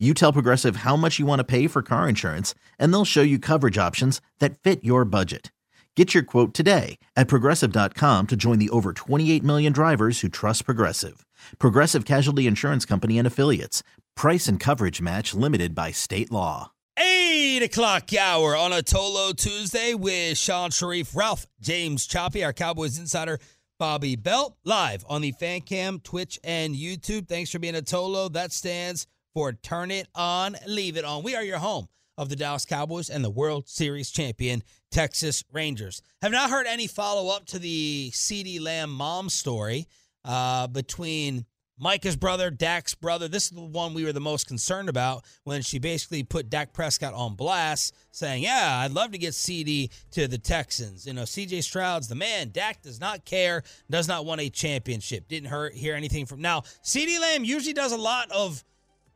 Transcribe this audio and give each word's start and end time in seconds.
You 0.00 0.12
tell 0.12 0.32
Progressive 0.32 0.76
how 0.76 0.96
much 0.96 1.20
you 1.20 1.24
want 1.24 1.38
to 1.38 1.44
pay 1.44 1.68
for 1.68 1.80
car 1.80 2.08
insurance, 2.08 2.52
and 2.80 2.92
they'll 2.92 3.04
show 3.04 3.22
you 3.22 3.38
coverage 3.38 3.78
options 3.78 4.20
that 4.40 4.58
fit 4.58 4.82
your 4.82 5.04
budget. 5.04 5.52
Get 5.94 6.12
your 6.12 6.24
quote 6.24 6.52
today 6.52 6.98
at 7.14 7.28
progressive.com 7.28 8.26
to 8.26 8.34
join 8.36 8.58
the 8.58 8.70
over 8.70 8.92
28 8.92 9.44
million 9.44 9.72
drivers 9.72 10.20
who 10.20 10.28
trust 10.28 10.64
Progressive. 10.64 11.24
Progressive 11.60 12.04
Casualty 12.04 12.48
Insurance 12.48 12.84
Company 12.84 13.18
and 13.18 13.26
Affiliates. 13.26 13.84
Price 14.16 14.48
and 14.48 14.58
coverage 14.58 15.00
match 15.00 15.32
limited 15.32 15.76
by 15.76 15.92
state 15.92 16.32
law. 16.32 16.72
8 16.98 17.62
o'clock 17.62 18.12
hour 18.14 18.56
on 18.56 18.72
a 18.72 18.82
Tolo 18.82 19.36
Tuesday 19.36 19.94
with 19.94 20.36
Shan 20.36 20.70
Shariff, 20.70 21.14
Ralph 21.14 21.46
James 21.60 22.06
Choppy, 22.06 22.42
our 22.42 22.52
Cowboys 22.52 22.98
insider, 22.98 23.38
Bobby 23.78 24.16
Belt, 24.16 24.56
live 24.64 25.04
on 25.08 25.20
the 25.22 25.30
Fan 25.32 25.60
Cam, 25.60 26.00
Twitch, 26.00 26.40
and 26.42 26.74
YouTube. 26.74 27.28
Thanks 27.28 27.50
for 27.50 27.60
being 27.60 27.76
a 27.76 27.82
Tolo. 27.82 28.32
That 28.32 28.52
stands 28.52 29.06
for 29.34 29.52
Turn 29.52 29.90
It 29.90 30.06
On, 30.14 30.56
Leave 30.66 30.96
It 30.96 31.04
On. 31.04 31.22
We 31.24 31.34
are 31.34 31.42
your 31.42 31.58
home 31.58 31.88
of 32.16 32.28
the 32.28 32.36
Dallas 32.36 32.64
Cowboys 32.64 33.10
and 33.10 33.24
the 33.24 33.30
World 33.30 33.68
Series 33.68 34.12
champion 34.12 34.62
Texas 34.92 35.42
Rangers. 35.52 36.00
Have 36.22 36.30
not 36.30 36.50
heard 36.50 36.66
any 36.66 36.86
follow 36.86 37.34
up 37.34 37.44
to 37.46 37.58
the 37.58 38.12
CeeDee 38.12 38.60
Lamb 38.60 38.90
mom 38.90 39.28
story 39.28 39.88
uh, 40.24 40.68
between 40.68 41.46
Micah's 41.76 42.14
brother, 42.14 42.52
Dak's 42.52 42.94
brother. 42.94 43.26
This 43.26 43.46
is 43.46 43.50
the 43.50 43.60
one 43.60 43.92
we 43.92 44.04
were 44.04 44.12
the 44.12 44.20
most 44.20 44.46
concerned 44.46 44.88
about 44.88 45.24
when 45.42 45.62
she 45.62 45.80
basically 45.80 46.22
put 46.22 46.48
Dak 46.48 46.72
Prescott 46.72 47.12
on 47.12 47.34
blast, 47.34 47.92
saying, 48.12 48.44
Yeah, 48.44 48.82
I'd 48.84 48.92
love 48.92 49.10
to 49.10 49.18
get 49.18 49.32
CeeDee 49.32 49.90
to 50.12 50.28
the 50.28 50.38
Texans. 50.38 51.08
You 51.08 51.12
know, 51.12 51.22
CJ 51.22 51.64
Stroud's 51.64 52.06
the 52.06 52.14
man. 52.14 52.50
Dak 52.50 52.82
does 52.82 53.00
not 53.00 53.24
care, 53.24 53.64
does 53.90 54.06
not 54.06 54.24
want 54.24 54.40
a 54.40 54.48
championship. 54.48 55.26
Didn't 55.26 55.48
hurt, 55.48 55.74
hear 55.74 55.96
anything 55.96 56.26
from. 56.26 56.40
Now, 56.40 56.60
CeeDee 56.84 57.20
Lamb 57.20 57.44
usually 57.44 57.74
does 57.74 57.90
a 57.90 57.96
lot 57.96 58.30
of 58.30 58.62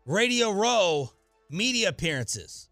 Radio 0.08 0.50
Row 0.50 1.10
media 1.50 1.90
appearances. 1.90 2.68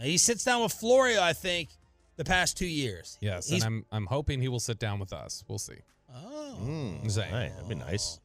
He 0.00 0.16
sits 0.18 0.42
down 0.44 0.62
with 0.62 0.72
Florio, 0.72 1.20
I 1.22 1.32
think, 1.32 1.68
the 2.16 2.24
past 2.24 2.56
two 2.56 2.66
years. 2.66 3.18
Yes, 3.20 3.48
He's- 3.48 3.62
and 3.62 3.66
I'm 3.66 3.86
I'm 3.92 4.06
hoping 4.06 4.40
he 4.40 4.48
will 4.48 4.60
sit 4.60 4.78
down 4.78 4.98
with 4.98 5.12
us. 5.12 5.44
We'll 5.48 5.58
see. 5.58 5.74
Oh. 6.12 6.56
I'm. 6.60 7.00
Hey, 7.04 7.52
that'd 7.54 7.68
be 7.68 7.74
nice. 7.74 8.18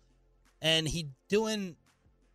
And 0.61 0.87
he 0.87 1.09
doing 1.29 1.75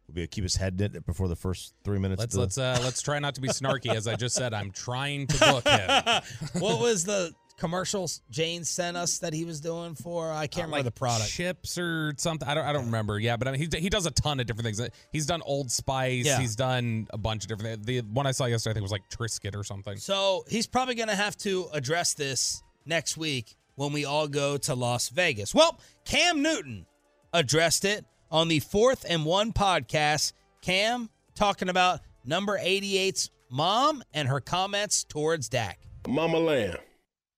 We'll 0.07 0.15
be 0.15 0.27
keep 0.27 0.45
his 0.45 0.57
head 0.57 0.81
in 0.81 0.97
it 0.97 1.07
before 1.07 1.29
the 1.29 1.37
first 1.37 1.75
three 1.85 1.99
minutes. 1.99 2.21
Let's 2.21 2.35
the- 2.35 2.41
let's 2.41 2.59
uh 2.59 2.79
let's 2.83 3.01
try 3.03 3.19
not 3.19 3.35
to 3.37 3.41
be 3.41 3.49
snarky. 3.49 3.95
As 3.95 4.07
I 4.07 4.15
just 4.17 4.35
said, 4.35 4.53
I'm 4.55 4.71
trying 4.71 5.27
to 5.29 5.39
book 5.41 5.67
him. 5.69 6.61
what 6.63 6.81
was 6.81 7.05
the 7.05 7.33
commercials 7.59 8.23
Jane 8.31 8.65
sent 8.65 8.97
us 8.97 9.19
that 9.19 9.33
he 9.33 9.45
was 9.45 9.61
doing 9.61 9.95
for? 9.95 10.33
I 10.33 10.47
can't 10.47 10.65
uh, 10.65 10.69
remember 10.69 10.85
the 10.85 10.93
product. 10.93 11.31
chips 11.31 11.77
or 11.77 12.15
something. 12.17 12.49
I 12.49 12.55
don't 12.55 12.65
I 12.65 12.73
don't 12.73 12.87
remember. 12.87 13.19
Yeah, 13.19 13.37
but 13.37 13.49
I 13.49 13.53
mean, 13.53 13.69
he 13.71 13.81
he 13.81 13.91
does 13.91 14.07
a 14.07 14.11
ton 14.11 14.41
of 14.41 14.47
different 14.47 14.65
things. 14.65 14.81
He's 15.13 15.27
done 15.27 15.43
Old 15.45 15.71
Spice. 15.71 16.25
Yeah. 16.25 16.39
He's 16.39 16.57
done 16.57 17.07
a 17.11 17.19
bunch 17.19 17.45
of 17.45 17.49
different. 17.49 17.85
The 17.85 18.01
one 18.01 18.27
I 18.27 18.31
saw 18.31 18.47
yesterday, 18.47 18.73
I 18.73 18.75
think 18.75 18.83
was 18.83 18.93
like 18.93 19.09
Triscuit 19.11 19.55
or 19.55 19.65
something. 19.65 19.97
So 19.99 20.45
he's 20.49 20.67
probably 20.67 20.95
going 20.95 21.09
to 21.09 21.17
have 21.17 21.37
to 21.39 21.69
address 21.73 22.15
this 22.15 22.63
next 22.87 23.17
week 23.17 23.57
when 23.75 23.93
we 23.93 24.05
all 24.05 24.29
go 24.29 24.57
to 24.57 24.75
Las 24.75 25.09
Vegas. 25.11 25.55
Well, 25.55 25.81
Cam 26.05 26.43
Newton 26.43 26.87
addressed 27.33 27.85
it 27.85 28.05
on 28.31 28.49
the 28.49 28.61
Fourth 28.61 29.05
and 29.09 29.25
One 29.25 29.53
podcast. 29.53 30.33
Cam 30.63 31.11
talking 31.35 31.69
about 31.69 32.01
number 32.25 32.59
88's 32.59 33.31
mom 33.51 34.03
and 34.13 34.29
her 34.29 34.41
comments 34.41 35.05
towards 35.05 35.49
Dak. 35.49 35.79
Mama 36.07 36.39
Lamb, 36.39 36.77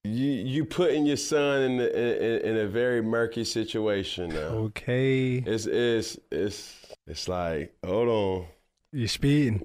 you 0.05 0.13
you 0.31 0.65
putting 0.65 1.07
your 1.07 1.17
son 1.17 1.63
in, 1.63 1.77
the, 1.77 2.43
in 2.45 2.51
in 2.53 2.57
a 2.65 2.67
very 2.67 3.03
murky 3.03 3.45
situation 3.45 4.31
now. 4.31 4.69
Okay. 4.71 5.37
It's 5.37 5.67
it's 5.67 6.19
it's 6.31 6.87
it's 7.07 7.29
like 7.29 7.75
hold 7.85 8.09
on. 8.09 8.47
You're 8.93 9.07
speeding. 9.07 9.65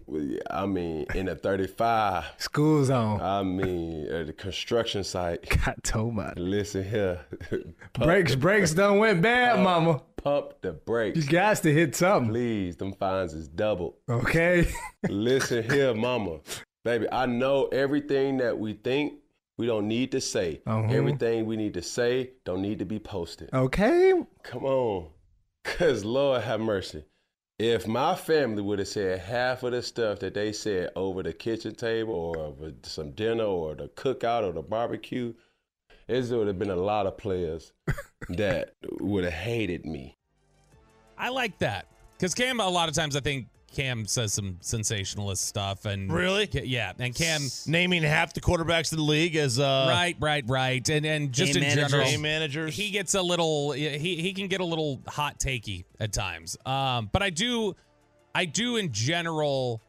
I 0.52 0.68
mean, 0.68 1.08
in 1.16 1.30
a 1.30 1.36
35. 1.36 2.26
School 2.38 2.86
zone. 2.86 3.20
I 3.22 3.42
mean, 3.42 4.06
at 4.06 4.28
the 4.28 4.34
construction 4.34 5.04
site. 5.04 5.50
Got 5.66 5.84
told 5.84 6.20
it. 6.20 6.38
Listen 6.38 6.88
here. 6.88 7.22
Pump 7.50 8.06
Brakes, 8.06 8.32
the- 8.34 8.38
brakes 8.38 8.74
done 8.76 9.00
went 9.00 9.24
bad, 9.24 9.64
mama. 9.64 10.04
Pump 10.18 10.62
the 10.62 10.74
brakes. 10.74 11.18
You 11.18 11.24
got 11.28 11.58
to 11.58 11.74
hit 11.74 11.96
something. 11.96 12.32
Please, 12.32 12.76
them 12.76 12.94
fines 12.94 13.34
is 13.34 13.48
double. 13.48 13.98
Okay. 14.08 14.72
Listen 15.10 15.68
here, 15.72 15.96
mama. 15.96 16.42
Baby, 16.84 17.08
I 17.12 17.26
know 17.26 17.66
everything 17.66 18.38
that 18.38 18.60
we 18.60 18.74
think 18.74 19.14
we 19.58 19.66
don't 19.66 19.88
need 19.88 20.12
to 20.12 20.22
say. 20.22 20.62
Uh-huh. 20.66 20.88
Everything 20.92 21.46
we 21.46 21.56
need 21.56 21.74
to 21.76 21.82
say 21.82 22.32
don't 22.44 22.62
need 22.62 22.80
to 22.80 22.86
be 22.86 23.00
posted. 23.00 23.50
Okay. 23.54 24.14
Come 24.44 24.66
on. 24.66 25.10
Cause 25.64 26.06
Lord 26.06 26.44
have 26.44 26.60
mercy. 26.60 27.06
If 27.58 27.88
my 27.88 28.16
family 28.16 28.62
would 28.62 28.80
have 28.80 28.88
said 28.88 29.20
half 29.20 29.64
of 29.64 29.72
the 29.72 29.82
stuff 29.82 30.20
that 30.20 30.34
they 30.34 30.52
said 30.52 30.90
over 30.96 31.24
the 31.24 31.32
kitchen 31.32 31.74
table 31.74 32.14
or 32.14 32.38
over 32.38 32.74
some 32.84 33.12
dinner 33.12 33.46
or 33.46 33.76
the 33.76 33.88
cookout 33.88 34.44
or 34.44 34.52
the 34.52 34.62
barbecue, 34.62 35.34
it 36.08 36.30
would 36.30 36.48
have 36.48 36.60
been 36.60 36.70
a 36.70 36.76
lot 36.76 37.08
of 37.08 37.18
players 37.18 37.72
that 38.30 38.74
would 39.00 39.24
have 39.24 39.34
hated 39.34 39.86
me. 39.86 40.18
I 41.18 41.30
like 41.30 41.58
that 41.60 41.88
because 42.18 42.34
Cam. 42.34 42.60
A 42.60 42.68
lot 42.68 42.90
of 42.90 42.96
times, 42.96 43.16
I 43.16 43.22
think 43.22 43.48
Cam 43.76 44.06
says 44.06 44.34
some 44.34 44.58
sensationalist 44.62 45.46
stuff, 45.46 45.86
and 45.86 46.12
Really? 46.12 46.50
Yeah. 46.52 46.94
And 46.98 47.14
Cam, 47.14 47.42
naming 47.68 48.04
half 48.04 48.34
the 48.34 48.42
quarterbacks 48.42 48.92
in 48.92 48.98
the 48.98 49.04
league 49.04 49.36
as 49.36 49.60
uh, 49.60 49.88
right, 49.90 50.16
right, 50.20 50.44
right, 50.48 50.88
and 50.90 51.06
and 51.06 51.32
just 51.34 51.54
Game 51.54 51.64
in 51.64 51.70
managers. 51.70 51.92
general, 51.92 52.10
game 52.10 52.22
managers. 52.22 52.76
he 52.76 52.90
gets 52.92 53.14
a 53.14 53.22
little 53.22 53.72
he 53.74 53.98
he 53.98 54.34
can 54.34 54.48
get 54.48 54.62
a 54.62 54.66
little 54.66 55.02
hot 55.08 55.40
takey 55.40 55.86
at 56.00 56.14
times. 56.14 56.58
Um, 56.66 57.10
but 57.12 57.22
I 57.22 57.30
do 57.30 57.76
I 58.34 58.46
do 58.46 58.78
in 58.78 58.92
general 58.92 59.82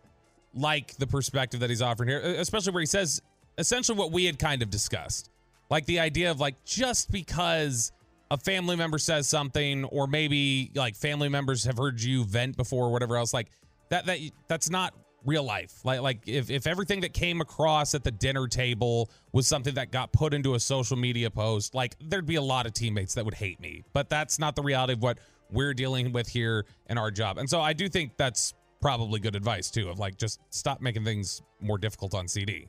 like 0.54 0.97
the 0.97 1.06
perspective 1.06 1.60
that 1.60 1.70
he's 1.70 1.82
offering 1.82 2.08
here, 2.08 2.20
especially 2.20 2.72
where 2.72 2.80
he 2.80 2.86
says 2.86 3.22
essentially 3.58 3.97
what 3.98 4.12
we 4.12 4.24
had 4.24 4.38
kind 4.38 4.62
of 4.62 4.70
discussed. 4.70 5.30
Like 5.70 5.86
the 5.86 6.00
idea 6.00 6.30
of 6.30 6.41
like 6.41 6.64
just 6.64 7.10
because 7.10 7.92
a 8.30 8.36
family 8.36 8.76
member 8.76 8.98
says 8.98 9.28
something 9.28 9.84
or 9.84 10.06
maybe 10.06 10.70
like 10.74 10.97
family 10.97 11.28
members 11.28 11.64
have 11.64 11.78
heard 11.78 12.00
you 12.00 12.24
vent 12.24 12.56
before 12.56 12.86
or 12.86 12.92
whatever 12.92 13.16
else 13.16 13.32
like 13.32 13.48
that 13.88 14.06
that 14.06 14.19
that's 14.48 14.70
not 14.70 14.94
real 15.24 15.42
life. 15.42 15.84
Like 15.84 16.00
like 16.00 16.20
if 16.26 16.50
if 16.50 16.66
everything 16.66 17.00
that 17.00 17.12
came 17.12 17.41
across 17.41 17.94
at 17.94 18.04
the 18.04 18.10
dinner 18.10 18.47
table 18.47 19.10
was 19.32 19.47
something 19.47 19.74
that 19.74 19.91
got 19.91 20.12
put 20.12 20.32
into 20.32 20.54
a 20.54 20.60
social 20.60 20.97
media 20.97 21.30
post, 21.30 21.74
like 21.74 21.97
there'd 22.00 22.26
be 22.26 22.36
a 22.36 22.42
lot 22.42 22.66
of 22.66 22.72
teammates 22.72 23.14
that 23.14 23.24
would 23.24 23.34
hate 23.34 23.60
me. 23.60 23.82
But 23.92 24.08
that's 24.08 24.38
not 24.38 24.56
the 24.56 24.62
reality 24.62 24.94
of 24.94 25.02
what 25.02 25.19
we're 25.50 25.74
dealing 25.74 26.12
with 26.12 26.28
here 26.28 26.64
in 26.88 26.98
our 26.98 27.10
job. 27.10 27.38
And 27.38 27.48
so 27.48 27.60
I 27.60 27.72
do 27.72 27.88
think 27.88 28.16
that's 28.16 28.54
probably 28.80 29.20
good 29.20 29.36
advice 29.36 29.70
too 29.70 29.88
of 29.88 29.98
like 29.98 30.16
just 30.16 30.41
stop 30.50 30.80
making 30.80 31.04
things 31.04 31.42
more 31.60 31.78
difficult 31.78 32.14
on 32.14 32.26
CeeDee. 32.26 32.68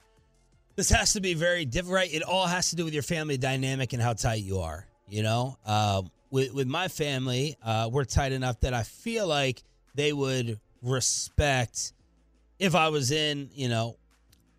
This 0.76 0.90
has 0.92 1.14
to 1.14 1.22
be 1.22 1.34
very 1.34 1.66
different, 1.66 1.96
right? 1.96 2.14
It 2.14 2.24
all 2.24 2.46
has 2.46 2.70
to 2.70 2.76
do 2.76 2.86
with 2.86 2.94
your 2.94 3.04
family 3.04 3.38
dynamic 3.38 3.94
and 3.94 4.02
how 4.02 4.14
tight 4.14 4.44
you 4.44 4.60
are. 4.60 4.86
You 5.10 5.24
know, 5.24 5.58
um, 5.66 6.10
with 6.32 6.54
with 6.54 6.68
my 6.68 6.90
family, 6.90 7.56
uh, 7.64 7.90
we're 7.92 8.04
tight 8.04 8.34
enough 8.34 8.60
that 8.60 8.74
I 8.74 8.84
feel 8.84 9.26
like 9.26 9.64
they 9.96 10.12
would 10.12 10.60
respect 10.82 11.94
if 12.60 12.76
I 12.76 12.90
was 12.90 13.12
in. 13.12 13.50
You 13.54 13.70
know, 13.70 13.98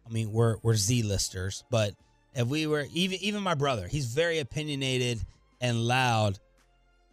I 0.07 0.13
mean, 0.13 0.33
we're 0.33 0.57
we're 0.63 0.75
Z 0.75 1.03
listers, 1.03 1.65
but 1.71 1.95
if 2.35 2.47
we 2.47 2.67
were 2.67 2.87
even 2.93 3.19
even 3.21 3.43
my 3.43 3.55
brother, 3.55 3.87
he's 3.89 4.07
very 4.07 4.39
opinionated 4.39 5.21
and 5.61 5.87
loud 5.87 6.39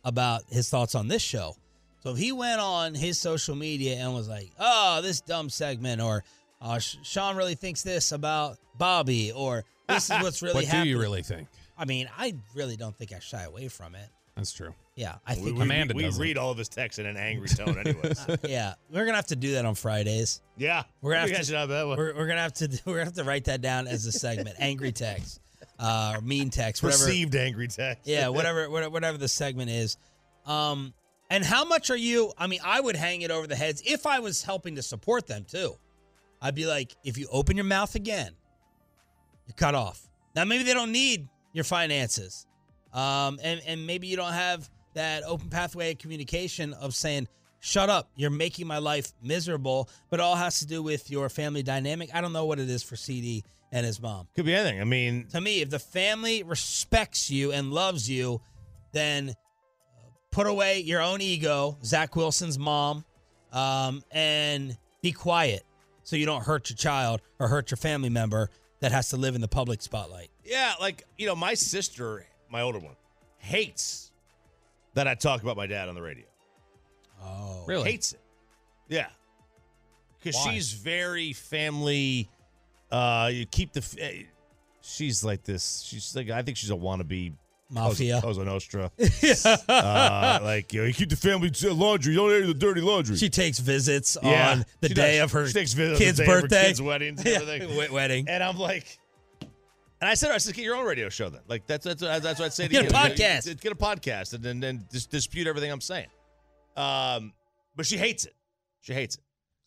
about 0.03 0.43
his 0.49 0.69
thoughts 0.69 0.95
on 0.95 1.07
this 1.07 1.21
show. 1.21 1.55
So 2.01 2.11
if 2.11 2.17
he 2.17 2.31
went 2.31 2.61
on 2.61 2.93
his 2.93 3.19
social 3.19 3.55
media 3.55 3.95
and 3.95 4.13
was 4.13 4.29
like, 4.29 4.51
"Oh, 4.59 5.01
this 5.01 5.21
dumb 5.21 5.49
segment," 5.49 6.01
or 6.01 6.23
uh, 6.61 6.77
"Shan 6.79 7.35
really 7.35 7.55
thinks 7.55 7.81
this 7.81 8.11
about 8.11 8.57
Bobby," 8.77 9.31
or 9.31 9.65
"This 9.89 10.09
is 10.11 10.21
what's 10.21 10.41
really 10.43 10.55
what 10.55 10.65
happening," 10.65 10.83
do 10.83 10.89
you 10.89 10.99
really 10.99 11.23
think? 11.23 11.47
I 11.77 11.85
mean, 11.85 12.09
I 12.17 12.35
really 12.53 12.77
don't 12.77 12.95
think 12.95 13.11
I 13.11 13.19
shy 13.19 13.43
away 13.43 13.67
from 13.67 13.95
it. 13.95 14.07
That's 14.35 14.51
true. 14.51 14.73
Yeah, 14.95 15.15
I 15.25 15.35
think 15.35 15.57
we, 15.57 15.61
Amanda 15.63 15.93
we 15.93 16.03
doesn't. 16.03 16.21
read 16.21 16.37
all 16.37 16.51
of 16.51 16.57
his 16.57 16.69
texts 16.69 16.99
in 16.99 17.05
an 17.05 17.17
angry 17.17 17.47
tone, 17.49 17.77
anyways. 17.77 18.25
yeah, 18.47 18.73
we're 18.89 19.05
gonna 19.05 19.15
have 19.17 19.27
to 19.27 19.35
do 19.35 19.53
that 19.53 19.65
on 19.65 19.75
Fridays. 19.75 20.41
yeah, 20.57 20.83
We're 21.01 21.13
gonna 21.13 21.27
have 21.33 21.45
to- 21.45 21.55
have 21.57 21.69
that 21.69 21.87
one. 21.87 21.97
We're, 21.97 22.15
we're 22.15 22.27
gonna 22.27 22.41
have 22.41 22.53
to 22.55 22.81
we're 22.85 22.93
gonna 22.93 23.05
have 23.05 23.13
to 23.15 23.23
write 23.23 23.45
that 23.45 23.61
down 23.61 23.87
as 23.87 24.05
a 24.05 24.11
segment. 24.11 24.55
Angry 24.59 24.91
text, 24.91 25.39
uh, 25.79 26.13
or 26.17 26.21
mean 26.21 26.49
text, 26.49 26.83
whatever. 26.83 27.03
Perceived 27.05 27.35
angry 27.35 27.67
text. 27.67 28.07
Yeah, 28.07 28.27
whatever, 28.29 28.69
whatever, 28.69 28.89
whatever 28.91 29.17
the 29.17 29.27
segment 29.27 29.69
is. 29.69 29.97
Um, 30.45 30.93
and 31.29 31.43
how 31.43 31.65
much 31.65 31.89
are 31.89 31.97
you? 31.97 32.31
I 32.37 32.47
mean, 32.47 32.59
I 32.63 32.79
would 32.79 32.95
hang 32.95 33.21
it 33.21 33.31
over 33.31 33.47
the 33.47 33.55
heads 33.55 33.81
if 33.85 34.05
I 34.05 34.19
was 34.19 34.43
helping 34.43 34.75
to 34.75 34.81
support 34.83 35.27
them 35.27 35.45
too. 35.45 35.75
I'd 36.41 36.55
be 36.55 36.65
like, 36.65 36.95
if 37.03 37.17
you 37.17 37.27
open 37.31 37.55
your 37.57 37.65
mouth 37.65 37.95
again, 37.95 38.31
you're 39.47 39.55
cut 39.55 39.75
off. 39.75 40.07
Now 40.35 40.43
maybe 40.45 40.63
they 40.63 40.73
don't 40.73 40.91
need 40.91 41.27
your 41.53 41.63
finances, 41.63 42.45
um, 42.95 43.39
and 43.43 43.61
and 43.67 43.85
maybe 43.85 44.07
you 44.07 44.15
don't 44.15 44.33
have 44.33 44.67
that 44.93 45.23
open 45.23 45.49
pathway 45.49 45.91
of 45.91 45.97
communication 45.99 46.73
of 46.73 46.95
saying, 46.95 47.27
"Shut 47.59 47.89
up, 47.89 48.09
you're 48.15 48.29
making 48.29 48.65
my 48.65 48.77
life 48.79 49.11
miserable." 49.21 49.89
But 50.09 50.19
it 50.19 50.23
all 50.23 50.35
has 50.35 50.59
to 50.59 50.65
do 50.65 50.81
with 50.81 51.11
your 51.11 51.29
family 51.29 51.61
dynamic. 51.61 52.09
I 52.13 52.21
don't 52.21 52.33
know 52.33 52.45
what 52.45 52.59
it 52.59 52.69
is 52.69 52.81
for 52.81 52.95
CeeDee 52.95 53.43
and 53.71 53.85
his 53.85 54.01
mom. 54.01 54.27
Could 54.35 54.45
be 54.45 54.55
anything. 54.55 54.79
I 54.79 54.85
mean, 54.85 55.27
To 55.31 55.41
me, 55.41 55.61
if 55.61 55.69
the 55.69 55.79
family 55.79 56.43
respects 56.43 57.29
you 57.29 57.51
and 57.51 57.71
loves 57.73 58.09
you, 58.09 58.39
then 58.93 59.29
uh, 59.29 59.33
put 60.31 60.47
away 60.47 60.79
your 60.79 61.01
own 61.01 61.19
ego, 61.19 61.77
Zach 61.83 62.15
Wilson's 62.15 62.57
mom, 62.57 63.03
um, 63.51 64.01
and 64.11 64.77
be 65.01 65.11
quiet 65.11 65.63
so 66.03 66.15
you 66.15 66.25
don't 66.25 66.43
hurt 66.43 66.69
your 66.69 66.77
child 66.77 67.21
or 67.39 67.47
hurt 67.49 67.71
your 67.71 67.77
family 67.77 68.09
member 68.09 68.49
that 68.79 68.91
has 68.91 69.09
to 69.09 69.17
live 69.17 69.35
in 69.35 69.41
the 69.41 69.47
public 69.47 69.81
spotlight. 69.81 70.29
yeah, 70.45 70.73
like 70.79 71.03
you 71.17 71.25
know, 71.25 71.35
my 71.35 71.53
sister, 71.55 72.25
my 72.55 72.61
older 72.61 72.79
one, 72.79 72.95
hates 73.37 74.11
that 74.93 75.09
I 75.09 75.15
talk 75.15 75.43
about 75.43 75.57
my 75.57 75.67
dad 75.67 75.89
on 75.89 75.95
the 75.95 76.01
radio. 76.01 76.23
Oh, 77.21 77.65
Really? 77.67 77.91
Hates 77.91 78.13
it. 78.13 78.21
Yeah, 78.87 79.07
because 80.23 80.39
she's 80.41 80.71
very 80.71 81.33
family. 81.33 82.29
Uh, 82.91 83.29
you 83.33 83.45
keep 83.45 83.73
the. 83.73 83.79
f- 83.81 83.95
eh, 83.99 84.23
She's 84.81 85.21
like 85.23 85.43
this. 85.43 85.81
She's 85.85 86.15
like 86.15 86.29
I 86.29 86.43
think 86.43 86.55
she's 86.57 86.69
a 86.69 86.75
wannabe 86.75 87.33
Mafia. 87.71 88.21
Cosa 88.21 88.43
Nostra. 88.45 88.91
uh, 89.67 90.39
like 90.43 90.71
you, 90.71 90.81
know, 90.81 90.87
you 90.87 90.93
keep 90.93 91.09
the 91.09 91.15
family 91.15 91.51
laundry. 91.73 92.13
You 92.13 92.19
don't 92.19 92.31
air 92.31 92.45
the 92.47 92.53
dirty 92.53 92.81
laundry. 92.81 93.17
She 93.17 93.29
takes 93.29 93.57
visits 93.59 94.15
Yeah, 94.21 94.51
on 94.51 94.65
the 94.81 94.87
she 94.89 94.93
day 94.93 95.17
does. 95.17 95.23
of 95.25 95.31
her 95.31 95.47
She 95.47 95.53
takes 95.53 95.73
visits 95.73 95.99
on 95.99 95.99
the 95.99 96.05
kid's 96.05 96.17
day 96.19 96.23
of 96.25 96.29
her 96.29 96.41
birthday, 96.41 96.67
kids' 96.67 96.81
weddings 96.81 97.19
and 97.19 97.27
Yeah, 97.31 97.35
everything. 97.41 97.75
wed- 97.77 97.91
wedding. 97.91 98.29
And 98.29 98.43
I'm 98.43 98.57
like, 98.59 98.99
and 100.05 100.11
I 100.11 100.13
said, 100.13 100.29
I 100.31 100.37
said, 100.37 100.53
get 100.53 100.63
your 100.63 100.75
own 100.75 100.85
radio 100.85 101.09
show 101.09 101.29
then. 101.29 101.41
Like 101.47 101.65
that's 101.65 101.83
that's 101.83 102.01
that's 102.01 102.23
what 102.23 102.41
I'd 102.41 102.53
say 102.53 102.67
to 102.67 102.73
you. 102.73 102.81
Get 102.83 102.91
a 102.91 102.93
you. 102.93 103.15
podcast. 103.15 103.45
Get, 103.45 103.61
get 103.61 103.71
a 103.71 103.75
podcast 103.75 104.33
and 104.35 104.43
then 104.43 104.59
then 104.59 104.85
just 104.91 105.09
dispute 105.09 105.47
everything 105.47 105.71
I'm 105.71 105.81
saying. 105.81 106.07
Um, 106.77 107.33
but 107.75 107.85
she 107.87 107.97
hates 107.97 108.25
it. 108.25 108.33
She 108.81 108.93
hates 108.93 109.15
it. 109.15 109.21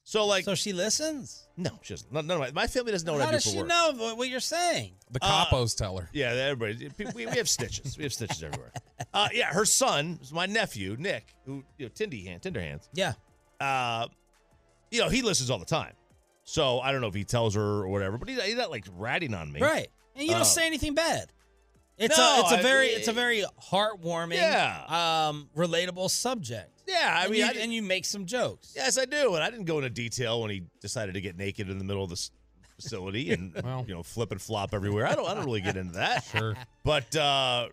So 0.05 0.25
like, 0.27 0.45
so 0.45 0.55
she 0.55 0.73
listens. 0.73 1.49
no, 1.57 1.71
she 1.83 1.93
doesn't. 1.95 2.11
No, 2.13 2.21
no, 2.23 2.47
my 2.55 2.67
family 2.67 2.93
doesn't 2.93 3.05
know 3.07 3.15
what 3.15 3.23
How 3.23 3.29
I 3.29 3.31
do 3.33 3.37
does 3.37 3.45
for 3.45 3.51
she 3.51 3.59
work. 3.59 3.67
know 3.67 3.93
what- 3.97 4.17
what 4.17 4.29
you're 4.29 4.41
saying? 4.41 4.93
The 5.11 5.19
Uh, 5.21 5.45
capos 5.47 5.77
tell 5.77 5.99
her. 5.99 6.09
Yeah, 6.15 6.31
everybody. 6.31 6.91
We, 7.15 7.27
we 7.27 7.37
have 7.37 7.49
stitches. 7.49 7.99
We 7.99 8.05
have 8.05 8.13
stitches 8.15 8.43
everywhere. 8.43 8.73
Uh, 9.13 9.29
yeah, 9.35 9.47
her 9.53 9.65
son, 9.67 10.19
my 10.33 10.47
nephew 10.47 10.97
Nick, 10.99 11.35
who 11.45 11.63
you 11.77 11.87
know, 11.87 11.91
Tindy 11.91 12.25
hand, 12.27 12.41
Tinder 12.43 12.61
hands. 12.61 12.89
Yeah. 12.95 13.15
uh, 13.61 14.07
you 14.91 15.01
know, 15.01 15.09
he 15.11 15.21
listens 15.23 15.51
all 15.51 15.59
the 15.59 15.65
time. 15.67 15.93
So 16.45 16.81
I 16.81 16.93
don't 16.93 17.03
know 17.03 17.09
if 17.09 17.15
he 17.15 17.25
tells 17.25 17.55
her 17.57 17.61
or 17.63 17.89
whatever, 17.89 18.17
but 18.17 18.29
he's, 18.31 18.43
he's 18.43 18.55
not 18.57 18.71
like 18.71 18.87
ratting 18.97 19.35
on 19.35 19.53
me. 19.53 19.61
Right. 19.61 19.89
And 20.19 20.27
you 20.27 20.33
don't 20.33 20.43
Oh. 20.43 20.45
say 20.45 20.67
anything 20.67 20.95
bad. 20.95 21.33
It's 21.97 22.17
No, 22.17 22.37
a 22.37 22.41
it's 22.43 22.53
a 22.53 22.59
I 22.59 22.63
very 22.63 22.87
mean- 22.89 22.97
it's 22.99 23.09
a 23.09 23.13
very 23.13 23.45
heartwarming, 23.71 24.35
Yeah. 24.35 24.85
um, 25.29 25.49
relatable 25.57 26.11
subject. 26.11 26.83
Yeah, 26.87 27.13
I 27.17 27.23
and 27.25 27.31
mean, 27.33 27.41
you, 27.41 27.47
I 27.47 27.63
and 27.63 27.73
you 27.75 27.83
make 27.83 28.05
some 28.05 28.25
jokes. 28.27 28.73
yes, 28.77 28.99
I 28.99 29.05
do, 29.05 29.35
and 29.35 29.43
I 29.43 29.51
didn't 29.51 29.65
go 29.67 29.79
into 29.79 29.91
detail 29.91 30.41
when 30.43 30.51
he 30.51 30.63
decided 30.81 31.15
to 31.15 31.21
get 31.21 31.37
naked 31.37 31.69
in 31.71 31.79
the 31.79 31.85
middle 31.85 32.05
of 32.05 32.11
this 32.11 32.31
facility 32.77 33.33
and 33.33 33.53
Well. 33.65 33.85
you 33.89 33.95
know 33.95 34.03
flip 34.05 34.31
and 34.33 34.41
flop 34.41 34.73
everywhere. 34.75 35.07
I 35.07 35.15
don't, 35.17 35.29
I 35.29 35.35
don't 35.35 35.45
really 35.45 35.61
get 35.61 35.77
into 35.77 35.95
that. 35.95 36.25
Sure. 36.33 36.57
But 36.85 37.15
uh, 37.17 37.69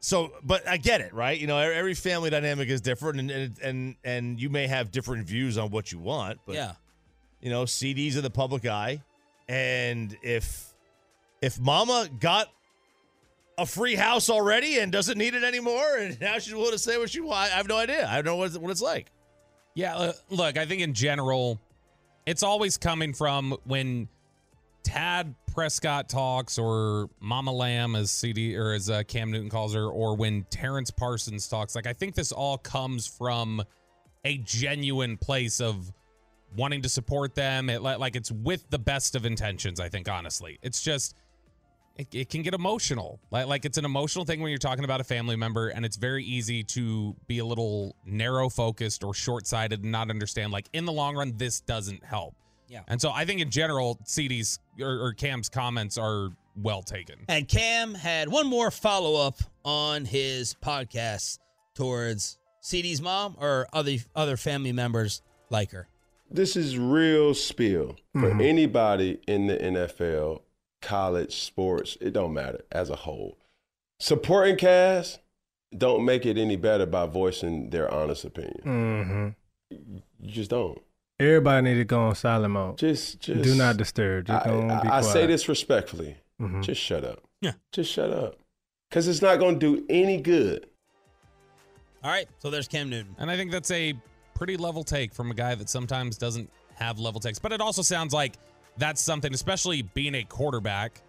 so, 0.00 0.32
but 0.42 0.66
I 0.68 0.76
get 0.76 1.00
it, 1.00 1.14
right? 1.14 1.38
You 1.38 1.46
know, 1.46 1.58
every 1.58 1.74
every 1.76 1.94
family 1.94 2.30
dynamic 2.30 2.68
is 2.68 2.80
different, 2.80 3.20
and 3.20 3.30
and 3.30 3.58
and, 3.62 3.96
and 4.04 4.40
you 4.40 4.50
may 4.50 4.66
have 4.66 4.90
different 4.90 5.26
views 5.26 5.56
on 5.56 5.70
what 5.70 5.92
you 5.92 5.98
want, 6.00 6.40
but 6.46 6.56
yeah. 6.56 6.72
you 7.40 7.50
know, 7.50 7.62
CeeDee's 7.64 8.16
in 8.16 8.22
the 8.24 8.30
public 8.30 8.66
eye. 8.66 9.02
And 9.48 10.16
if 10.22 10.74
if 11.42 11.58
mama 11.60 12.08
got 12.18 12.48
a 13.58 13.66
free 13.66 13.94
house 13.94 14.28
already 14.28 14.78
and 14.78 14.92
doesn't 14.92 15.18
need 15.18 15.34
it 15.34 15.44
anymore, 15.44 15.96
and 15.98 16.20
now 16.20 16.38
she's 16.38 16.54
willing 16.54 16.72
to 16.72 16.78
say 16.78 16.98
what 16.98 17.10
she 17.10 17.20
wants, 17.20 17.52
I 17.52 17.56
have 17.56 17.68
no 17.68 17.76
idea. 17.76 18.06
I 18.08 18.16
don't 18.16 18.24
know 18.24 18.36
what 18.36 18.70
it's, 18.70 18.82
like. 18.82 19.10
Yeah, 19.74 19.96
uh, 19.96 20.12
look, 20.30 20.56
I 20.56 20.64
think 20.66 20.82
in 20.82 20.94
general, 20.94 21.60
it's 22.24 22.42
always 22.42 22.76
coming 22.76 23.12
from 23.12 23.56
when 23.64 24.08
Tad 24.82 25.34
Prescott 25.52 26.08
talks, 26.08 26.58
or 26.58 27.08
Mama 27.18 27.52
Lamb, 27.52 27.96
as 27.96 28.10
CeeDee 28.10 28.56
or 28.56 28.72
as 28.72 28.90
uh, 28.90 29.02
Cam 29.04 29.30
Newton 29.30 29.48
calls 29.48 29.74
her, 29.74 29.86
or 29.86 30.14
when 30.14 30.44
Terrence 30.50 30.90
Parsons 30.90 31.48
talks. 31.48 31.74
Like, 31.74 31.86
I 31.86 31.92
think 31.92 32.14
this 32.14 32.30
all 32.30 32.58
comes 32.58 33.06
from 33.06 33.62
a 34.24 34.38
genuine 34.38 35.16
place 35.16 35.60
of 35.60 35.92
wanting 36.56 36.82
to 36.82 36.88
support 36.88 37.34
them. 37.34 37.70
It 37.70 37.82
like 37.82 38.16
it's 38.16 38.30
with 38.30 38.68
the 38.70 38.78
best 38.78 39.14
of 39.14 39.24
intentions. 39.24 39.80
I 39.80 39.88
think 39.88 40.08
honestly, 40.08 40.58
it's 40.62 40.82
just 40.82 41.14
it, 41.96 42.14
it 42.14 42.28
can 42.28 42.42
get 42.42 42.54
emotional. 42.54 43.20
Like 43.30 43.46
like 43.46 43.64
it's 43.64 43.78
an 43.78 43.84
emotional 43.84 44.24
thing 44.24 44.40
when 44.40 44.50
you're 44.50 44.58
talking 44.58 44.84
about 44.84 45.00
a 45.00 45.04
family 45.04 45.36
member, 45.36 45.68
and 45.68 45.84
it's 45.84 45.96
very 45.96 46.24
easy 46.24 46.62
to 46.64 47.14
be 47.26 47.38
a 47.38 47.44
little 47.44 47.96
narrow 48.04 48.48
focused 48.48 49.02
or 49.04 49.14
short 49.14 49.46
sighted 49.46 49.82
and 49.82 49.92
not 49.92 50.10
understand. 50.10 50.52
Like 50.52 50.68
in 50.72 50.84
the 50.84 50.92
long 50.92 51.16
run, 51.16 51.34
this 51.36 51.60
doesn't 51.60 52.04
help. 52.04 52.34
Yeah. 52.68 52.82
And 52.88 53.00
so 53.00 53.10
I 53.10 53.24
think 53.24 53.40
in 53.40 53.50
general, 53.50 53.98
CeeDee's 54.04 54.58
or, 54.80 55.06
or 55.06 55.12
Cam's 55.12 55.48
comments 55.48 55.96
are 55.98 56.30
well 56.56 56.82
taken. 56.82 57.16
And 57.28 57.46
Cam 57.46 57.94
had 57.94 58.28
one 58.28 58.46
more 58.46 58.70
follow 58.70 59.26
up 59.26 59.38
on 59.64 60.04
his 60.04 60.54
podcast 60.62 61.38
towards 61.74 62.38
CeeDee's 62.62 63.00
mom 63.00 63.36
or 63.40 63.68
other 63.72 63.96
other 64.14 64.36
family 64.36 64.72
members 64.72 65.22
like 65.50 65.70
her. 65.70 65.88
This 66.28 66.56
is 66.56 66.76
real 66.76 67.34
spill 67.34 67.96
for 68.12 68.30
mm-hmm. 68.30 68.40
anybody 68.40 69.20
in 69.28 69.46
the 69.46 69.56
NFL, 69.56 70.40
college, 70.86 71.42
sports. 71.42 71.98
It 72.00 72.12
don't 72.12 72.32
matter 72.32 72.60
as 72.72 72.88
a 72.90 72.96
whole. 72.96 73.36
Supporting 73.98 74.56
cast 74.56 75.18
don't 75.76 76.04
make 76.04 76.24
it 76.24 76.38
any 76.38 76.56
better 76.56 76.86
by 76.86 77.06
voicing 77.06 77.70
their 77.70 77.92
honest 77.92 78.24
opinion. 78.24 79.34
Mm-hmm. 79.70 79.96
You 80.20 80.30
just 80.30 80.50
don't. 80.50 80.78
Everybody 81.18 81.64
need 81.70 81.74
to 81.74 81.84
go 81.84 82.00
on 82.00 82.14
silent 82.14 82.52
mode. 82.52 82.78
Just, 82.78 83.20
just 83.20 83.42
Do 83.42 83.54
not 83.54 83.76
disturb. 83.76 84.26
Just 84.26 84.46
I, 84.46 84.48
go 84.50 84.60
on, 84.60 84.70
I- 84.70 84.82
be 84.82 84.88
I 84.88 85.00
say 85.00 85.26
this 85.26 85.48
respectfully. 85.48 86.16
Mhm. 86.40 86.62
Just 86.62 86.80
shut 86.80 87.04
up. 87.04 87.22
Yeah. 87.40 87.52
Just 87.72 87.90
shut 87.90 88.10
up. 88.10 88.36
Because 88.88 89.08
it's 89.08 89.22
not 89.22 89.38
going 89.38 89.58
to 89.58 89.78
do 89.78 89.84
any 89.88 90.20
good. 90.20 90.66
All 92.04 92.10
right, 92.10 92.28
so 92.38 92.50
there's 92.50 92.68
Cam 92.68 92.88
Newton. 92.88 93.16
And 93.18 93.30
I 93.30 93.36
think 93.36 93.50
that's 93.50 93.70
a 93.72 93.94
pretty 94.34 94.56
level 94.56 94.84
take 94.84 95.12
from 95.12 95.30
a 95.30 95.34
guy 95.34 95.54
that 95.56 95.68
sometimes 95.68 96.16
doesn't 96.16 96.48
have 96.74 97.00
level 97.00 97.20
takes. 97.20 97.38
But 97.38 97.52
it 97.52 97.60
also 97.60 97.82
sounds 97.82 98.12
like 98.12 98.34
that's 98.78 99.00
something, 99.02 99.32
especially 99.32 99.82
being 99.82 100.14
a 100.14 100.24
quarterback 100.24 101.00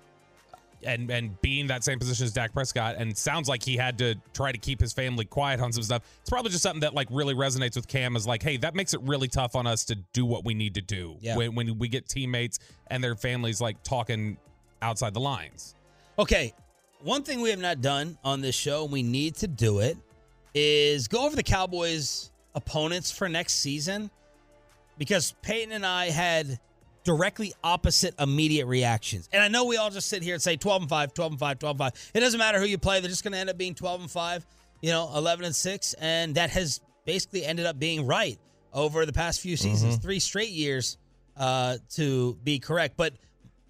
and 0.83 1.09
and 1.09 1.39
being 1.41 1.67
that 1.67 1.83
same 1.83 1.97
position 1.97 2.25
as 2.25 2.33
Dak 2.33 2.53
Prescott, 2.53 2.95
and 2.97 3.17
sounds 3.17 3.49
like 3.49 3.63
he 3.63 3.75
had 3.75 3.97
to 3.97 4.15
try 4.33 4.51
to 4.51 4.57
keep 4.59 4.79
his 4.79 4.93
family 4.93 5.25
quiet 5.25 5.59
on 5.59 5.71
some 5.73 5.81
stuff. 5.83 6.03
It's 6.21 6.29
probably 6.29 6.51
just 6.51 6.61
something 6.63 6.81
that 6.81 6.93
like 6.93 7.07
really 7.09 7.33
resonates 7.33 7.75
with 7.75 7.87
Cam 7.87 8.15
is 8.15 8.27
like, 8.27 8.43
hey, 8.43 8.57
that 8.57 8.75
makes 8.75 8.93
it 8.93 9.01
really 9.01 9.27
tough 9.27 9.55
on 9.55 9.65
us 9.65 9.83
to 9.85 9.95
do 10.13 10.25
what 10.25 10.45
we 10.45 10.53
need 10.53 10.75
to 10.75 10.81
do 10.81 11.17
Yeah. 11.19 11.35
when, 11.35 11.55
when 11.55 11.79
we 11.79 11.87
get 11.87 12.07
teammates 12.07 12.59
and 12.87 13.03
their 13.03 13.15
families 13.15 13.59
like 13.59 13.81
talking 13.83 14.37
outside 14.81 15.13
the 15.15 15.19
lines. 15.19 15.73
Okay, 16.19 16.53
one 17.01 17.23
thing 17.23 17.41
we 17.41 17.49
have 17.49 17.59
not 17.59 17.81
done 17.81 18.17
on 18.23 18.41
this 18.41 18.55
show, 18.55 18.83
and 18.83 18.91
we 18.93 19.01
need 19.03 19.35
to 19.37 19.47
do 19.47 19.79
it, 19.79 19.97
is 20.53 21.07
go 21.07 21.25
over 21.25 21.35
the 21.35 21.43
Cowboys' 21.43 22.31
opponents 22.55 23.11
for 23.11 23.27
next 23.27 23.53
season 23.53 24.09
because 24.97 25.33
Peyton 25.41 25.71
and 25.73 25.85
I 25.85 26.09
had 26.09 26.59
directly 27.07 27.53
opposite 27.63 28.13
immediate 28.19 28.65
reactions. 28.65 29.29
And 29.31 29.41
I 29.41 29.47
know 29.47 29.63
we 29.63 29.77
all 29.77 29.89
just 29.89 30.09
sit 30.09 30.21
here 30.21 30.33
and 30.33 30.43
say 30.43 30.57
12 30.57 30.81
and 30.83 30.89
5, 30.89 31.13
12 31.13 31.31
and 31.31 31.39
5, 31.39 31.59
12 31.59 31.73
and 31.73 31.93
5. 31.93 32.11
It 32.13 32.19
doesn't 32.19 32.37
matter 32.37 32.59
who 32.59 32.65
you 32.65 32.77
play, 32.77 32.99
they're 32.99 33.09
just 33.09 33.23
going 33.23 33.31
to 33.31 33.39
end 33.39 33.49
up 33.49 33.57
being 33.57 33.73
12 33.73 34.01
and 34.01 34.11
5, 34.11 34.45
you 34.81 34.91
know, 34.91 35.09
11 35.15 35.45
and 35.45 35.55
6. 35.55 35.93
And 36.01 36.35
that 36.35 36.49
has 36.49 36.81
basically 37.05 37.45
ended 37.45 37.65
up 37.65 37.79
being 37.79 38.05
right 38.05 38.37
over 38.73 39.05
the 39.05 39.13
past 39.13 39.39
few 39.39 39.55
seasons, 39.55 39.95
three 39.97 40.19
straight 40.19 40.49
years 40.49 40.97
uh, 41.37 41.77
to 41.91 42.37
be 42.43 42.59
correct. 42.59 42.97
But 42.97 43.13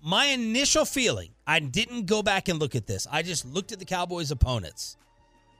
my 0.02 0.26
initial 0.26 0.84
feeling, 0.84 1.30
I 1.46 1.60
didn't 1.60 2.08
go 2.08 2.24
back 2.24 2.50
and 2.50 2.60
look 2.60 2.76
at 2.76 2.88
this. 2.88 3.06
I 3.12 3.22
just 3.22 3.46
looked 3.46 3.72
at 3.72 3.78
the 3.78 3.86
Cowboys' 3.86 4.32
opponents. 4.32 4.98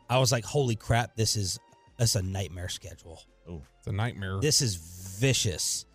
I 0.10 0.18
was 0.18 0.32
like, 0.32 0.46
holy 0.46 0.76
crap, 0.76 1.16
this 1.16 1.36
is 1.36 1.60
that's 1.98 2.16
a 2.16 2.24
nightmare 2.24 2.70
schedule. 2.70 3.22
Oh, 3.48 3.62
it's 3.78 3.88
a 3.88 3.92
nightmare. 3.92 4.40
This 4.40 4.62
is 4.62 4.76
vicious. 5.20 5.86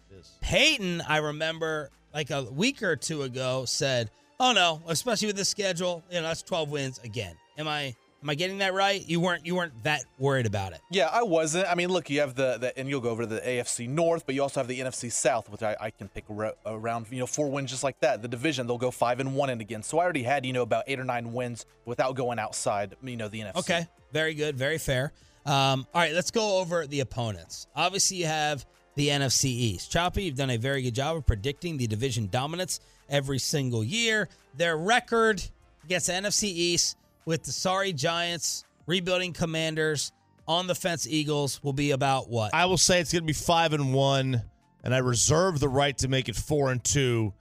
Peyton, 0.40 1.02
I 1.06 1.18
remember 1.18 1.90
like 2.14 2.30
a 2.30 2.42
week 2.44 2.82
or 2.82 2.96
two 2.96 3.22
ago 3.22 3.64
said, 3.64 4.10
"Oh 4.40 4.52
no, 4.52 4.82
especially 4.88 5.28
with 5.28 5.36
this 5.36 5.48
schedule, 5.48 6.02
you 6.10 6.16
know, 6.16 6.22
that's 6.22 6.42
12 6.42 6.70
wins 6.70 7.00
again." 7.04 7.34
Am 7.58 7.68
I 7.68 7.94
am 8.22 8.30
I 8.30 8.34
getting 8.34 8.58
that 8.58 8.72
right? 8.72 9.06
You 9.06 9.20
weren't 9.20 9.44
you 9.44 9.54
weren't 9.54 9.82
that 9.82 10.04
worried 10.18 10.46
about 10.46 10.72
it. 10.72 10.80
Yeah, 10.90 11.08
I 11.12 11.22
wasn't. 11.22 11.66
I 11.68 11.74
mean, 11.74 11.88
look, 11.88 12.08
you 12.08 12.20
have 12.20 12.34
the, 12.34 12.58
the 12.58 12.78
and 12.78 12.88
you'll 12.88 13.00
go 13.00 13.10
over 13.10 13.22
to 13.22 13.28
the 13.28 13.40
AFC 13.40 13.88
North, 13.88 14.24
but 14.24 14.34
you 14.34 14.42
also 14.42 14.60
have 14.60 14.68
the 14.68 14.80
NFC 14.80 15.10
South, 15.10 15.50
which 15.50 15.62
I, 15.62 15.76
I 15.80 15.90
can 15.90 16.08
pick 16.08 16.24
ar- 16.30 16.54
around, 16.64 17.06
you 17.10 17.18
know, 17.18 17.26
four 17.26 17.50
wins 17.50 17.70
just 17.70 17.84
like 17.84 17.98
that. 18.00 18.22
The 18.22 18.28
division, 18.28 18.66
they'll 18.66 18.78
go 18.78 18.90
five 18.90 19.20
and 19.20 19.34
one 19.34 19.50
and 19.50 19.60
again. 19.60 19.82
So 19.82 19.98
I 19.98 20.04
already 20.04 20.22
had, 20.22 20.46
you 20.46 20.52
know, 20.52 20.62
about 20.62 20.84
eight 20.86 21.00
or 21.00 21.04
nine 21.04 21.32
wins 21.32 21.66
without 21.84 22.14
going 22.14 22.38
outside, 22.38 22.94
you 23.02 23.16
know, 23.16 23.28
the 23.28 23.40
NFC. 23.40 23.56
Okay, 23.56 23.86
very 24.12 24.34
good, 24.34 24.56
very 24.56 24.78
fair. 24.78 25.12
Um, 25.44 25.86
all 25.92 26.00
right, 26.00 26.12
let's 26.14 26.30
go 26.30 26.58
over 26.58 26.86
the 26.86 27.00
opponents. 27.00 27.66
Obviously, 27.74 28.18
you 28.18 28.26
have 28.26 28.64
the 28.94 29.08
NFC 29.08 29.44
East. 29.46 29.90
Choppy, 29.90 30.24
you've 30.24 30.36
done 30.36 30.50
a 30.50 30.56
very 30.58 30.82
good 30.82 30.94
job 30.94 31.16
of 31.16 31.26
predicting 31.26 31.76
the 31.76 31.86
division 31.86 32.28
dominance 32.30 32.80
every 33.08 33.38
single 33.38 33.82
year. 33.82 34.28
Their 34.56 34.76
record 34.76 35.42
against 35.84 36.06
the 36.08 36.12
NFC 36.14 36.44
East 36.44 36.96
with 37.24 37.42
the 37.44 37.52
sorry 37.52 37.92
Giants, 37.92 38.64
rebuilding 38.86 39.32
Commanders, 39.32 40.12
on 40.48 40.66
the 40.66 40.74
fence 40.74 41.06
Eagles 41.06 41.62
will 41.62 41.72
be 41.72 41.92
about 41.92 42.28
what? 42.28 42.52
I 42.52 42.66
will 42.66 42.76
say 42.76 43.00
it's 43.00 43.12
going 43.12 43.22
to 43.22 43.26
be 43.26 43.32
five 43.32 43.72
and 43.72 43.94
one, 43.94 44.42
and 44.84 44.94
I 44.94 44.98
reserve 44.98 45.60
the 45.60 45.68
right 45.68 45.96
to 45.98 46.08
make 46.08 46.28
it 46.28 46.34
four 46.36 46.70
and 46.72 46.82
two 46.82 47.32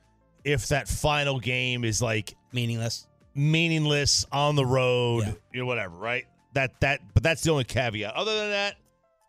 if 0.44 0.68
that 0.70 0.88
final 0.88 1.40
game 1.40 1.84
is 1.84 2.02
like 2.02 2.36
Meaningless. 2.54 3.08
meaningless 3.36 4.26
on 4.32 4.56
the 4.56 4.66
road, 4.66 5.24
Yeah. 5.26 5.34
you 5.54 5.60
know, 5.62 5.66
whatever, 5.66 5.96
right? 5.96 6.26
That 6.54 6.80
that, 6.82 7.02
but 7.14 7.24
that's 7.24 7.42
the 7.44 7.52
only 7.52 7.64
caveat. 7.64 8.14
Other 8.14 8.36
than 8.36 8.50
that, 8.52 8.76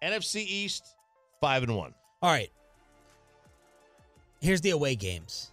NFC 0.03 0.45
East 0.47 0.85
five 1.41 1.63
and 1.63 1.77
one. 1.77 1.95
All 2.23 2.31
right. 2.31 2.51
Here's 4.41 4.61
the 4.61 4.71
away 4.71 4.95
games, 4.95 5.51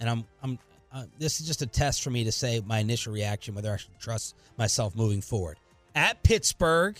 and 0.00 0.08
I'm 0.08 0.24
I'm. 0.42 0.58
Uh, 0.90 1.04
this 1.18 1.38
is 1.40 1.46
just 1.46 1.60
a 1.60 1.66
test 1.66 2.02
for 2.02 2.08
me 2.10 2.24
to 2.24 2.32
say 2.32 2.62
my 2.66 2.78
initial 2.78 3.12
reaction 3.12 3.54
whether 3.54 3.72
I 3.72 3.76
should 3.76 3.98
trust 3.98 4.34
myself 4.56 4.96
moving 4.96 5.20
forward. 5.20 5.58
At 5.94 6.22
Pittsburgh, 6.22 6.98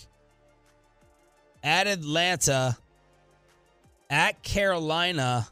at 1.63 1.87
Atlanta, 1.87 2.77
at 4.09 4.43
Carolina, 4.43 5.47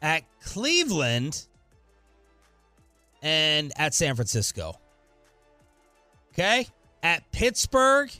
at 0.00 0.22
Cleveland, 0.44 1.46
and 3.22 3.72
at 3.76 3.94
San 3.94 4.14
Francisco. 4.14 4.78
Okay? 6.32 6.68
At 7.02 7.30
Pittsburgh, 7.32 8.10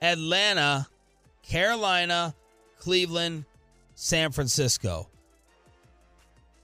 Atlanta, 0.00 0.86
Carolina, 1.42 2.34
Cleveland, 2.84 3.46
San 3.94 4.30
Francisco. 4.30 5.08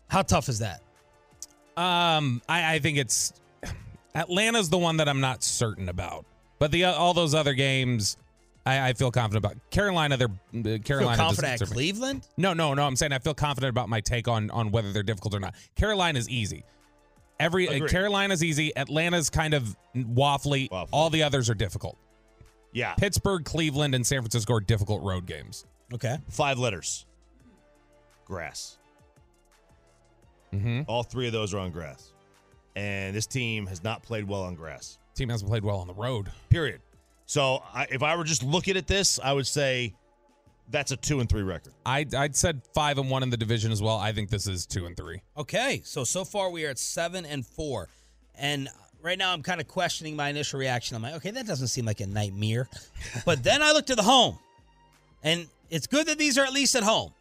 How 0.09 0.21
tough 0.21 0.49
is 0.51 0.59
that? 0.59 0.83
Um, 1.79 2.43
I, 2.47 2.75
I 2.75 2.79
think 2.79 2.99
it's 2.99 3.33
Atlanta's 4.15 4.69
the 4.69 4.77
one 4.77 4.99
that 4.99 5.09
I'm 5.09 5.21
not 5.21 5.43
certain 5.43 5.89
about, 5.89 6.27
but 6.59 6.73
the 6.73 6.85
all 6.85 7.15
those 7.15 7.35
other 7.35 7.55
games, 7.55 8.19
I, 8.67 8.91
I 8.91 8.93
feel 8.93 9.11
confident 9.11 9.45
about. 9.47 9.57
Carolina, 9.71 10.19
they're 10.19 10.29
uh, 10.29 10.63
Feel 10.63 10.79
Carolina. 10.81 11.17
confident 11.17 11.63
at. 11.63 11.69
Cleveland? 11.69 12.29
No, 12.37 12.53
no, 12.53 12.75
no. 12.75 12.87
I'm 12.87 12.97
saying 12.97 13.13
I 13.13 13.19
feel 13.19 13.33
confident 13.35 13.71
about 13.71 13.89
my 13.89 14.01
take 14.01 14.29
on 14.29 14.51
on 14.51 14.71
whether 14.73 14.93
they're 14.93 15.03
difficult 15.03 15.35
or 15.35 15.41
not. 15.41 15.55
Carolina's 15.75 16.29
easy. 16.29 16.65
Every 17.39 17.67
uh, 17.67 17.73
Agreed. 17.73 17.91
Carolina's 17.91 18.45
easy. 18.45 18.77
Atlanta's 18.77 19.31
kind 19.31 19.55
of 19.55 19.75
waffly. 19.97 20.69
Waffly. 20.69 20.89
All 20.93 21.09
the 21.09 21.23
others 21.23 21.49
are 21.49 21.55
difficult. 21.55 21.97
Yeah, 22.73 22.95
Pittsburgh, 22.95 23.45
Cleveland, 23.45 23.95
and 23.95 24.07
San 24.07 24.21
Francisco 24.21 24.55
are 24.55 24.61
difficult 24.61 25.03
road 25.03 25.25
games. 25.25 25.65
Okay. 25.93 26.17
five 26.29 26.59
letters. 26.59 27.07
Grass. 28.25 28.79
Mm-hmm. 30.53 30.83
All 30.89 31.03
three 31.03 31.27
of 31.27 31.33
those 31.33 31.55
are 31.55 31.59
on 31.59 31.71
grass, 31.71 32.13
and 32.75 33.15
this 33.15 33.27
team 33.27 33.67
has 33.67 33.85
not 33.85 34.03
played 34.03 34.27
well 34.27 34.43
on 34.43 34.55
grass. 34.55 34.99
Team 35.15 35.29
hasn't 35.29 35.49
played 35.49 35.65
well 35.65 35.79
on 35.79 35.87
the 35.87 35.95
road. 35.95 36.31
Period. 36.49 36.81
So 37.27 37.63
I, 37.73 37.87
if 37.91 38.03
I 38.03 38.17
were 38.17 38.25
just 38.25 38.43
looking 38.43 38.77
at 38.77 38.89
this, 38.89 39.21
I 39.23 39.33
would 39.33 39.47
say 39.47 39.95
that's 40.71 40.91
a 40.91 40.97
two 40.97 41.21
and 41.21 41.29
three 41.29 41.43
record. 41.43 41.73
I 41.87 42.07
I'd 42.17 42.35
said 42.35 42.63
five 42.75 42.99
and 42.99 43.11
one 43.11 43.23
in 43.23 43.31
the 43.31 43.37
division 43.37 43.71
as 43.71 43.83
well. 43.83 43.97
I 43.97 44.13
think 44.13 44.31
this 44.31 44.47
is 44.47 44.67
two 44.67 44.87
and 44.87 44.97
three. 44.97 45.21
Okay. 45.37 45.81
So 45.85 46.05
so 46.05 46.25
far 46.25 46.51
we 46.51 46.65
are 46.65 46.71
at 46.71 46.79
seven 46.79 47.25
and 47.25 47.47
four. 47.47 47.89
And 48.37 48.69
right 49.03 49.19
now 49.19 49.33
I'm 49.33 49.43
kind 49.43 49.61
of 49.61 49.69
questioning 49.69 50.17
my 50.17 50.29
initial 50.29 50.59
reaction. 50.59 50.97
I'm 50.97 51.03
like, 51.03 51.15
okay, 51.15 51.31
that 51.31 51.47
doesn't 51.47 51.69
seem 51.69 51.85
like 51.85 52.01
a 52.01 52.07
nightmare. 52.07 52.69
but 53.25 53.43
then 53.43 53.63
I 53.63 53.73
looked 53.73 53.91
at 53.91 53.97
the 53.97 54.03
home. 54.03 54.39
And 55.23 55.47
it's 55.71 55.87
good 55.87 56.07
that 56.07 56.19
these 56.19 56.37
are 56.37 56.45
at 56.45 56.53
least 56.53 56.75
at 56.75 56.83
home. 56.83 57.13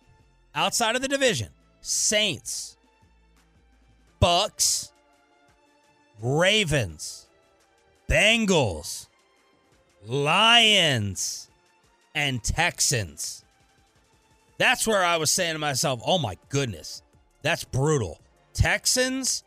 Outside 0.56 0.96
of 0.96 1.02
the 1.02 1.08
division. 1.08 1.50
Saints. 1.82 2.78
Bucks. 4.20 4.92
Ravens. 6.22 7.28
Bengals. 8.10 9.08
Lions. 10.06 11.50
And 12.16 12.44
Texans. 12.44 13.46
That's 14.58 14.86
where 14.86 15.04
I 15.04 15.16
was 15.18 15.32
saying 15.32 15.54
to 15.54 15.60
myself, 15.60 16.02
oh 16.06 16.18
my 16.18 16.38
goodness, 16.50 17.02
that's 17.42 17.64
brutal. 17.64 18.20
Texans, 18.54 19.46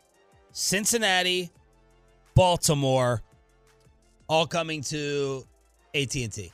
Cincinnati, 0.53 1.51
Baltimore, 2.33 3.21
all 4.27 4.47
coming 4.47 4.81
to 4.81 5.45
AT&T. 5.93 6.51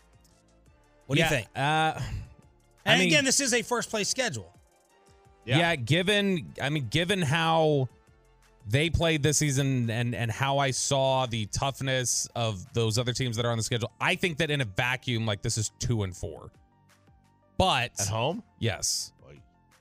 What 1.06 1.16
do 1.16 1.22
you 1.22 1.30
think? 1.30 1.48
Uh, 1.56 2.02
I 2.86 2.92
And 2.94 3.00
mean- 3.00 3.10
again, 3.10 3.26
this 3.26 3.40
is 3.40 3.54
a 3.54 3.62
first 3.62 3.90
place 3.90 4.10
schedule. 4.10 4.54
Yeah. 5.46 5.76
given 5.76 6.54
I 6.62 6.70
mean, 6.70 6.88
given 6.90 7.22
how 7.22 7.90
they 8.68 8.90
played 8.90 9.24
this 9.24 9.38
season 9.40 9.90
and 9.90 10.14
and 10.14 10.30
how 10.32 10.60
I 10.60 10.72
saw 10.72 11.26
the 11.26 11.48
toughness 11.48 12.28
of 12.36 12.72
those 12.74 13.00
other 13.00 13.14
teams 13.14 13.36
that 13.38 13.46
are 13.46 13.52
on 13.52 13.58
the 13.58 13.64
schedule, 13.64 13.92
I 14.00 14.16
think 14.16 14.38
that 14.38 14.52
in 14.52 14.62
a 14.62 14.66
vacuum, 14.66 15.26
like 15.26 15.42
this 15.42 15.58
is 15.58 15.72
two 15.80 16.04
and 16.04 16.16
four. 16.16 16.52
But 17.58 17.92
At 18.00 18.08
home, 18.08 18.44
yes, 18.60 19.12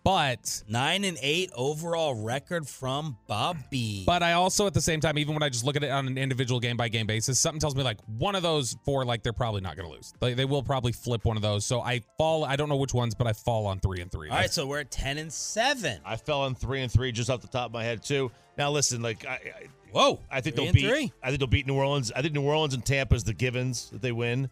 but 0.09 0.63
Nine 0.67 1.05
and 1.05 1.19
eight 1.21 1.51
overall 1.55 2.15
record 2.15 2.67
from 2.67 3.19
Bobby. 3.27 4.05
but 4.07 4.23
I 4.23 4.33
also 4.33 4.67
at 4.67 4.73
the 4.73 4.81
same 4.81 5.01
time, 5.01 5.19
even 5.19 5.35
when 5.35 5.43
I 5.43 5.51
just 5.51 5.67
look 5.67 5.77
at 5.77 5.85
it 5.85 5.91
on 5.91 6.07
an 6.07 6.17
individual 6.17 6.61
game 6.61 6.79
by 6.79 6.89
game 6.89 7.07
basis, 7.07 7.39
something 7.39 7.61
tells 7.61 7.77
me 7.77 7.83
like 7.83 7.99
one 8.17 8.35
of 8.35 8.43
those 8.43 8.75
four, 8.87 9.05
like 9.05 9.23
they're 9.23 9.35
probably 9.35 9.61
not 9.61 9.77
going 9.77 9.87
to 9.87 9.95
lose. 9.95 10.15
Like 10.23 10.37
they 10.37 10.47
will 10.47 10.63
probably 10.63 10.93
flip 10.93 11.27
one 11.27 11.37
of 11.37 11.43
those. 11.43 11.67
So 11.67 11.83
I 11.83 12.01
fall. 12.17 12.47
I 12.47 12.57
don't 12.57 12.71
know 12.71 12.77
which 12.77 12.95
ones, 12.95 13.15
but 13.15 13.27
I 13.27 13.35
fall 13.35 13.67
on 13.67 13.81
three 13.81 14.01
and 14.01 14.11
three. 14.11 14.31
all 14.31 14.37
right, 14.37 14.51
so 14.51 14.67
we're 14.67 14.81
at 14.81 14.91
ten 14.91 15.19
and 15.19 15.31
seven. 15.31 16.01
I 16.07 16.17
fell 16.17 16.41
on 16.41 16.55
three 16.55 16.81
and 16.81 16.91
three 16.91 17.13
just 17.13 17.29
off 17.29 17.43
the 17.43 17.49
top 17.49 17.67
of 17.67 17.73
my 17.75 17.85
head 17.85 18.03
too. 18.03 18.31
Now 18.57 18.71
listen, 18.71 19.03
like 19.03 19.27
I, 19.27 19.33
I, 19.35 19.67
Whoa, 19.93 20.21
I 20.31 20.41
think 20.41 20.57
three 20.57 20.65
they'll 20.65 20.73
beat. 20.73 20.89
three. 20.89 21.13
I 21.23 21.29
think 21.29 21.41
they'll 21.41 21.49
beat 21.49 21.67
New 21.67 21.75
Orleans. 21.75 22.13
I 22.17 22.23
think 22.23 22.33
New 22.33 22.45
Orleans 22.45 22.73
and 22.73 22.83
Tampa 22.83 23.15
is 23.15 23.25
the 23.25 23.35
givens 23.35 23.91
that 23.91 24.01
they 24.01 24.13
win. 24.13 24.49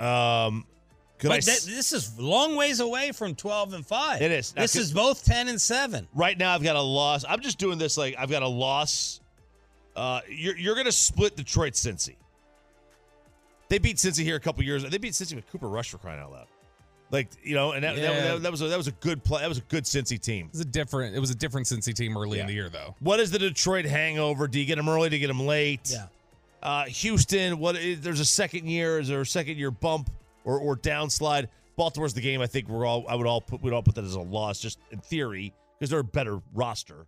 Um, 0.00 0.64
could 1.18 1.30
I? 1.30 1.36
But 1.38 1.44
th- 1.44 1.64
this 1.64 1.92
is 1.92 2.18
long 2.18 2.56
ways 2.56 2.80
away 2.80 3.12
from 3.12 3.34
twelve 3.34 3.72
and 3.72 3.86
five. 3.86 4.20
It 4.22 4.30
is. 4.30 4.54
Now, 4.54 4.62
This 4.62 4.72
could- 4.72 4.82
is 4.82 4.92
both 4.92 5.24
ten 5.24 5.48
and 5.48 5.60
seven. 5.60 6.06
right 6.14 6.36
now, 6.36 6.54
I've 6.54 6.62
got 6.62 6.76
a 6.76 6.80
loss. 6.82 7.24
I'm 7.28 7.40
just 7.40 7.58
doing 7.58 7.78
this 7.78 7.96
like 7.96 8.14
I've 8.18 8.30
got 8.30 8.42
a 8.42 8.48
loss. 8.48 9.20
Uh, 9.94 10.20
you're 10.28 10.56
you're 10.56 10.74
gonna 10.74 10.92
split 10.92 11.36
Detroit 11.36 11.72
Cincy. 11.72 12.16
They 13.68 13.78
beat 13.78 13.96
Cincy 13.96 14.22
here 14.22 14.36
a 14.36 14.40
couple 14.40 14.62
years. 14.62 14.82
Ago. 14.82 14.90
They 14.90 14.98
beat 14.98 15.12
Cincy 15.12 15.34
with 15.34 15.50
Cooper 15.50 15.68
Rush 15.68 15.90
for 15.90 15.98
crying 15.98 16.20
out 16.20 16.30
loud. 16.32 16.46
Like 17.10 17.28
you 17.42 17.54
know, 17.54 17.72
and 17.72 17.82
that, 17.84 17.96
that- 17.96 18.02
Yeah. 18.02 18.20
that, 18.32 18.42
that 18.42 18.50
was 18.50 18.62
a, 18.62 18.68
that 18.68 18.76
was 18.76 18.88
a 18.88 18.92
good 18.92 19.22
play. 19.24 19.40
That 19.40 19.48
was 19.48 19.58
a 19.58 19.62
good 19.62 19.84
Cincy 19.84 20.20
team. 20.20 20.46
It 20.46 20.52
was 20.52 20.60
a 20.60 20.64
different. 20.64 21.16
It 21.16 21.20
was 21.20 21.30
a 21.30 21.34
different 21.34 21.66
Cincy 21.66 21.94
team 21.94 22.16
early 22.16 22.40
in 22.40 22.46
the 22.46 22.52
year, 22.52 22.68
though. 22.68 22.94
What 23.00 23.20
is 23.20 23.30
the 23.30 23.38
Detroit 23.38 23.84
hangover? 23.84 24.46
Do 24.48 24.58
you 24.60 24.66
get 24.66 24.76
them 24.76 24.88
early? 24.88 25.08
Do 25.08 25.16
you 25.16 25.20
get 25.20 25.28
them 25.28 25.46
late? 25.46 25.90
Yeah. 25.92 26.06
Uh, 26.62 26.84
Houston, 26.86 27.58
what 27.58 27.76
is 27.76 28.00
there's 28.00 28.18
a 28.20 28.24
second 28.24 28.66
year? 28.68 28.98
Is 28.98 29.08
there 29.08 29.20
a 29.20 29.26
second 29.26 29.56
year 29.56 29.70
bump 29.70 30.10
or 30.46 30.58
or 30.58 30.76
downslide? 30.76 31.48
Baltimore's 31.76 32.14
the 32.14 32.22
game. 32.22 32.40
I 32.40 32.46
think 32.46 32.68
we're 32.68 32.86
all 32.86 33.04
I 33.06 33.14
would 33.14 33.26
all 33.26 33.42
put 33.42 33.62
we'd 33.62 33.74
all 33.74 33.82
put 33.82 33.94
that 33.96 34.04
as 34.04 34.14
a 34.14 34.20
loss, 34.20 34.58
just 34.58 34.78
in 34.90 34.98
theory, 35.00 35.52
because 35.78 35.90
they're 35.90 35.98
a 35.98 36.04
better 36.04 36.40
roster. 36.54 37.06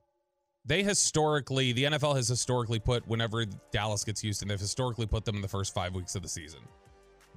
They 0.67 0.83
historically, 0.83 1.73
the 1.73 1.85
NFL 1.85 2.17
has 2.17 2.29
historically 2.29 2.79
put 2.79 3.09
whenever 3.09 3.47
Dallas 3.73 4.05
gets 4.05 4.21
Houston, 4.21 4.49
they've 4.49 4.61
historically 4.61 5.07
put 5.07 5.25
them 5.25 5.37
in 5.37 5.41
the 5.41 5.49
first 5.49 5.73
five 5.73 5.95
weeks 5.95 6.15
of 6.15 6.21
the 6.21 6.29
season. 6.29 6.61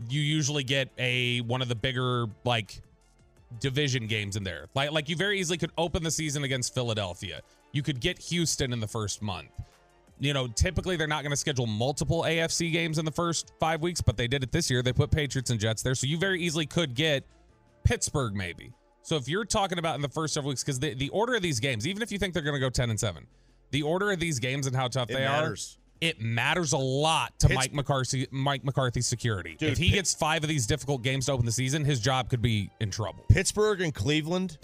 You 0.09 0.19
usually 0.19 0.65
get 0.65 0.89
a 0.97 1.39
one 1.41 1.61
of 1.61 1.69
the 1.69 1.75
bigger 1.75 2.25
like 2.43 2.81
division 3.61 4.07
games 4.07 4.35
in 4.35 4.43
there. 4.43 4.65
Like 4.75 4.91
like 4.91 5.07
you 5.07 5.15
very 5.15 5.39
easily 5.39 5.57
could 5.57 5.71
open 5.77 6.03
the 6.03 6.11
season 6.11 6.43
against 6.43 6.73
Philadelphia. 6.73 7.41
You 7.71 7.83
could 7.83 8.01
get 8.01 8.19
Houston 8.19 8.73
in 8.73 8.81
the 8.81 8.87
first 8.87 9.21
month. 9.21 9.51
You 10.19 10.33
know, 10.33 10.47
typically 10.47 10.97
they're 10.97 11.07
not 11.07 11.23
going 11.23 11.31
to 11.31 11.37
schedule 11.37 11.65
multiple 11.65 12.23
AFC 12.27 12.71
games 12.71 12.99
in 12.99 13.05
the 13.05 13.11
first 13.11 13.53
five 13.59 13.81
weeks, 13.81 14.01
but 14.01 14.17
they 14.17 14.27
did 14.27 14.43
it 14.43 14.51
this 14.51 14.69
year. 14.69 14.83
They 14.83 14.93
put 14.93 15.09
Patriots 15.09 15.49
and 15.49 15.59
Jets 15.59 15.81
there, 15.81 15.95
so 15.95 16.05
you 16.07 16.17
very 16.17 16.39
easily 16.41 16.65
could 16.67 16.93
get 16.93 17.23
Pittsburgh 17.83 18.35
maybe. 18.35 18.71
So 19.03 19.15
if 19.15 19.27
you're 19.27 19.45
talking 19.45 19.79
about 19.79 19.95
in 19.95 20.01
the 20.01 20.09
first 20.09 20.33
several 20.35 20.49
weeks, 20.49 20.63
because 20.63 20.79
the, 20.79 20.93
the 20.93 21.09
order 21.09 21.33
of 21.33 21.41
these 21.41 21.59
games, 21.59 21.87
even 21.87 22.03
if 22.03 22.11
you 22.11 22.19
think 22.19 22.33
they're 22.35 22.43
going 22.43 22.53
to 22.53 22.59
go 22.59 22.69
10 22.69 22.91
and 22.91 22.99
7, 22.99 23.25
the 23.71 23.81
order 23.81 24.11
of 24.11 24.19
these 24.19 24.37
games 24.37 24.67
and 24.67 24.75
how 24.75 24.87
tough 24.87 25.09
It 25.09 25.13
they 25.15 25.21
matters. 25.21 25.77
are, 25.79 26.07
it 26.09 26.21
matters 26.21 26.73
a 26.73 26.77
lot 26.77 27.37
to 27.39 27.47
Pitts- 27.47 27.55
Mike 27.57 27.73
McCarthy 27.73 28.27
Mike 28.29 28.63
McCarthy's 28.63 29.07
security. 29.07 29.55
Dude, 29.57 29.71
if 29.71 29.77
he 29.79 29.85
Pitt- 29.87 29.95
gets 29.95 30.13
five 30.13 30.43
of 30.43 30.49
these 30.49 30.67
difficult 30.67 31.01
games 31.01 31.25
to 31.25 31.31
open 31.31 31.47
the 31.47 31.51
season, 31.51 31.83
his 31.83 31.99
job 31.99 32.29
could 32.29 32.41
be 32.43 32.69
in 32.79 32.91
trouble. 32.91 33.23
Pittsburgh 33.27 33.81
and 33.81 33.93
Cleveland. 33.93 34.57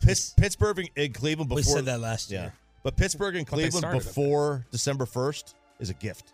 Pitts, 0.00 0.34
Pittsburgh 0.36 0.78
and- 0.78 0.90
and 0.96 1.12
Cleveland 1.14 1.48
before 1.48 1.56
We 1.56 1.62
said 1.64 1.84
that 1.86 1.98
last 2.00 2.30
Yeah, 2.30 2.42
year. 2.42 2.54
But 2.82 2.96
Pittsburgh 2.96 3.36
and 3.36 3.46
Cleveland 3.46 3.86
before 3.92 4.66
December 4.70 5.06
first 5.06 5.54
is 5.80 5.90
a 5.90 5.94
gift, 5.94 6.32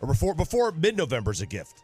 or 0.00 0.08
before 0.08 0.34
before 0.34 0.72
mid 0.72 0.96
November 0.96 1.30
is 1.30 1.40
a 1.40 1.46
gift. 1.46 1.82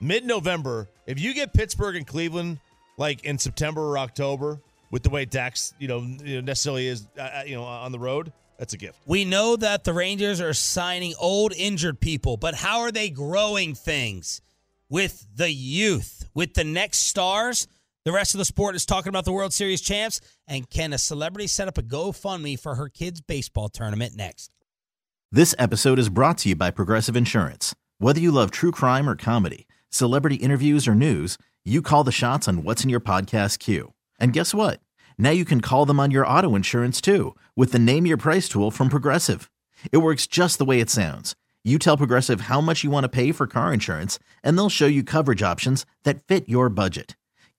Mid 0.00 0.24
November, 0.24 0.88
if 1.06 1.20
you 1.20 1.34
get 1.34 1.52
Pittsburgh 1.52 1.96
and 1.96 2.06
Cleveland 2.06 2.58
like 2.96 3.24
in 3.24 3.38
September 3.38 3.82
or 3.82 3.98
October, 3.98 4.60
with 4.90 5.02
the 5.02 5.10
way 5.10 5.24
Dak's 5.24 5.74
you 5.78 5.88
know 5.88 6.00
necessarily 6.00 6.88
is 6.88 7.06
uh, 7.18 7.20
uh, 7.22 7.42
you 7.46 7.54
know 7.54 7.64
on 7.64 7.92
the 7.92 7.98
road, 7.98 8.32
that's 8.58 8.74
a 8.74 8.76
gift. 8.76 8.98
We 9.06 9.24
know 9.24 9.56
that 9.56 9.84
the 9.84 9.92
Rangers 9.92 10.40
are 10.40 10.54
signing 10.54 11.14
old 11.18 11.52
injured 11.52 12.00
people, 12.00 12.36
but 12.36 12.54
how 12.54 12.80
are 12.80 12.92
they 12.92 13.10
growing 13.10 13.74
things 13.74 14.40
with 14.88 15.26
the 15.34 15.50
youth, 15.50 16.28
with 16.34 16.54
the 16.54 16.64
next 16.64 16.98
stars? 16.98 17.66
The 18.04 18.12
rest 18.12 18.34
of 18.34 18.38
the 18.38 18.44
sport 18.44 18.74
is 18.74 18.84
talking 18.84 19.08
about 19.08 19.24
the 19.24 19.32
World 19.32 19.54
Series 19.54 19.80
champs 19.80 20.20
and 20.46 20.68
can 20.68 20.92
a 20.92 20.98
celebrity 20.98 21.46
set 21.46 21.68
up 21.68 21.78
a 21.78 21.82
GoFundMe 21.82 22.60
for 22.60 22.74
her 22.74 22.90
kids' 22.90 23.22
baseball 23.22 23.70
tournament 23.70 24.14
next? 24.14 24.50
This 25.32 25.54
episode 25.58 25.98
is 25.98 26.10
brought 26.10 26.36
to 26.38 26.50
you 26.50 26.54
by 26.54 26.70
Progressive 26.70 27.16
Insurance. 27.16 27.74
Whether 27.96 28.20
you 28.20 28.30
love 28.30 28.50
true 28.50 28.72
crime 28.72 29.08
or 29.08 29.16
comedy, 29.16 29.66
celebrity 29.88 30.34
interviews 30.34 30.86
or 30.86 30.94
news, 30.94 31.38
you 31.64 31.80
call 31.80 32.04
the 32.04 32.12
shots 32.12 32.46
on 32.46 32.62
what's 32.62 32.84
in 32.84 32.90
your 32.90 33.00
podcast 33.00 33.58
queue. 33.58 33.94
And 34.20 34.34
guess 34.34 34.52
what? 34.52 34.80
Now 35.16 35.30
you 35.30 35.46
can 35.46 35.62
call 35.62 35.86
them 35.86 35.98
on 35.98 36.10
your 36.10 36.26
auto 36.26 36.54
insurance 36.54 37.00
too 37.00 37.34
with 37.56 37.72
the 37.72 37.78
Name 37.78 38.04
Your 38.04 38.18
Price 38.18 38.50
tool 38.50 38.70
from 38.70 38.90
Progressive. 38.90 39.50
It 39.92 39.98
works 39.98 40.26
just 40.26 40.58
the 40.58 40.66
way 40.66 40.78
it 40.78 40.90
sounds. 40.90 41.36
You 41.64 41.78
tell 41.78 41.96
Progressive 41.96 42.42
how 42.42 42.60
much 42.60 42.84
you 42.84 42.90
want 42.90 43.04
to 43.04 43.08
pay 43.08 43.32
for 43.32 43.46
car 43.46 43.72
insurance, 43.72 44.18
and 44.42 44.58
they'll 44.58 44.68
show 44.68 44.84
you 44.84 45.02
coverage 45.02 45.42
options 45.42 45.86
that 46.02 46.20
fit 46.26 46.50
your 46.50 46.68
budget. 46.68 47.16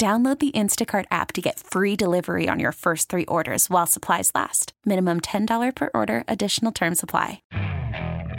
Download 0.00 0.38
the 0.38 0.50
Instacart 0.52 1.04
app 1.10 1.30
to 1.34 1.42
get 1.42 1.60
free 1.60 1.94
delivery 1.94 2.48
on 2.48 2.58
your 2.58 2.72
first 2.72 3.10
three 3.10 3.26
orders 3.26 3.68
while 3.68 3.86
supplies 3.86 4.30
last. 4.34 4.72
Minimum 4.86 5.20
$10 5.20 5.74
per 5.74 5.90
order, 5.92 6.24
additional 6.26 6.72
term 6.72 6.94
supply. 6.94 7.42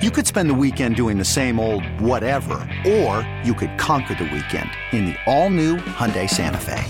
You 0.01 0.09
could 0.09 0.25
spend 0.25 0.49
the 0.49 0.55
weekend 0.55 0.95
doing 0.95 1.19
the 1.19 1.23
same 1.23 1.59
old 1.59 1.85
whatever, 2.01 2.67
or 2.87 3.29
you 3.43 3.53
could 3.53 3.77
conquer 3.77 4.15
the 4.15 4.23
weekend 4.23 4.71
in 4.91 5.05
the 5.05 5.15
all 5.27 5.51
new 5.51 5.77
Hyundai 5.77 6.27
Santa 6.27 6.57
Fe. 6.57 6.83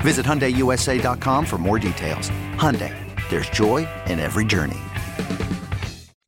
Visit 0.00 0.26
HyundaiUSA.com 0.26 1.46
for 1.46 1.56
more 1.56 1.78
details. 1.78 2.30
Hyundai, 2.56 2.92
there's 3.30 3.48
joy 3.50 3.88
in 4.06 4.18
every 4.18 4.44
journey. 4.44 4.80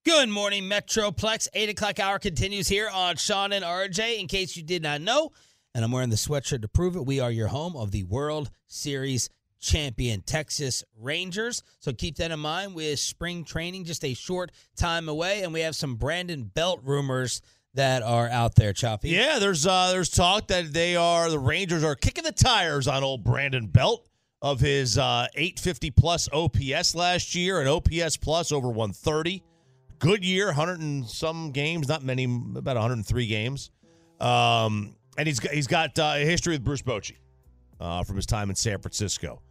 Good 0.04 0.28
morning, 0.28 0.70
Metroplex. 0.70 1.48
8 1.52 1.70
o'clock 1.70 1.98
hour 1.98 2.20
continues 2.20 2.68
here 2.68 2.88
on 2.94 3.16
Shan 3.16 3.52
and 3.52 3.64
RJ. 3.64 4.20
In 4.20 4.28
case 4.28 4.56
you 4.56 4.62
did 4.62 4.84
not 4.84 5.00
know, 5.00 5.32
and 5.74 5.84
I'm 5.84 5.90
wearing 5.90 6.10
the 6.10 6.16
sweatshirt 6.16 6.62
to 6.62 6.68
prove 6.68 6.96
it, 6.96 7.04
we 7.04 7.20
are 7.20 7.30
your 7.30 7.48
home 7.48 7.76
of 7.76 7.90
the 7.90 8.04
World 8.04 8.50
Series 8.66 9.28
champion 9.60 10.20
Texas 10.20 10.84
Rangers. 11.00 11.62
So 11.80 11.92
keep 11.92 12.16
that 12.16 12.30
in 12.30 12.38
mind 12.38 12.74
with 12.74 12.98
spring 12.98 13.44
training 13.44 13.84
just 13.84 14.04
a 14.04 14.14
short 14.14 14.52
time 14.76 15.08
away. 15.08 15.42
And 15.42 15.52
we 15.52 15.60
have 15.60 15.74
some 15.74 15.96
Brandon 15.96 16.44
Belt 16.44 16.80
rumors 16.84 17.40
that 17.72 18.02
are 18.02 18.28
out 18.28 18.54
there, 18.54 18.72
Choppy. 18.72 19.08
Yeah, 19.10 19.38
there's 19.38 19.66
uh 19.66 19.90
there's 19.90 20.10
talk 20.10 20.48
that 20.48 20.72
they 20.72 20.96
are 20.96 21.28
the 21.28 21.38
Rangers 21.38 21.82
are 21.82 21.96
kicking 21.96 22.24
the 22.24 22.32
tires 22.32 22.86
on 22.86 23.02
old 23.02 23.24
Brandon 23.24 23.66
Belt 23.66 24.06
of 24.42 24.60
his 24.60 24.96
uh 24.98 25.26
850 25.34 25.90
plus 25.90 26.28
OPS 26.32 26.94
last 26.94 27.34
year 27.34 27.60
and 27.60 27.68
OPS 27.68 28.16
plus 28.18 28.52
over 28.52 28.68
130. 28.68 29.42
Good 29.98 30.24
year, 30.24 30.46
100 30.46 30.80
and 30.80 31.06
some 31.06 31.50
games, 31.50 31.88
not 31.88 32.02
many, 32.04 32.24
about 32.24 32.76
103 32.76 33.26
games. 33.26 33.70
Um, 34.20 34.96
and 35.16 35.26
he's 35.26 35.40
got, 35.40 35.52
he's 35.52 35.66
got 35.66 35.98
uh, 35.98 36.14
a 36.16 36.24
history 36.24 36.54
with 36.54 36.64
Bruce 36.64 36.82
Bochy 36.82 37.16
uh, 37.80 38.02
from 38.04 38.16
his 38.16 38.26
time 38.26 38.50
in 38.50 38.56
San 38.56 38.80
Francisco. 38.80 39.42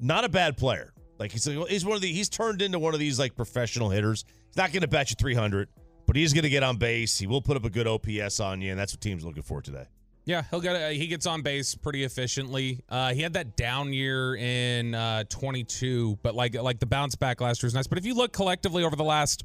Not 0.00 0.24
a 0.24 0.28
bad 0.28 0.56
player. 0.56 0.92
Like 1.18 1.32
he's 1.32 1.44
he's 1.44 1.84
one 1.84 1.96
of 1.96 2.02
the 2.02 2.12
he's 2.12 2.28
turned 2.28 2.62
into 2.62 2.78
one 2.78 2.94
of 2.94 3.00
these 3.00 3.18
like 3.18 3.34
professional 3.34 3.90
hitters. 3.90 4.24
He's 4.46 4.56
not 4.56 4.72
going 4.72 4.82
to 4.82 4.88
bet 4.88 5.10
you 5.10 5.16
300, 5.18 5.68
but 6.06 6.14
he's 6.14 6.32
going 6.32 6.44
to 6.44 6.50
get 6.50 6.62
on 6.62 6.76
base. 6.76 7.18
He 7.18 7.26
will 7.26 7.42
put 7.42 7.56
up 7.56 7.64
a 7.64 7.70
good 7.70 7.88
OPS 7.88 8.38
on 8.40 8.62
you, 8.62 8.70
and 8.70 8.78
that's 8.78 8.94
what 8.94 9.00
teams 9.00 9.24
looking 9.24 9.42
for 9.42 9.60
today. 9.60 9.86
Yeah, 10.24 10.44
he'll 10.50 10.60
get. 10.60 10.76
A, 10.76 10.94
he 10.94 11.06
gets 11.06 11.26
on 11.26 11.42
base 11.42 11.74
pretty 11.74 12.04
efficiently. 12.04 12.84
Uh, 12.88 13.14
he 13.14 13.22
had 13.22 13.32
that 13.32 13.56
down 13.56 13.92
year 13.92 14.36
in 14.36 14.94
uh, 14.94 15.24
22, 15.28 16.18
but 16.22 16.34
like 16.34 16.54
like 16.54 16.78
the 16.78 16.86
bounce 16.86 17.16
back 17.16 17.40
last 17.40 17.62
year 17.62 17.66
was 17.66 17.74
nice. 17.74 17.86
But 17.86 17.98
if 17.98 18.06
you 18.06 18.14
look 18.14 18.32
collectively 18.32 18.84
over 18.84 18.94
the 18.94 19.04
last 19.04 19.44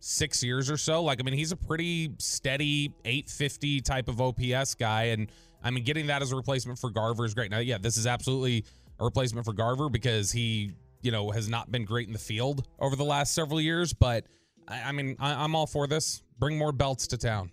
six 0.00 0.42
years 0.42 0.70
or 0.70 0.76
so, 0.76 1.02
like 1.02 1.20
I 1.20 1.22
mean, 1.22 1.34
he's 1.34 1.52
a 1.52 1.56
pretty 1.56 2.12
steady 2.18 2.92
850 3.04 3.80
type 3.80 4.08
of 4.08 4.20
OPS 4.20 4.74
guy, 4.74 5.04
and 5.04 5.30
I 5.62 5.70
mean, 5.70 5.84
getting 5.84 6.06
that 6.06 6.22
as 6.22 6.32
a 6.32 6.36
replacement 6.36 6.78
for 6.78 6.90
Garver 6.90 7.24
is 7.24 7.34
great. 7.34 7.50
Now, 7.50 7.58
yeah, 7.58 7.78
this 7.78 7.96
is 7.96 8.06
absolutely 8.06 8.64
a 9.00 9.04
replacement 9.04 9.44
for 9.44 9.52
Garver 9.52 9.88
because 9.88 10.30
he, 10.30 10.72
you 11.02 11.10
know, 11.10 11.30
has 11.30 11.48
not 11.48 11.70
been 11.70 11.84
great 11.84 12.06
in 12.06 12.12
the 12.12 12.18
field 12.18 12.66
over 12.78 12.96
the 12.96 13.04
last 13.04 13.34
several 13.34 13.60
years. 13.60 13.92
But 13.92 14.26
I, 14.66 14.82
I 14.82 14.92
mean, 14.92 15.16
I, 15.18 15.32
I'm 15.32 15.54
all 15.54 15.66
for 15.66 15.86
this. 15.86 16.22
Bring 16.38 16.56
more 16.56 16.72
belts 16.72 17.06
to 17.08 17.18
town. 17.18 17.50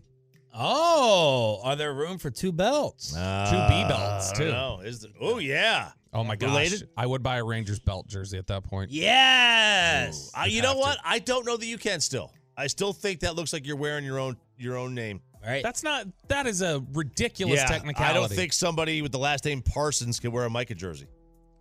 Oh, 0.58 1.60
are 1.63 1.76
there 1.76 1.94
room 1.94 2.18
for 2.18 2.30
two 2.30 2.52
belts? 2.52 3.12
Two 3.12 3.18
B 3.18 3.86
belts 3.88 4.32
too. 4.32 4.52
don't. 4.52 4.86
Is 4.86 5.02
the, 5.02 5.10
oh 5.20 5.39
yeah. 5.39 5.91
Oh 6.13 6.24
my 6.24 6.38
gosh, 6.38 6.50
Related? 6.50 6.89
I 6.96 7.06
would 7.06 7.22
buy 7.22 7.38
a 7.38 7.44
Rangers 7.44 7.80
belt 7.80 8.08
jersey 8.08 8.38
at 8.38 8.48
that 8.48 8.63
point. 8.63 8.89
Yes. 8.89 10.32
Uh, 10.34 10.46
you 10.46 10.62
know 10.62 10.76
what? 10.78 10.98
I 11.04 11.20
don't 11.20 11.46
know 11.46 11.58
that 11.58 11.65
you 11.65 11.78
can 11.78 12.00
still. 12.00 12.32
I 12.58 12.68
still 12.68 12.94
think 12.94 13.20
that 13.20 13.36
looks 13.36 13.52
like 13.52 13.68
you're 13.68 13.76
wearing 13.76 14.06
your 14.06 14.18
own 14.18 14.38
your 14.58 14.78
own 14.78 14.96
name. 14.96 15.20
All 15.44 15.50
right. 15.50 15.62
That's 15.62 15.84
not. 15.84 16.08
That 16.30 16.48
is 16.48 16.62
a 16.62 16.82
ridiculous 16.94 17.60
yeah, 17.60 17.65
technicality. 17.68 18.10
I 18.10 18.13
don't 18.13 18.32
think 18.32 18.54
somebody 18.54 19.02
with 19.02 19.12
the 19.12 19.20
last 19.20 19.44
name 19.44 19.62
Parsons 19.62 20.20
can 20.22 20.32
wear 20.32 20.46
a 20.46 20.50
Micah 20.50 20.74
jersey. 20.76 21.08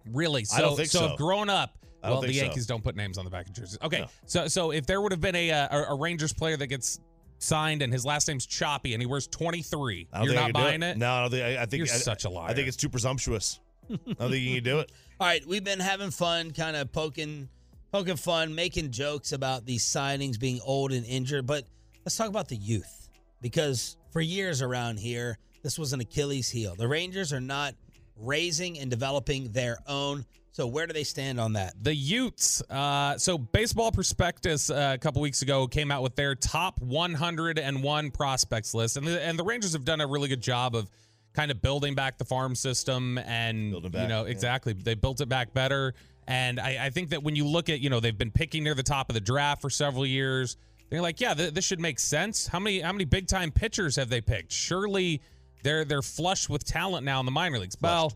really. 0.06 0.44
So, 0.44 0.56
I 0.56 0.60
don't 0.60 0.76
think 0.76 0.88
so. 0.88 1.00
so. 1.00 1.12
if 1.12 1.18
growing 1.18 1.50
up, 1.50 1.76
well, 2.02 2.20
the 2.20 2.28
think 2.28 2.38
so. 2.38 2.44
Yankees 2.44 2.66
don't 2.66 2.82
put 2.84 2.94
names 2.94 3.18
on 3.18 3.24
the 3.24 3.30
back 3.30 3.46
of 3.48 3.54
jerseys. 3.54 3.78
Okay, 3.82 4.00
No. 4.00 4.06
so 4.26 4.46
so 4.46 4.70
if 4.70 4.86
there 4.86 5.00
would 5.00 5.10
have 5.12 5.20
been 5.20 5.34
a, 5.34 5.50
uh, 5.50 5.78
a 5.78 5.94
a 5.94 5.94
Rangers 5.96 6.32
player 6.32 6.56
that 6.56 6.68
gets 6.68 7.00
signed 7.44 7.82
and 7.82 7.92
his 7.92 8.04
last 8.04 8.26
name's 8.28 8.46
Choppy 8.46 8.94
and 8.94 9.02
he 9.02 9.06
wears 9.06 9.26
23, 9.26 10.08
you're 10.22 10.34
not 10.34 10.48
I 10.48 10.52
buying 10.52 10.80
do 10.80 10.86
it. 10.86 10.96
No, 10.96 11.12
I 11.12 11.20
don't 11.22 11.30
think. 11.30 11.42
I, 11.44 11.62
I 11.62 11.66
think 11.66 11.78
You're 11.78 11.94
I, 11.94 11.98
such 11.98 12.24
a 12.24 12.28
I 12.28 12.32
liar. 12.32 12.50
I 12.50 12.54
think 12.54 12.68
it's 12.68 12.76
too 12.76 12.88
presumptuous. 12.88 13.60
I 13.90 13.96
don't 13.96 14.30
think 14.30 14.42
you 14.42 14.54
can 14.56 14.64
do 14.64 14.80
it. 14.80 14.90
All 15.20 15.26
right, 15.26 15.46
we've 15.46 15.62
been 15.62 15.80
having 15.80 16.10
fun, 16.10 16.50
kind 16.52 16.76
of 16.76 16.90
poking, 16.90 17.48
poking 17.92 18.16
fun, 18.16 18.54
making 18.54 18.90
jokes 18.90 19.32
about 19.32 19.64
these 19.64 19.84
signings 19.84 20.38
being 20.40 20.60
old 20.64 20.92
and 20.92 21.06
injured. 21.06 21.46
But 21.46 21.64
let's 22.04 22.16
talk 22.16 22.28
about 22.28 22.48
the 22.48 22.56
youth 22.56 23.08
because 23.40 23.96
for 24.10 24.20
years 24.20 24.62
around 24.62 24.98
here, 24.98 25.38
this 25.62 25.78
was 25.78 25.92
an 25.92 26.00
Achilles 26.00 26.50
heel. 26.50 26.74
The 26.74 26.88
Rangers 26.88 27.32
are 27.32 27.40
not 27.40 27.74
raising 28.16 28.78
and 28.78 28.90
developing 28.90 29.52
their 29.52 29.78
own. 29.86 30.24
So 30.54 30.68
where 30.68 30.86
do 30.86 30.92
they 30.92 31.02
stand 31.02 31.40
on 31.40 31.54
that? 31.54 31.74
The 31.82 31.92
Utes. 31.92 32.62
Uh, 32.70 33.18
so 33.18 33.36
Baseball 33.36 33.90
Prospectus 33.90 34.70
uh, 34.70 34.92
a 34.94 34.98
couple 34.98 35.20
weeks 35.20 35.42
ago 35.42 35.66
came 35.66 35.90
out 35.90 36.04
with 36.04 36.14
their 36.14 36.36
top 36.36 36.80
101 36.80 38.10
prospects 38.12 38.72
list, 38.72 38.96
and 38.96 39.04
the, 39.04 39.20
and 39.20 39.36
the 39.36 39.42
Rangers 39.42 39.72
have 39.72 39.84
done 39.84 40.00
a 40.00 40.06
really 40.06 40.28
good 40.28 40.40
job 40.40 40.76
of 40.76 40.88
kind 41.32 41.50
of 41.50 41.60
building 41.60 41.96
back 41.96 42.18
the 42.18 42.24
farm 42.24 42.54
system 42.54 43.18
and 43.18 43.72
Building 43.72 44.00
you 44.00 44.06
know 44.06 44.26
yeah. 44.26 44.30
exactly 44.30 44.72
they 44.74 44.94
built 44.94 45.20
it 45.20 45.28
back 45.28 45.52
better. 45.52 45.92
And 46.28 46.60
I, 46.60 46.86
I 46.86 46.90
think 46.90 47.10
that 47.10 47.24
when 47.24 47.34
you 47.34 47.48
look 47.48 47.68
at 47.68 47.80
you 47.80 47.90
know 47.90 47.98
they've 47.98 48.16
been 48.16 48.30
picking 48.30 48.62
near 48.62 48.74
the 48.74 48.84
top 48.84 49.10
of 49.10 49.14
the 49.14 49.20
draft 49.20 49.60
for 49.60 49.70
several 49.70 50.06
years, 50.06 50.56
they're 50.88 51.02
like 51.02 51.20
yeah 51.20 51.34
th- 51.34 51.52
this 51.52 51.64
should 51.64 51.80
make 51.80 51.98
sense. 51.98 52.46
How 52.46 52.60
many 52.60 52.78
how 52.78 52.92
many 52.92 53.06
big 53.06 53.26
time 53.26 53.50
pitchers 53.50 53.96
have 53.96 54.08
they 54.08 54.20
picked? 54.20 54.52
Surely 54.52 55.20
they're 55.64 55.84
they're 55.84 56.00
flush 56.00 56.48
with 56.48 56.62
talent 56.62 57.04
now 57.04 57.18
in 57.18 57.26
the 57.26 57.32
minor 57.32 57.58
leagues. 57.58 57.76
Well. 57.80 58.12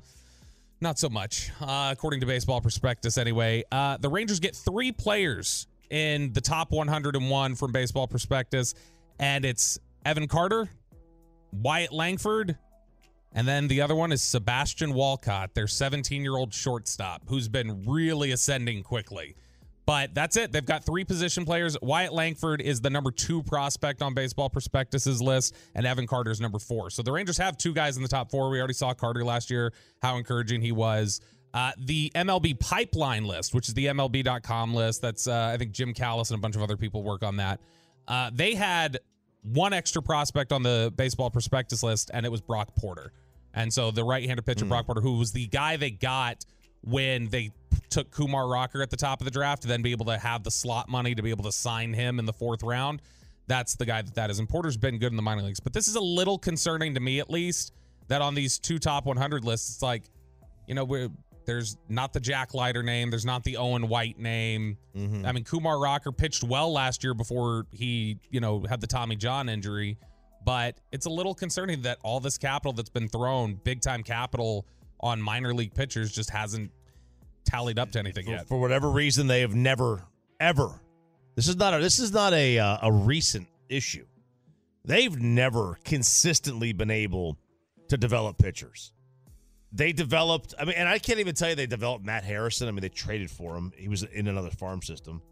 Not 0.80 0.96
so 0.96 1.08
much, 1.08 1.50
uh, 1.60 1.90
according 1.92 2.20
to 2.20 2.26
Baseball 2.26 2.60
Prospectus. 2.60 3.18
Anyway, 3.18 3.64
uh, 3.72 3.96
the 3.96 4.08
Rangers 4.08 4.38
get 4.38 4.54
three 4.54 4.92
players 4.92 5.66
in 5.90 6.32
the 6.32 6.40
top 6.40 6.70
101 6.70 7.54
from 7.56 7.72
Baseball 7.72 8.06
Prospectus, 8.06 8.74
and 9.18 9.44
it's 9.44 9.80
Evan 10.04 10.28
Carter, 10.28 10.70
Wyatt 11.50 11.92
Langford, 11.92 12.56
and 13.32 13.46
then 13.46 13.66
the 13.66 13.80
other 13.80 13.96
one 13.96 14.12
is 14.12 14.22
Sebastian 14.22 14.94
Walcott, 14.94 15.52
their 15.52 15.66
17 15.66 16.22
year 16.22 16.36
old 16.36 16.54
shortstop, 16.54 17.22
who's 17.26 17.48
been 17.48 17.82
really 17.84 18.30
ascending 18.30 18.84
quickly. 18.84 19.34
But 19.88 20.12
that's 20.12 20.36
it. 20.36 20.52
They've 20.52 20.62
got 20.62 20.84
three 20.84 21.02
position 21.02 21.46
players. 21.46 21.74
Wyatt 21.80 22.12
Langford 22.12 22.60
is 22.60 22.82
the 22.82 22.90
number 22.90 23.10
two 23.10 23.42
prospect 23.42 24.02
on 24.02 24.12
Baseball 24.12 24.50
Prospectus's 24.50 25.22
list, 25.22 25.56
and 25.74 25.86
Evan 25.86 26.06
Carter 26.06 26.30
is 26.30 26.42
number 26.42 26.58
four. 26.58 26.90
So 26.90 27.00
the 27.00 27.10
Rangers 27.10 27.38
have 27.38 27.56
two 27.56 27.72
guys 27.72 27.96
in 27.96 28.02
the 28.02 28.08
top 28.08 28.30
four. 28.30 28.50
We 28.50 28.58
already 28.58 28.74
saw 28.74 28.92
Carter 28.92 29.24
last 29.24 29.50
year, 29.50 29.72
how 30.02 30.18
encouraging 30.18 30.60
he 30.60 30.72
was. 30.72 31.22
Uh, 31.54 31.72
the 31.78 32.12
MLB 32.14 32.60
pipeline 32.60 33.24
list, 33.24 33.54
which 33.54 33.66
is 33.68 33.72
the 33.72 33.86
MLB.com 33.86 34.74
list, 34.74 35.00
that's, 35.00 35.26
uh, 35.26 35.52
I 35.54 35.56
think 35.56 35.72
Jim 35.72 35.94
Callis 35.94 36.28
and 36.28 36.38
a 36.38 36.42
bunch 36.42 36.54
of 36.54 36.60
other 36.60 36.76
people 36.76 37.02
work 37.02 37.24
on 37.24 37.38
that. 37.38 37.58
Uh, 38.06 38.30
they 38.30 38.54
had 38.54 38.98
one 39.40 39.72
extra 39.72 40.02
prospect 40.02 40.52
on 40.52 40.62
the 40.62 40.92
Baseball 40.96 41.30
Prospectus 41.30 41.82
list, 41.82 42.10
and 42.12 42.26
it 42.26 42.28
was 42.30 42.42
Brock 42.42 42.76
Porter. 42.76 43.14
And 43.54 43.72
so 43.72 43.90
the 43.90 44.04
right-handed 44.04 44.44
pitcher, 44.44 44.66
Brock 44.66 44.84
Porter, 44.84 45.00
who 45.00 45.16
was 45.16 45.32
the 45.32 45.46
guy 45.46 45.78
they 45.78 45.90
got 45.92 46.44
when 46.82 47.28
they 47.28 47.52
took 47.90 48.10
Kumar 48.10 48.48
Rocker 48.48 48.82
at 48.82 48.90
the 48.90 48.96
top 48.96 49.20
of 49.20 49.24
the 49.24 49.30
draft 49.30 49.62
then 49.62 49.82
be 49.82 49.92
able 49.92 50.06
to 50.06 50.18
have 50.18 50.44
the 50.44 50.50
slot 50.50 50.88
money 50.88 51.14
to 51.14 51.22
be 51.22 51.30
able 51.30 51.44
to 51.44 51.52
sign 51.52 51.92
him 51.92 52.18
in 52.18 52.26
the 52.26 52.32
fourth 52.32 52.62
round. 52.62 53.02
That's 53.46 53.76
the 53.76 53.86
guy 53.86 54.02
that 54.02 54.14
that 54.14 54.30
is. 54.30 54.38
And 54.38 54.48
Porter's 54.48 54.76
been 54.76 54.98
good 54.98 55.10
in 55.10 55.16
the 55.16 55.22
minor 55.22 55.42
leagues, 55.42 55.60
but 55.60 55.72
this 55.72 55.88
is 55.88 55.94
a 55.94 56.00
little 56.00 56.38
concerning 56.38 56.94
to 56.94 57.00
me, 57.00 57.18
at 57.18 57.30
least, 57.30 57.72
that 58.08 58.20
on 58.20 58.34
these 58.34 58.58
two 58.58 58.78
top 58.78 59.06
100 59.06 59.44
lists, 59.44 59.70
it's 59.70 59.82
like, 59.82 60.02
you 60.66 60.74
know, 60.74 60.84
we're, 60.84 61.08
there's 61.46 61.78
not 61.88 62.12
the 62.12 62.20
Jack 62.20 62.52
Leiter 62.52 62.82
name, 62.82 63.08
there's 63.08 63.24
not 63.24 63.42
the 63.42 63.56
Owen 63.56 63.88
White 63.88 64.18
name. 64.18 64.76
Mm-hmm. 64.94 65.24
I 65.24 65.32
mean, 65.32 65.44
Kumar 65.44 65.80
Rocker 65.80 66.12
pitched 66.12 66.44
well 66.44 66.70
last 66.70 67.02
year 67.02 67.14
before 67.14 67.66
he, 67.72 68.18
you 68.30 68.40
know, 68.40 68.64
had 68.68 68.82
the 68.82 68.86
Tommy 68.86 69.16
John 69.16 69.48
injury, 69.48 69.96
but 70.44 70.78
it's 70.92 71.06
a 71.06 71.10
little 71.10 71.34
concerning 71.34 71.82
that 71.82 71.98
all 72.02 72.20
this 72.20 72.36
capital 72.36 72.74
that's 72.74 72.90
been 72.90 73.08
thrown, 73.08 73.54
big 73.64 73.80
time 73.80 74.02
capital 74.02 74.66
on 75.00 75.22
minor 75.22 75.54
league 75.54 75.74
pitchers, 75.74 76.12
just 76.12 76.28
hasn't 76.28 76.70
tallied 77.48 77.78
up 77.78 77.90
to 77.92 77.98
anything 77.98 78.26
for, 78.26 78.30
yet. 78.32 78.48
for 78.48 78.60
whatever 78.60 78.90
reason, 78.90 79.26
they 79.26 79.40
have 79.40 79.54
never, 79.54 80.04
ever. 80.40 80.80
This 81.34 81.48
is 81.48 81.56
not 81.56 81.74
a 81.74 81.78
this 81.78 81.98
is 81.98 82.12
not 82.12 82.32
a 82.32 82.58
uh, 82.58 82.78
a 82.82 82.92
recent 82.92 83.46
issue. 83.68 84.06
They've 84.84 85.16
never 85.20 85.78
consistently 85.84 86.72
been 86.72 86.90
able 86.90 87.36
to 87.88 87.96
develop 87.96 88.38
pitchers. 88.38 88.92
They 89.70 89.92
developed. 89.92 90.54
I 90.58 90.64
mean, 90.64 90.74
and 90.76 90.88
I 90.88 90.98
can't 90.98 91.20
even 91.20 91.34
tell 91.34 91.50
you 91.50 91.54
they 91.54 91.66
developed 91.66 92.04
Matt 92.04 92.24
Harrison. 92.24 92.68
I 92.68 92.70
mean, 92.70 92.80
they 92.80 92.88
traded 92.88 93.30
for 93.30 93.56
him. 93.56 93.72
He 93.76 93.88
was 93.88 94.02
in 94.02 94.26
another 94.26 94.50
farm 94.50 94.82
system. 94.82 95.22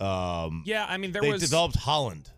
Um, 0.00 0.62
Yeah, 0.66 0.86
I 0.88 0.96
mean, 0.96 1.12
there 1.12 1.22
they 1.22 1.32
was. 1.32 1.42
developed 1.42 1.76
Holland. 1.76 2.30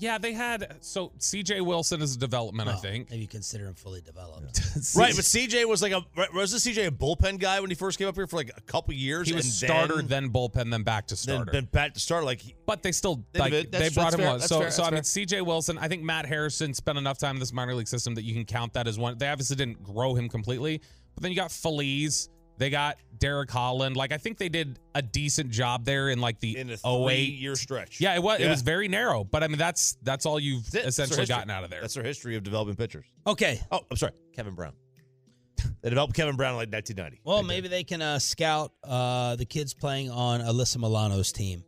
Yeah, 0.00 0.18
they 0.18 0.32
had. 0.32 0.76
So 0.80 1.12
CJ 1.18 1.60
Wilson 1.62 2.00
is 2.02 2.14
a 2.16 2.18
development, 2.18 2.68
I 2.68 2.72
Well, 2.72 2.80
think. 2.82 3.10
Maybe 3.10 3.22
you 3.22 3.28
consider 3.28 3.66
him 3.66 3.74
fully 3.74 4.00
developed. 4.00 4.60
Right, 4.96 5.14
but 5.14 5.24
CJ 5.24 5.64
was 5.66 5.82
like 5.82 5.92
a 5.92 6.04
was 6.34 6.52
the 6.52 6.58
CJ 6.70 6.86
a 6.86 6.90
bullpen 6.90 7.38
guy 7.38 7.60
when 7.60 7.68
he 7.70 7.74
first 7.74 7.98
came 7.98 8.06
up 8.08 8.14
here 8.14 8.26
for 8.26 8.36
like 8.36 8.50
a 8.56 8.60
couple 8.60 8.94
years? 8.94 9.26
He 9.28 9.34
was 9.34 9.44
and 9.44 9.52
starter, 9.54 9.96
then, 9.96 10.06
then 10.06 10.30
bullpen, 10.30 10.70
then 10.70 10.82
back 10.84 11.06
to 11.08 11.14
then, 11.14 11.18
starter. 11.18 11.52
then 11.52 11.64
back 11.66 11.94
to 11.94 12.00
starter. 12.00 12.24
Like 12.24 12.42
but 12.66 12.82
they 12.82 12.92
still 12.92 13.24
They 13.32 13.40
like 13.40 13.50
did- 13.52 13.66
they 13.72 13.78
that's- 13.78 13.94
brought 13.94 14.04
that's 14.12 14.14
him 14.14 14.20
fair, 14.20 14.30
on. 14.30 14.38
that's 14.38 14.48
So 14.48 14.60
fair, 14.60 14.70
so 14.70 14.82
I 14.84 14.86
mean 14.86 14.94
that's 14.96 15.10
CJ 15.16 15.44
Wilson, 15.44 15.78
I 15.78 15.88
think 15.88 16.02
Matt 16.02 16.26
Harrison 16.26 16.74
spent 16.74 16.96
enough 16.98 17.18
time 17.18 17.36
in 17.36 17.40
this 17.40 17.52
minor 17.52 17.74
league 17.74 17.88
system 17.88 18.14
that 18.14 18.22
you 18.22 18.34
can 18.34 18.44
count 18.44 18.72
that 18.74 18.86
as 18.86 18.98
one. 18.98 19.18
They 19.18 19.28
obviously 19.28 19.56
didn't 19.56 19.82
grow 19.82 20.14
him 20.14 20.28
completely, 20.28 20.80
but 21.14 21.22
then 21.22 21.32
you 21.32 21.36
got 21.36 21.50
Feliz, 21.50 22.28
they 22.58 22.70
got 22.70 22.98
Derek 23.18 23.50
Holland. 23.50 23.96
Like 23.96 24.12
I 24.12 24.18
think 24.18 24.36
they 24.36 24.48
did 24.48 24.78
a 24.94 25.00
decent 25.00 25.50
job 25.50 25.84
there 25.84 26.10
in 26.10 26.20
like 26.20 26.40
the 26.40 26.58
in 26.58 26.70
a 26.70 26.72
08 26.74 26.80
three 26.82 27.16
year 27.24 27.56
stretch. 27.56 28.00
Yeah, 28.00 28.14
it 28.14 28.22
was 28.22 28.40
it 28.40 28.48
was 28.48 28.62
very 28.62 28.88
narrow, 28.88 29.24
but 29.24 29.42
I 29.42 29.48
mean 29.48 29.58
that's 29.58 29.96
that's 30.02 30.26
all 30.26 30.38
you've 30.38 30.64
That's 30.70 30.74
it. 30.74 30.84
That's 30.84 30.96
their 30.96 31.04
essentially 31.04 31.26
gotten 31.26 31.50
out 31.50 31.64
of 31.64 31.70
there. 31.70 31.80
That's 31.80 31.94
their 31.94 32.04
history 32.04 32.36
of 32.36 32.42
developing 32.42 32.74
pitchers. 32.74 33.06
Okay. 33.26 33.60
Oh, 33.70 33.80
I'm 33.90 33.96
sorry, 33.96 34.12
Kevin 34.34 34.54
Brown. 34.54 34.72
they 35.82 35.88
developed 35.88 36.14
Kevin 36.14 36.36
Brown 36.36 36.52
in 36.52 36.56
like 36.56 36.72
1990. 36.72 37.20
Well, 37.24 37.42
maybe 37.42 37.68
they 37.68 37.84
can 37.84 38.02
uh, 38.02 38.18
scout 38.18 38.72
uh, 38.84 39.36
the 39.36 39.46
kids 39.46 39.72
playing 39.74 40.10
on 40.10 40.40
Alyssa 40.40 40.78
Milano's 40.78 41.32
team. 41.32 41.64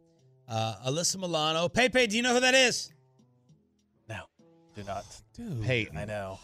Uh, 0.48 0.74
Alyssa 0.88 1.16
Milano. 1.16 1.68
Pepe, 1.68 2.08
do 2.08 2.16
you 2.16 2.22
know 2.22 2.34
who 2.34 2.40
that 2.40 2.54
is? 2.54 2.92
No, 4.08 4.22
do 4.74 4.82
not. 4.82 5.04
Dude, 5.34 5.62
Peyton. 5.62 5.96
I 5.96 6.04
know. 6.04 6.40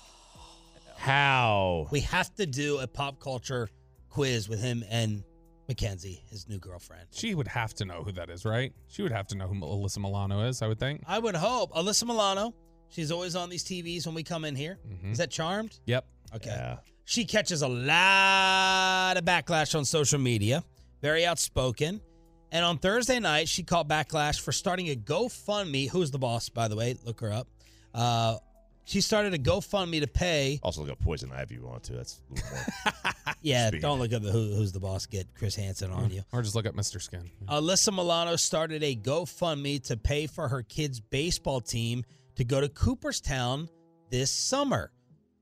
How? 0.96 1.88
We 1.90 2.00
have 2.00 2.34
to 2.36 2.46
do 2.46 2.78
a 2.78 2.86
pop 2.86 3.20
culture 3.20 3.68
quiz 4.16 4.48
with 4.48 4.62
him 4.62 4.82
and 4.90 5.22
Mackenzie, 5.68 6.24
his 6.30 6.48
new 6.48 6.58
girlfriend. 6.58 7.06
she 7.10 7.34
would 7.34 7.48
have 7.48 7.74
to 7.74 7.84
know 7.84 8.02
who 8.02 8.12
that 8.12 8.30
is, 8.30 8.46
right? 8.46 8.72
She 8.88 9.02
would 9.02 9.12
have 9.12 9.26
to 9.28 9.36
know 9.36 9.46
who 9.46 9.54
Alyssa 9.60 9.98
Milano 9.98 10.46
is, 10.48 10.62
I 10.62 10.68
would 10.68 10.78
think. 10.78 11.02
I 11.06 11.18
would 11.18 11.34
hope. 11.36 11.72
Alyssa 11.74 12.04
Milano. 12.04 12.54
She's 12.88 13.10
always 13.12 13.36
on 13.36 13.50
these 13.50 13.62
TVs 13.64 14.06
when 14.06 14.14
we 14.14 14.22
come 14.22 14.44
in 14.46 14.54
here. 14.56 14.78
Is 14.84 14.98
Mhm. 14.98 15.16
that 15.18 15.30
Charmed? 15.30 15.78
Yep. 15.84 16.06
Okay. 16.36 16.48
Yeah. 16.50 16.78
She 17.04 17.24
catches 17.26 17.60
a 17.62 17.68
lot 17.68 19.16
of 19.18 19.24
backlash 19.24 19.76
on 19.76 19.84
social 19.84 20.18
media, 20.18 20.64
very 21.02 21.26
outspoken. 21.26 22.00
And 22.52 22.64
on 22.64 22.78
Thursday 22.78 23.18
night, 23.20 23.48
she 23.48 23.62
caught 23.64 23.86
backlash 23.88 24.40
for 24.40 24.52
starting 24.52 24.88
a 24.88 24.94
GoFundMe. 24.96 25.90
Who's 25.90 26.10
the 26.10 26.18
boss, 26.18 26.48
by 26.48 26.68
the 26.68 26.76
way? 26.76 26.94
Look 27.04 27.20
her 27.20 27.32
up. 27.32 27.48
Uh, 27.92 28.38
she 28.86 29.00
started 29.00 29.34
a 29.34 29.38
GoFundMe 29.38 30.00
to 30.00 30.06
pay. 30.06 30.60
Also 30.62 30.80
look 30.80 30.92
up 30.92 31.00
Poison 31.00 31.32
Ivy 31.32 31.56
if 31.56 31.60
you 31.60 31.66
want 31.66 31.82
to. 31.84 31.92
That's 31.94 32.20
a 32.30 32.34
little 32.34 32.50
more. 32.50 33.12
Yeah, 33.42 33.68
Speaking 33.68 33.82
don't 33.82 33.98
look 33.98 34.12
at 34.12 34.22
the 34.22 34.30
who, 34.30 34.54
who's 34.54 34.72
the 34.72 34.80
boss. 34.80 35.06
Get 35.06 35.26
Chris 35.34 35.54
Hansen 35.56 35.90
on 35.90 36.10
you. 36.10 36.22
Or 36.32 36.42
just 36.42 36.54
look 36.54 36.66
up 36.66 36.74
Mr. 36.74 37.00
Skin. 37.00 37.30
Alyssa 37.48 37.92
Milano 37.92 38.36
started 38.36 38.82
a 38.82 38.94
GoFundMe 38.96 39.82
to 39.84 39.96
pay 39.96 40.26
for 40.26 40.48
her 40.48 40.62
kids' 40.62 41.00
baseball 41.00 41.60
team 41.60 42.04
to 42.36 42.44
go 42.44 42.60
to 42.60 42.68
Cooperstown 42.68 43.68
this 44.10 44.30
summer. 44.30 44.90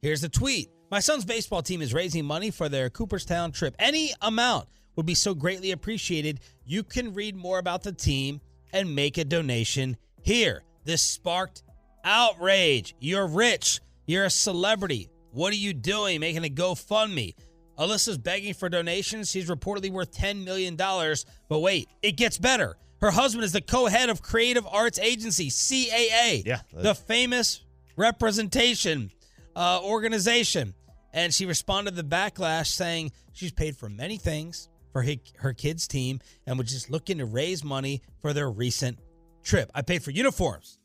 Here's 0.02 0.24
a 0.24 0.28
tweet 0.28 0.70
My 0.90 1.00
son's 1.00 1.24
baseball 1.24 1.62
team 1.62 1.82
is 1.82 1.94
raising 1.94 2.24
money 2.24 2.50
for 2.50 2.68
their 2.68 2.90
Cooperstown 2.90 3.52
trip. 3.52 3.74
Any 3.78 4.12
amount 4.22 4.68
would 4.96 5.06
be 5.06 5.14
so 5.14 5.34
greatly 5.34 5.70
appreciated. 5.70 6.40
You 6.64 6.82
can 6.82 7.14
read 7.14 7.36
more 7.36 7.58
about 7.58 7.82
the 7.82 7.92
team 7.92 8.40
and 8.72 8.94
make 8.94 9.18
a 9.18 9.24
donation 9.24 9.96
here. 10.22 10.62
This 10.84 11.02
sparked 11.02 11.62
outrage. 12.04 12.94
You're 13.00 13.26
rich, 13.26 13.80
you're 14.06 14.24
a 14.24 14.30
celebrity. 14.30 15.10
What 15.32 15.52
are 15.52 15.56
you 15.56 15.72
doing 15.72 16.20
making 16.20 16.44
a 16.44 16.48
GoFundMe? 16.48 17.34
Alyssa's 17.78 18.18
begging 18.18 18.54
for 18.54 18.68
donations. 18.68 19.30
She's 19.30 19.48
reportedly 19.48 19.90
worth 19.90 20.12
$10 20.16 20.44
million. 20.44 20.76
But 20.76 21.58
wait, 21.58 21.88
it 22.02 22.12
gets 22.12 22.38
better. 22.38 22.76
Her 23.00 23.10
husband 23.10 23.44
is 23.44 23.52
the 23.52 23.60
co 23.60 23.86
head 23.86 24.08
of 24.10 24.22
Creative 24.22 24.64
Arts 24.66 24.98
Agency, 25.00 25.48
CAA, 25.50 26.44
Yeah. 26.46 26.60
the 26.72 26.94
famous 26.94 27.62
representation 27.96 29.10
uh, 29.56 29.80
organization. 29.82 30.72
And 31.12 31.32
she 31.34 31.46
responded 31.46 31.96
to 31.96 32.02
the 32.02 32.08
backlash 32.08 32.68
saying 32.68 33.12
she's 33.32 33.52
paid 33.52 33.76
for 33.76 33.88
many 33.88 34.16
things 34.18 34.68
for 34.92 35.04
her 35.38 35.52
kids' 35.52 35.88
team 35.88 36.20
and 36.46 36.56
was 36.58 36.70
just 36.70 36.90
looking 36.90 37.18
to 37.18 37.24
raise 37.24 37.64
money 37.64 38.02
for 38.22 38.32
their 38.32 38.50
recent 38.50 38.98
trip. 39.42 39.70
I 39.74 39.82
paid 39.82 40.02
for 40.02 40.10
uniforms 40.12 40.78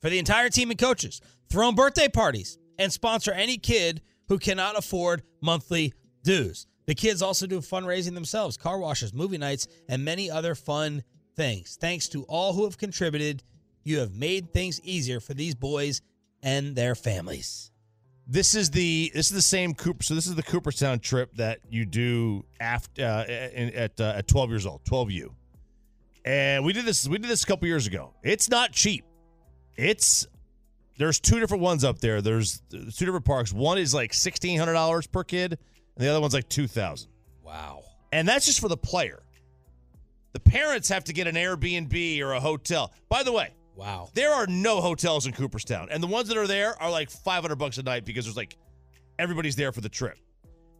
for 0.00 0.10
the 0.10 0.18
entire 0.18 0.48
team 0.48 0.70
and 0.70 0.78
coaches, 0.78 1.20
throw 1.48 1.66
them 1.66 1.74
birthday 1.74 2.08
parties, 2.08 2.58
and 2.78 2.92
sponsor 2.92 3.32
any 3.32 3.58
kid 3.58 4.00
who 4.28 4.38
cannot 4.38 4.78
afford 4.78 5.22
monthly 5.40 5.92
dues. 6.22 6.66
The 6.86 6.94
kids 6.94 7.22
also 7.22 7.46
do 7.46 7.60
fundraising 7.60 8.14
themselves, 8.14 8.56
car 8.56 8.78
washes, 8.78 9.12
movie 9.12 9.38
nights, 9.38 9.68
and 9.88 10.04
many 10.04 10.30
other 10.30 10.54
fun 10.54 11.04
things. 11.36 11.76
Thanks 11.80 12.08
to 12.08 12.24
all 12.24 12.52
who 12.52 12.64
have 12.64 12.78
contributed, 12.78 13.42
you 13.84 13.98
have 13.98 14.14
made 14.14 14.52
things 14.52 14.80
easier 14.82 15.20
for 15.20 15.34
these 15.34 15.54
boys 15.54 16.02
and 16.42 16.74
their 16.74 16.94
families. 16.94 17.70
This 18.26 18.54
is 18.54 18.70
the 18.70 19.10
this 19.14 19.26
is 19.26 19.32
the 19.32 19.42
same 19.42 19.74
Cooper. 19.74 20.02
So 20.02 20.14
this 20.14 20.26
is 20.26 20.36
the 20.36 20.42
Cooperstown 20.42 21.00
trip 21.00 21.34
that 21.34 21.60
you 21.68 21.84
do 21.84 22.44
after 22.60 23.04
uh, 23.04 23.24
in, 23.24 23.70
at 23.74 24.00
uh, 24.00 24.14
at 24.16 24.28
12 24.28 24.50
years 24.50 24.66
old, 24.66 24.84
12U. 24.84 25.30
And 26.24 26.64
we 26.64 26.72
did 26.72 26.84
this 26.84 27.08
we 27.08 27.18
did 27.18 27.28
this 27.28 27.42
a 27.42 27.46
couple 27.46 27.66
years 27.66 27.86
ago. 27.86 28.14
It's 28.22 28.48
not 28.48 28.72
cheap. 28.72 29.04
It's 29.80 30.26
there's 30.98 31.18
two 31.18 31.40
different 31.40 31.62
ones 31.62 31.82
up 31.84 31.98
there. 32.00 32.20
There's, 32.20 32.60
two 32.70 33.06
different 33.06 33.24
parks. 33.24 33.52
One 33.52 33.78
is 33.78 33.94
like 33.94 34.12
sixteen 34.12 34.58
hundred 34.58 34.74
dollars 34.74 35.06
per 35.06 35.24
kid, 35.24 35.52
and 35.52 35.58
the 36.04 36.08
other 36.08 36.20
one's 36.20 36.34
like 36.34 36.48
two 36.48 36.66
thousand. 36.66 37.10
Wow. 37.42 37.82
And 38.12 38.28
that's 38.28 38.44
just 38.46 38.60
for 38.60 38.68
the 38.68 38.76
player. 38.76 39.22
The 40.32 40.40
parents 40.40 40.88
have 40.90 41.04
to 41.04 41.12
get 41.12 41.26
an 41.26 41.34
Airbnb 41.34 42.20
or 42.20 42.32
a 42.34 42.40
hotel. 42.40 42.92
By 43.08 43.22
the 43.22 43.32
way, 43.32 43.50
Wow. 43.74 44.10
there 44.14 44.32
are 44.32 44.46
no 44.46 44.80
hotels 44.80 45.26
in 45.26 45.32
Cooperstown, 45.32 45.88
and 45.90 46.02
the 46.02 46.06
ones 46.06 46.28
that 46.28 46.36
are 46.36 46.46
there 46.46 46.80
are 46.82 46.90
like 46.90 47.10
500 47.10 47.56
bucks 47.56 47.78
a 47.78 47.82
night 47.82 48.04
because 48.04 48.26
there's 48.26 48.36
like 48.36 48.56
everybody's 49.18 49.56
there 49.56 49.72
for 49.72 49.80
the 49.80 49.88
trip. 49.88 50.18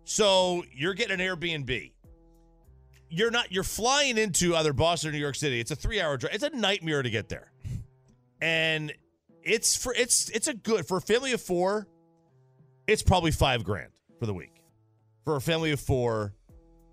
So 0.04 0.64
you're 0.72 0.94
getting 0.94 1.20
an 1.20 1.26
Airbnb. 1.26 1.92
You're 3.08 3.30
not. 3.30 3.50
You're 3.50 3.64
flying 3.64 4.18
into 4.18 4.54
either 4.54 4.72
Boston 4.72 5.08
or 5.10 5.12
New 5.12 5.18
York 5.18 5.34
City. 5.34 5.58
It's 5.58 5.70
a 5.72 5.76
three-hour 5.76 6.16
drive. 6.18 6.34
It's 6.34 6.44
a 6.44 6.50
nightmare 6.50 7.02
to 7.02 7.10
get 7.10 7.28
there, 7.28 7.50
and 8.40 8.92
it's 9.42 9.76
for 9.76 9.94
it's 9.94 10.28
it's 10.30 10.48
a 10.48 10.54
good 10.54 10.86
for 10.86 10.98
a 10.98 11.00
family 11.00 11.32
of 11.32 11.40
four. 11.40 11.86
It's 12.86 13.02
probably 13.02 13.30
five 13.30 13.64
grand 13.64 13.92
for 14.18 14.26
the 14.26 14.34
week 14.34 14.60
for 15.24 15.36
a 15.36 15.40
family 15.40 15.70
of 15.70 15.80
four 15.80 16.34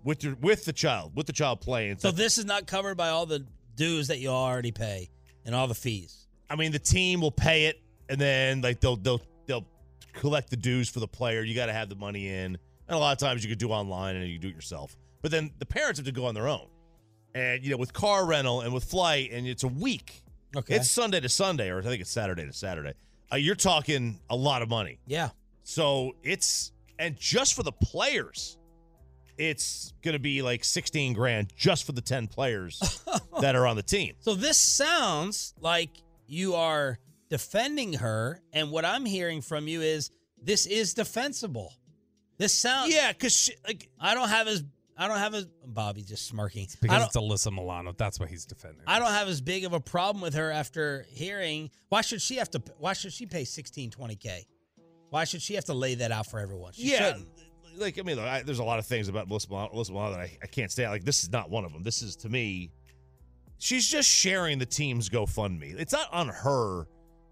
with 0.04 0.22
your 0.22 0.36
with 0.40 0.64
the 0.64 0.72
child 0.72 1.12
with 1.16 1.26
the 1.26 1.32
child 1.32 1.60
playing. 1.60 1.98
So 1.98 2.10
this 2.10 2.38
is 2.38 2.44
not 2.44 2.66
covered 2.66 2.96
by 2.96 3.08
all 3.08 3.26
the 3.26 3.44
dues 3.74 4.08
that 4.08 4.18
you 4.18 4.28
already 4.28 4.72
pay 4.72 5.10
and 5.44 5.54
all 5.54 5.66
the 5.66 5.74
fees. 5.74 6.26
I 6.50 6.56
mean, 6.56 6.72
the 6.72 6.78
team 6.78 7.20
will 7.20 7.30
pay 7.30 7.66
it, 7.66 7.80
and 8.08 8.20
then 8.20 8.60
like 8.60 8.80
they'll 8.80 8.96
they'll 8.96 9.20
they'll 9.46 9.66
collect 10.12 10.50
the 10.50 10.56
dues 10.56 10.88
for 10.88 11.00
the 11.00 11.08
player. 11.08 11.42
You 11.42 11.54
got 11.54 11.66
to 11.66 11.72
have 11.72 11.88
the 11.88 11.96
money 11.96 12.28
in, 12.28 12.34
and 12.34 12.58
a 12.88 12.98
lot 12.98 13.12
of 13.12 13.18
times 13.18 13.42
you 13.42 13.50
could 13.50 13.58
do 13.58 13.70
online 13.70 14.16
and 14.16 14.26
you 14.26 14.34
can 14.34 14.42
do 14.42 14.48
it 14.48 14.54
yourself. 14.54 14.96
But 15.22 15.30
then 15.30 15.50
the 15.58 15.66
parents 15.66 15.98
have 15.98 16.06
to 16.06 16.12
go 16.12 16.26
on 16.26 16.34
their 16.34 16.48
own, 16.48 16.66
and 17.34 17.64
you 17.64 17.70
know 17.70 17.76
with 17.76 17.92
car 17.92 18.24
rental 18.26 18.60
and 18.60 18.72
with 18.72 18.84
flight, 18.84 19.30
and 19.32 19.46
it's 19.46 19.64
a 19.64 19.68
week. 19.68 20.22
Okay. 20.56 20.76
It's 20.76 20.90
Sunday 20.90 21.20
to 21.20 21.28
Sunday, 21.28 21.68
or 21.70 21.80
I 21.80 21.82
think 21.82 22.00
it's 22.00 22.10
Saturday 22.10 22.46
to 22.46 22.52
Saturday. 22.52 22.94
Uh, 23.32 23.36
you're 23.36 23.54
talking 23.54 24.20
a 24.30 24.36
lot 24.36 24.62
of 24.62 24.68
money. 24.68 24.98
yeah. 25.06 25.30
So 25.64 26.12
it's 26.22 26.72
and 26.98 27.14
just 27.18 27.52
for 27.54 27.62
the 27.62 27.72
players, 27.72 28.56
it's 29.36 29.92
gonna 30.02 30.18
be 30.18 30.40
like 30.40 30.64
sixteen 30.64 31.12
grand 31.12 31.52
just 31.56 31.84
for 31.84 31.92
the 31.92 32.00
ten 32.00 32.26
players 32.26 33.02
that 33.40 33.54
are 33.54 33.66
on 33.66 33.76
the 33.76 33.82
team. 33.82 34.14
So 34.20 34.34
this 34.34 34.56
sounds 34.56 35.52
like 35.60 35.90
you 36.26 36.54
are 36.54 36.98
defending 37.28 37.92
her, 37.94 38.40
and 38.54 38.70
what 38.70 38.86
I'm 38.86 39.04
hearing 39.04 39.42
from 39.42 39.68
you 39.68 39.82
is 39.82 40.10
this 40.42 40.64
is 40.66 40.94
defensible. 40.94 41.74
This 42.38 42.54
sounds 42.54 42.94
Yeah, 42.94 43.12
because 43.12 43.50
like 43.66 43.88
I 44.00 44.14
don't 44.14 44.28
have 44.30 44.48
as 44.48 44.64
I 44.98 45.06
don't 45.06 45.18
have 45.18 45.34
a 45.34 45.44
Bobby 45.64 46.02
just 46.02 46.26
smirking. 46.26 46.64
I 46.64 46.76
Because 46.80 47.06
it's 47.06 47.16
Alyssa 47.16 47.52
Milano. 47.52 47.94
That's 47.96 48.18
why 48.18 48.26
he's 48.26 48.44
defending. 48.44 48.82
I 48.86 48.98
don't 48.98 49.12
have 49.12 49.28
as 49.28 49.40
big 49.40 49.64
of 49.64 49.72
a 49.72 49.80
problem 49.80 50.20
with 50.20 50.34
her 50.34 50.50
after 50.50 51.06
hearing. 51.10 51.70
Why 51.88 52.00
should 52.00 52.20
she 52.20 52.36
have 52.36 52.50
to? 52.50 52.62
Why 52.78 52.94
should 52.94 53.12
she 53.12 53.24
pay 53.24 53.44
16, 53.44 53.92
20 53.92 54.16
k? 54.16 54.44
Why 55.10 55.24
should 55.24 55.40
she 55.40 55.54
have 55.54 55.64
to 55.66 55.74
lay 55.74 55.94
that 55.94 56.10
out 56.10 56.26
for 56.26 56.40
everyone? 56.40 56.72
She 56.72 56.90
yeah, 56.90 57.12
shouldn't. 57.12 57.28
like 57.76 57.98
I 57.98 58.02
mean, 58.02 58.18
I, 58.18 58.42
there's 58.42 58.58
a 58.58 58.64
lot 58.64 58.80
of 58.80 58.86
things 58.86 59.08
about 59.08 59.28
Melissa 59.28 59.48
Milano, 59.48 59.70
Melissa 59.72 59.92
Milano 59.92 60.10
that 60.12 60.20
I, 60.20 60.38
I 60.42 60.46
can't 60.46 60.70
stand. 60.70 60.90
Like 60.90 61.04
this 61.04 61.22
is 61.22 61.30
not 61.30 61.48
one 61.48 61.64
of 61.64 61.72
them. 61.72 61.84
This 61.84 62.02
is 62.02 62.16
to 62.16 62.28
me, 62.28 62.72
she's 63.58 63.88
just 63.88 64.08
sharing 64.08 64.58
the 64.58 64.66
team's 64.66 65.08
GoFundMe. 65.08 65.78
It's 65.78 65.92
not 65.92 66.12
on 66.12 66.28
her 66.28 66.88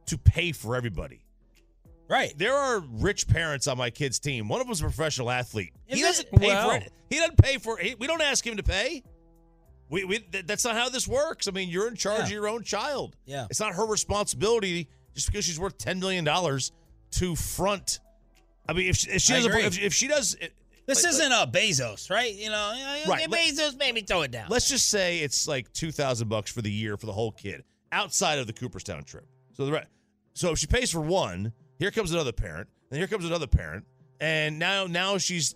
to 0.06 0.18
pay 0.18 0.52
for 0.52 0.76
everybody. 0.76 1.25
Right. 2.08 2.32
There 2.38 2.54
are 2.54 2.80
rich 2.80 3.26
parents 3.26 3.66
on 3.66 3.76
my 3.78 3.90
kid's 3.90 4.18
team. 4.18 4.48
One 4.48 4.60
of 4.60 4.66
them's 4.66 4.80
a 4.80 4.84
professional 4.84 5.30
athlete. 5.30 5.72
He 5.86 6.00
doesn't 6.02 6.30
pay 6.32 6.48
Well- 6.48 6.70
for 6.70 6.76
it. 6.76 6.92
He 7.10 7.16
doesn't 7.18 7.36
pay 7.38 7.58
for 7.58 7.80
it. 7.80 7.98
We 8.00 8.06
don't 8.06 8.20
ask 8.22 8.44
him 8.46 8.56
to 8.56 8.62
pay. 8.62 9.02
We, 9.88 10.04
we 10.04 10.18
th- 10.18 10.46
that's 10.46 10.64
not 10.64 10.74
how 10.74 10.88
this 10.88 11.06
works. 11.06 11.46
I 11.46 11.52
mean, 11.52 11.68
you're 11.68 11.86
in 11.88 11.94
charge 11.94 12.18
Yeah. 12.18 12.24
of 12.24 12.30
your 12.32 12.48
own 12.48 12.64
child. 12.64 13.16
Yeah. 13.26 13.46
It's 13.50 13.60
not 13.60 13.74
her 13.74 13.86
responsibility 13.86 14.88
just 15.14 15.28
because 15.28 15.44
she's 15.44 15.58
worth 15.60 15.78
ten 15.78 16.00
million 16.00 16.24
dollars 16.24 16.72
to 17.12 17.36
front. 17.36 18.00
I 18.68 18.72
mean, 18.72 18.88
if 18.90 18.96
she, 18.96 19.10
if 19.10 19.22
she 19.22 19.32
does, 19.34 19.46
a, 19.46 19.58
if, 19.66 19.80
if 19.80 19.94
she 19.94 20.08
does, 20.08 20.36
This 20.86 21.04
like- 21.04 21.12
isn't 21.12 21.32
a 21.32 21.36
uh, 21.36 21.46
Bezos, 21.46 22.10
right? 22.10 22.34
You 22.34 22.50
know, 22.50 22.72
Right, 23.08 23.30
Bezos 23.30 23.78
made 23.78 23.94
me 23.94 24.00
throw 24.02 24.22
it 24.22 24.32
down. 24.32 24.46
let's 24.48 24.68
just 24.68 24.88
say 24.88 25.20
it's 25.20 25.46
like 25.46 25.72
two 25.72 25.92
thousand 25.92 26.28
bucks 26.28 26.50
for 26.50 26.62
the 26.62 26.70
year 26.70 26.96
for 26.96 27.06
the 27.06 27.12
whole 27.12 27.30
kid 27.30 27.62
outside 27.92 28.40
of 28.40 28.48
the 28.48 28.52
Cooperstown 28.52 29.04
trip. 29.04 29.26
So 29.52 29.66
the 29.66 29.72
re- 29.72 29.84
so 30.34 30.50
if 30.50 30.58
she 30.58 30.66
pays 30.66 30.90
for 30.90 31.00
one, 31.00 31.52
here 31.78 31.90
comes 31.90 32.12
another 32.12 32.32
parent, 32.32 32.68
and 32.90 32.98
here 32.98 33.06
comes 33.06 33.24
another 33.24 33.46
parent, 33.46 33.84
and 34.20 34.58
now 34.58 34.86
now 34.86 35.18
she's 35.18 35.54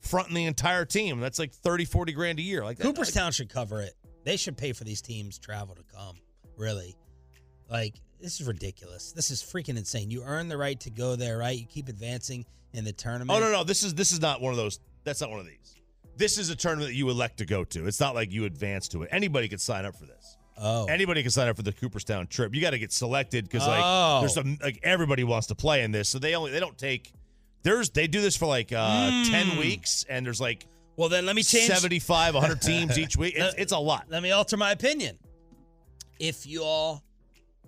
fronting 0.00 0.34
the 0.34 0.44
entire 0.46 0.84
team. 0.84 1.20
That's 1.20 1.38
like 1.38 1.52
30, 1.52 1.84
40 1.84 2.12
grand 2.12 2.38
a 2.38 2.42
year. 2.42 2.64
Like 2.64 2.78
that- 2.78 2.84
Cooperstown 2.84 3.32
should 3.32 3.48
cover 3.48 3.80
it. 3.80 3.94
They 4.24 4.36
should 4.36 4.56
pay 4.56 4.72
for 4.72 4.84
these 4.84 5.00
teams' 5.00 5.38
travel 5.38 5.74
to 5.74 5.82
come. 5.94 6.16
Really, 6.56 6.94
like 7.70 7.94
this 8.20 8.40
is 8.40 8.46
ridiculous. 8.46 9.12
This 9.12 9.30
is 9.30 9.42
freaking 9.42 9.78
insane. 9.78 10.10
You 10.10 10.22
earn 10.24 10.48
the 10.48 10.58
right 10.58 10.78
to 10.80 10.90
go 10.90 11.16
there, 11.16 11.38
right? 11.38 11.58
You 11.58 11.66
keep 11.66 11.88
advancing 11.88 12.44
in 12.74 12.84
the 12.84 12.92
tournament. 12.92 13.30
Oh 13.30 13.40
no, 13.40 13.50
no, 13.50 13.64
this 13.64 13.82
is 13.82 13.94
this 13.94 14.12
is 14.12 14.20
not 14.20 14.40
one 14.42 14.52
of 14.52 14.58
those. 14.58 14.78
That's 15.04 15.20
not 15.22 15.30
one 15.30 15.40
of 15.40 15.46
these. 15.46 15.76
This 16.16 16.36
is 16.36 16.50
a 16.50 16.56
tournament 16.56 16.90
that 16.90 16.94
you 16.96 17.08
elect 17.08 17.38
to 17.38 17.46
go 17.46 17.64
to. 17.64 17.86
It's 17.86 17.98
not 18.00 18.14
like 18.14 18.30
you 18.30 18.44
advance 18.44 18.88
to 18.88 19.02
it. 19.04 19.08
Anybody 19.10 19.48
could 19.48 19.60
sign 19.60 19.86
up 19.86 19.96
for 19.96 20.04
this. 20.04 20.36
Oh, 20.62 20.84
Anybody 20.86 21.22
can 21.22 21.30
sign 21.30 21.48
up 21.48 21.56
for 21.56 21.62
the 21.62 21.72
Cooperstown 21.72 22.26
trip. 22.26 22.54
You 22.54 22.60
got 22.60 22.70
to 22.70 22.78
get 22.78 22.92
selected 22.92 23.44
because 23.48 23.66
like 23.66 23.80
Oh. 23.82 24.20
there's 24.20 24.34
some 24.34 24.58
like 24.62 24.78
everybody 24.82 25.24
wants 25.24 25.46
to 25.48 25.54
play 25.54 25.82
in 25.82 25.90
this, 25.92 26.08
so 26.08 26.18
they 26.18 26.34
only 26.34 26.50
they 26.50 26.60
don't 26.60 26.76
take. 26.76 27.12
There's 27.62 27.90
they 27.90 28.06
do 28.06 28.20
this 28.20 28.36
for 28.36 28.46
like 28.46 28.72
uh 28.72 29.24
ten 29.24 29.56
weeks, 29.58 30.04
and 30.08 30.24
there's 30.24 30.40
like 30.40 30.66
well 30.96 31.08
then 31.08 31.24
let 31.24 31.34
me 31.34 31.42
change. 31.42 31.68
75, 31.70 32.34
100 32.34 32.60
teams 32.62 32.98
each 32.98 33.16
week. 33.16 33.34
It's, 33.36 33.54
it's 33.56 33.72
a 33.72 33.78
lot. 33.78 34.06
Let 34.10 34.22
me 34.22 34.32
alter 34.32 34.56
my 34.58 34.72
opinion. 34.72 35.18
If 36.18 36.46
you 36.46 36.62
all 36.62 37.02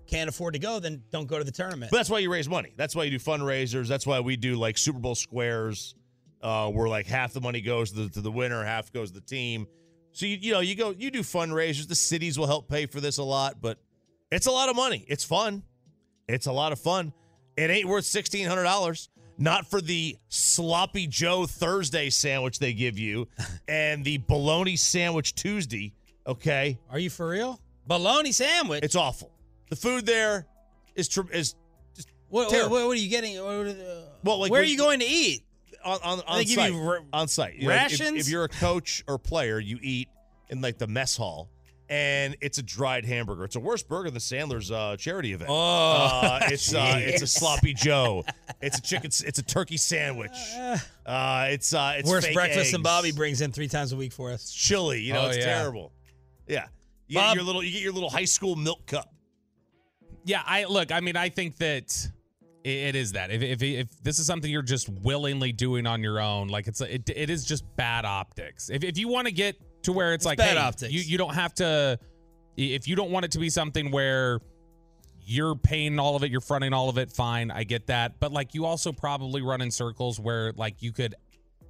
can't 0.07 0.28
afford 0.28 0.52
to 0.52 0.59
go, 0.61 0.78
then 0.78 1.02
don't 1.11 1.26
go 1.26 1.38
to 1.38 1.44
the 1.44 1.50
tournament. 1.52 1.90
But 1.90 1.96
that's 1.96 2.11
why 2.11 2.18
you 2.18 2.31
raise 2.31 2.48
money. 2.48 2.74
That's 2.76 2.94
why 2.94 3.05
you 3.05 3.11
do 3.11 3.18
fundraisers. 3.18 3.88
That's 3.88 4.07
why 4.07 4.20
we 4.20 4.37
do 4.37 4.57
like 4.57 4.76
Super 4.76 4.98
Bowl 4.98 5.14
squares, 5.14 5.94
uh, 6.42 6.68
where 6.70 6.88
like 6.88 7.07
half 7.07 7.33
the 7.33 7.40
money 7.40 7.62
goes 7.62 7.92
to 7.92 8.05
the, 8.05 8.11
to 8.11 8.20
the 8.20 8.31
winner, 8.31 8.62
half 8.62 8.92
goes 8.92 9.11
to 9.12 9.20
the 9.20 9.24
team. 9.26 9.66
So 10.12 10.27
you 10.27 10.37
you 10.40 10.53
know 10.53 10.61
you 10.61 10.75
go 10.75 10.90
you 10.90 11.11
do 11.11 11.20
fundraisers. 11.20 11.88
The 11.88 11.94
cities 11.94 12.38
will 12.38 12.46
help 12.46 12.68
pay 12.68 12.87
for 12.87 13.01
this 13.01 13.18
a 13.18 13.22
lot, 13.22 13.61
but 13.61 13.79
it's 14.31 14.46
a 14.46 14.51
lot 14.51 14.68
of 14.68 14.77
money. 14.77 15.05
It's 15.09 15.25
fun. 15.25 15.62
It's 16.29 16.46
a 16.46 16.53
lot 16.53 16.72
of 16.72 16.79
fun. 16.79 17.12
It 17.57 17.70
ain't 17.70 17.88
worth 17.88 18.05
sixteen 18.05 18.46
hundred 18.46 18.64
dollars. 18.64 19.09
Not 19.38 19.66
for 19.66 19.81
the 19.81 20.16
sloppy 20.29 21.07
Joe 21.07 21.46
Thursday 21.46 22.11
sandwich 22.11 22.59
they 22.59 22.75
give 22.75 22.98
you, 22.98 23.29
and 23.68 24.05
the 24.05 24.18
bologna 24.18 24.77
sandwich 24.77 25.35
Tuesday. 25.35 25.94
Okay, 26.27 26.79
Are 26.90 26.98
you 26.98 27.11
for 27.11 27.29
real? 27.29 27.59
Bologna 27.87 28.31
sandwich. 28.31 28.85
it's 28.85 28.94
awful. 28.94 29.33
The 29.70 29.77
food 29.77 30.07
there 30.07 30.46
is 30.94 31.09
tr- 31.09 31.33
is 31.33 31.57
just 31.96 32.09
what, 32.29 32.53
what, 32.53 32.70
what 32.70 32.83
are 32.90 32.94
you 32.94 33.09
getting? 33.09 33.42
What, 33.42 33.66
uh, 33.66 33.75
Well, 34.22 34.38
like 34.38 34.53
where 34.53 34.61
are 34.61 34.64
you 34.64 34.77
going 34.79 35.01
to 35.01 35.07
eat? 35.07 35.42
On 35.84 35.98
on, 36.02 36.20
on 36.26 36.38
They 36.38 36.44
give 36.44 36.54
site. 36.56 36.72
you 36.72 36.80
ra- 36.82 36.98
on 37.12 37.28
site. 37.28 37.54
You 37.56 37.68
know, 37.68 37.74
if- 37.74 37.80
rations? 37.92 38.20
if, 38.20 38.28
you're 38.28 38.44
a 38.44 38.48
coach 38.48 39.04
or 39.08 39.18
player, 39.18 39.58
you 39.58 39.78
eat 39.82 40.08
in 40.48 40.60
like 40.60 40.78
the 40.78 40.86
mess 40.86 41.16
hall, 41.16 41.48
and 41.88 42.36
it's 42.40 42.58
a 42.58 42.62
dried 42.62 43.04
hamburger. 43.04 43.44
It's 43.44 43.56
a 43.56 43.60
worse 43.60 43.82
burger 43.82 44.10
than 44.10 44.20
Sandler's 44.20 44.70
uh, 44.70 44.96
charity 44.98 45.32
event. 45.32 45.50
Oh, 45.50 45.54
Uh, 45.56 46.40
it's 46.44 46.74
uh, 46.74 46.96
it's 47.02 47.22
a 47.22 47.26
sloppy 47.26 47.74
Joe. 47.74 48.24
It's 48.60 48.78
a 48.78 48.82
chicken. 48.82 49.06
It's 49.06 49.38
a 49.38 49.42
turkey 49.42 49.76
sandwich. 49.76 50.30
Uh, 51.06 51.46
it's 51.50 51.72
uh, 51.74 51.94
it's 51.96 52.08
Worst 52.08 52.26
fake 52.28 52.34
breakfast 52.34 52.72
than 52.72 52.80
eggs. 52.80 52.84
Bobby 52.84 53.12
brings 53.12 53.40
in 53.40 53.52
three 53.52 53.68
times 53.68 53.92
a 53.92 53.96
week 53.96 54.12
for 54.12 54.30
us. 54.30 54.50
Chili. 54.52 55.00
You 55.00 55.12
know, 55.14 55.22
Oh, 55.22 55.28
it's 55.28 55.38
yeah. 55.38 55.44
terrible. 55.58 55.92
Yeah. 56.46 56.66
You 57.08 57.14
get 57.16 57.20
Bob- 57.20 57.34
your 57.36 57.44
little 57.44 57.62
you 57.62 57.72
get 57.72 57.82
your 57.82 57.92
little 57.92 58.10
high 58.10 58.24
school 58.24 58.56
milk 58.56 58.86
cup. 58.86 59.12
Yeah, 60.24 60.42
I 60.46 60.64
look. 60.64 60.92
I 60.92 61.00
mean, 61.00 61.16
I 61.16 61.28
think 61.30 61.56
that 61.58 62.06
i- 62.06 62.10
it 62.64 62.94
is 62.94 63.12
that. 63.12 63.31
If, 63.31 63.42
if 63.42 63.62
if 63.62 64.03
this 64.03 64.18
is 64.18 64.27
something 64.27 64.51
you're 64.51 64.62
just 64.62 64.88
willingly 64.88 65.53
doing 65.53 65.87
on 65.87 66.03
your 66.03 66.20
own, 66.20 66.48
like 66.48 66.66
it's 66.68 66.81
it, 66.81 67.09
it 67.11 67.31
is 67.31 67.44
just 67.44 67.64
bad 67.77 68.05
optics. 68.05 68.70
If 68.70 68.85
if 68.85 68.98
you 68.98 69.09
want 69.09 69.27
to 69.27 69.33
get 69.33 69.57
to 69.85 69.92
where 69.92 70.12
it's, 70.14 70.22
It's 70.22 70.27
like 70.27 70.38
bad 70.38 70.57
hey, 70.57 70.62
optics. 70.62 70.92
you 70.92 71.01
you 71.01 71.18
don't 71.18 71.35
have 71.35 71.55
to. 71.55 71.98
If 72.57 72.87
you 72.87 72.96
don't 72.96 73.11
want 73.11 73.25
it 73.25 73.33
to 73.33 73.38
be 73.38 73.51
something 73.51 73.90
where 73.90 74.40
you're 75.25 75.55
paying 75.55 75.98
all 75.98 76.16
of 76.16 76.22
it, 76.22 76.31
you're 76.31 76.40
fronting 76.40 76.72
all 76.72 76.88
of 76.88 76.98
it, 76.98 77.11
fine, 77.12 77.51
I 77.51 77.64
get 77.64 77.87
that. 77.87 78.20
But 78.20 78.33
like 78.33 78.55
you 78.55 78.66
also 78.66 78.92
probably 78.92 79.40
run 79.40 79.61
in 79.61 79.70
circles 79.70 80.20
where 80.20 80.53
like 80.53 80.83
you 80.83 80.92
could 80.92 81.14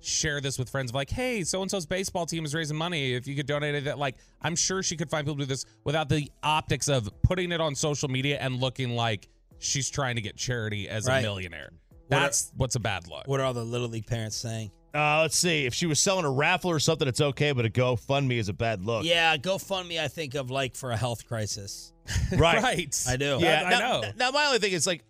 share 0.01 0.41
this 0.41 0.59
with 0.59 0.69
friends 0.69 0.91
of 0.91 0.95
like, 0.95 1.11
hey, 1.11 1.45
so 1.45 1.63
and 1.63 1.71
so's 1.71 1.87
baseball 1.87 2.27
team 2.27 2.45
is 2.45 2.55
raising 2.55 2.77
money. 2.77 3.15
If 3.15 3.27
you 3.29 3.37
could 3.37 3.47
donate 3.47 3.75
it, 3.87 3.99
like 3.99 4.17
I'm 4.41 4.57
sure 4.57 4.83
she 4.83 4.97
could 4.97 5.11
find 5.11 5.25
people 5.27 5.37
to 5.37 5.43
do 5.43 5.47
this 5.47 5.65
without 5.85 6.09
the 6.09 6.31
optics 6.43 6.89
of 6.89 7.09
putting 7.23 7.53
it 7.53 7.61
on 7.61 7.75
social 7.75 8.09
media 8.09 8.39
and 8.41 8.57
looking 8.57 8.91
like 8.97 9.29
she's 9.62 9.90
trying 9.90 10.16
to 10.16 10.22
get 10.22 10.37
charity 10.37 10.88
as 10.88 11.07
Right. 11.07 11.18
a 11.18 11.22
millionaire. 11.22 11.70
What 12.09 12.16
are- 12.16 12.20
That's 12.20 12.53
what's 12.57 12.75
a 12.77 12.81
bad 12.81 13.09
look. 13.09 13.27
What 13.27 13.40
are 13.40 13.44
all 13.44 13.55
the 13.55 13.64
little 13.64 13.88
league 13.88 14.07
parents 14.07 14.37
saying? 14.37 14.70
Uh, 14.94 15.20
let's 15.22 15.38
see. 15.38 15.64
If 15.64 15.72
she 15.72 15.87
was 15.87 15.98
selling 15.98 16.27
a 16.27 16.31
raffle 16.31 16.70
or 16.70 16.79
something, 16.79 17.09
it's 17.09 17.20
okay, 17.22 17.53
but 17.53 17.64
a 17.64 17.70
GoFundMe 17.70 18.37
is 18.37 18.51
a 18.51 18.53
bad 18.53 18.85
look. 18.85 19.05
Yeah, 19.07 19.35
GoFundMe. 19.38 19.98
I 19.98 20.09
think 20.09 20.35
of 20.35 20.51
like 20.51 20.77
for 20.77 20.90
a 20.92 20.96
health 20.96 21.27
crisis. 21.27 21.92
Right. 22.37 22.62
right. 22.62 23.05
I 23.09 23.16
do. 23.16 23.38
Yeah, 23.40 23.62
I 23.66 23.70
now, 23.70 23.79
know. 24.01 24.11
Now, 24.16 24.31
my 24.33 24.46
only 24.46 24.59
thing 24.59 24.72
is 24.72 24.87
like, 24.87 25.05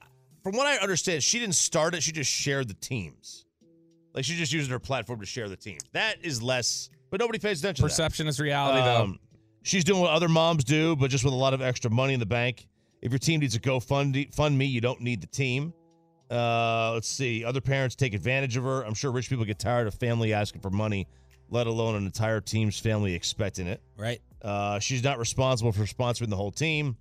from 0.44 0.56
what 0.56 0.66
I 0.66 0.76
understand, 0.76 1.22
she 1.22 1.38
didn't 1.40 1.54
start 1.54 1.94
it. 1.94 2.02
She 2.02 2.12
just 2.12 2.30
shared 2.30 2.68
the 2.68 2.74
teams. 2.74 3.44
Like 4.14 4.24
she's 4.24 4.38
just 4.38 4.52
using 4.52 4.70
her 4.70 4.78
platform 4.78 5.18
to 5.20 5.26
share 5.26 5.48
the 5.48 5.56
team. 5.56 5.78
That 5.94 6.16
is 6.22 6.42
less, 6.42 6.90
but 7.10 7.18
nobody 7.18 7.38
pays 7.38 7.60
attention. 7.60 7.82
Perception 7.84 8.26
is 8.28 8.36
to 8.36 8.42
that. 8.42 8.44
reality, 8.44 8.80
Um, 8.80 9.18
she's 9.62 9.84
doing 9.84 10.00
what 10.00 10.10
other 10.10 10.28
moms 10.28 10.64
do, 10.64 10.94
but 10.96 11.10
just 11.10 11.24
with 11.24 11.32
a 11.32 11.36
lot 11.36 11.54
of 11.54 11.62
extra 11.62 11.90
money 11.90 12.12
in 12.14 12.20
the 12.20 12.26
bank. 12.26 12.66
If 13.02 13.10
your 13.10 13.18
team 13.18 13.40
needs 13.40 13.54
a 13.56 13.60
GoFund 13.60 14.32
fund 14.34 14.56
me, 14.56 14.64
you 14.64 14.80
don't 14.80 15.00
need 15.00 15.20
the 15.20 15.26
team. 15.26 15.74
Uh, 16.30 16.92
let's 16.94 17.08
see. 17.08 17.44
Other 17.44 17.60
parents 17.60 17.94
take 17.94 18.14
advantage 18.14 18.56
of 18.56 18.64
her. 18.64 18.82
I'm 18.82 18.94
sure 18.94 19.10
rich 19.10 19.28
people 19.28 19.44
get 19.44 19.58
tired 19.58 19.86
of 19.86 19.94
family 19.94 20.32
asking 20.32 20.60
for 20.62 20.70
money, 20.70 21.06
let 21.50 21.66
alone 21.66 21.94
an 21.96 22.06
entire 22.06 22.40
team's 22.40 22.78
family 22.78 23.12
expecting 23.14 23.66
it. 23.66 23.82
Right. 23.98 24.20
Uh, 24.40 24.78
she's 24.78 25.02
not 25.04 25.18
responsible 25.18 25.72
for 25.72 25.82
sponsoring 25.82 26.30
the 26.30 26.36
whole 26.36 26.52
team. 26.52 26.96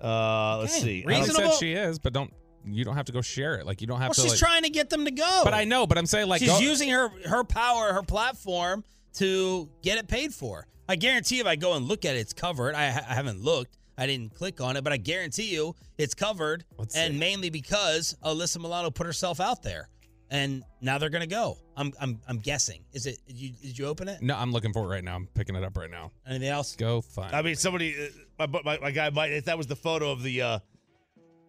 Uh, 0.00 0.58
let's 0.58 0.80
see. 0.80 1.02
though. 1.02 1.12
I 1.12 1.18
reasonable- 1.20 1.50
said 1.52 1.58
she 1.60 1.72
is, 1.72 1.98
but 1.98 2.12
don't 2.12 2.32
you 2.64 2.84
don't 2.84 2.94
have 2.94 3.06
to 3.06 3.12
go 3.12 3.20
share 3.20 3.56
it. 3.56 3.66
Like 3.66 3.80
you 3.80 3.88
don't 3.88 3.98
have 4.00 4.10
Well, 4.10 4.14
to. 4.14 4.20
she's 4.20 4.30
like- 4.32 4.38
trying 4.38 4.62
to 4.62 4.70
get 4.70 4.88
them 4.90 5.04
to 5.06 5.10
go. 5.10 5.40
But 5.44 5.54
I 5.54 5.64
know. 5.64 5.86
But 5.86 5.98
I'm 5.98 6.06
saying 6.06 6.28
like 6.28 6.40
she's 6.40 6.48
go- 6.50 6.58
using 6.60 6.90
her 6.90 7.08
her 7.26 7.42
power, 7.44 7.92
her 7.92 8.02
platform 8.02 8.84
to 9.14 9.68
get 9.82 9.98
it 9.98 10.06
paid 10.08 10.32
for. 10.32 10.66
I 10.88 10.96
guarantee 10.96 11.40
if 11.40 11.46
I 11.46 11.56
go 11.56 11.74
and 11.74 11.86
look 11.86 12.04
at 12.04 12.16
it, 12.16 12.20
it's 12.20 12.32
covered. 12.32 12.74
I, 12.74 12.84
I 12.86 13.14
haven't 13.14 13.42
looked. 13.42 13.78
I 13.98 14.06
didn't 14.06 14.34
click 14.34 14.60
on 14.60 14.76
it, 14.76 14.84
but 14.84 14.92
I 14.92 14.96
guarantee 14.96 15.52
you 15.54 15.74
it's 15.98 16.14
covered. 16.14 16.64
Let's 16.78 16.96
and 16.96 17.14
see. 17.14 17.20
mainly 17.20 17.50
because 17.50 18.16
Alyssa 18.24 18.58
Milano 18.60 18.90
put 18.90 19.06
herself 19.06 19.38
out 19.40 19.62
there, 19.62 19.88
and 20.30 20.64
now 20.80 20.98
they're 20.98 21.10
gonna 21.10 21.26
go. 21.26 21.58
I'm 21.76 21.92
I'm 22.00 22.20
I'm 22.26 22.38
guessing. 22.38 22.84
Is 22.92 23.06
it? 23.06 23.18
Did 23.26 23.36
you, 23.36 23.52
did 23.52 23.78
you 23.78 23.86
open 23.86 24.08
it? 24.08 24.22
No, 24.22 24.36
I'm 24.36 24.52
looking 24.52 24.72
for 24.72 24.84
it 24.84 24.88
right 24.88 25.04
now. 25.04 25.14
I'm 25.14 25.26
picking 25.34 25.56
it 25.56 25.64
up 25.64 25.76
right 25.76 25.90
now. 25.90 26.10
Anything 26.26 26.48
else? 26.48 26.74
Go 26.76 27.00
find. 27.02 27.34
I 27.34 27.42
mean, 27.42 27.54
somebody, 27.54 27.94
uh, 28.38 28.46
my, 28.46 28.60
my, 28.64 28.78
my 28.78 28.90
guy 28.90 29.10
might, 29.10 29.32
if 29.32 29.44
that 29.44 29.58
was 29.58 29.66
the 29.66 29.76
photo 29.76 30.10
of 30.10 30.22
the, 30.22 30.42
uh, 30.42 30.58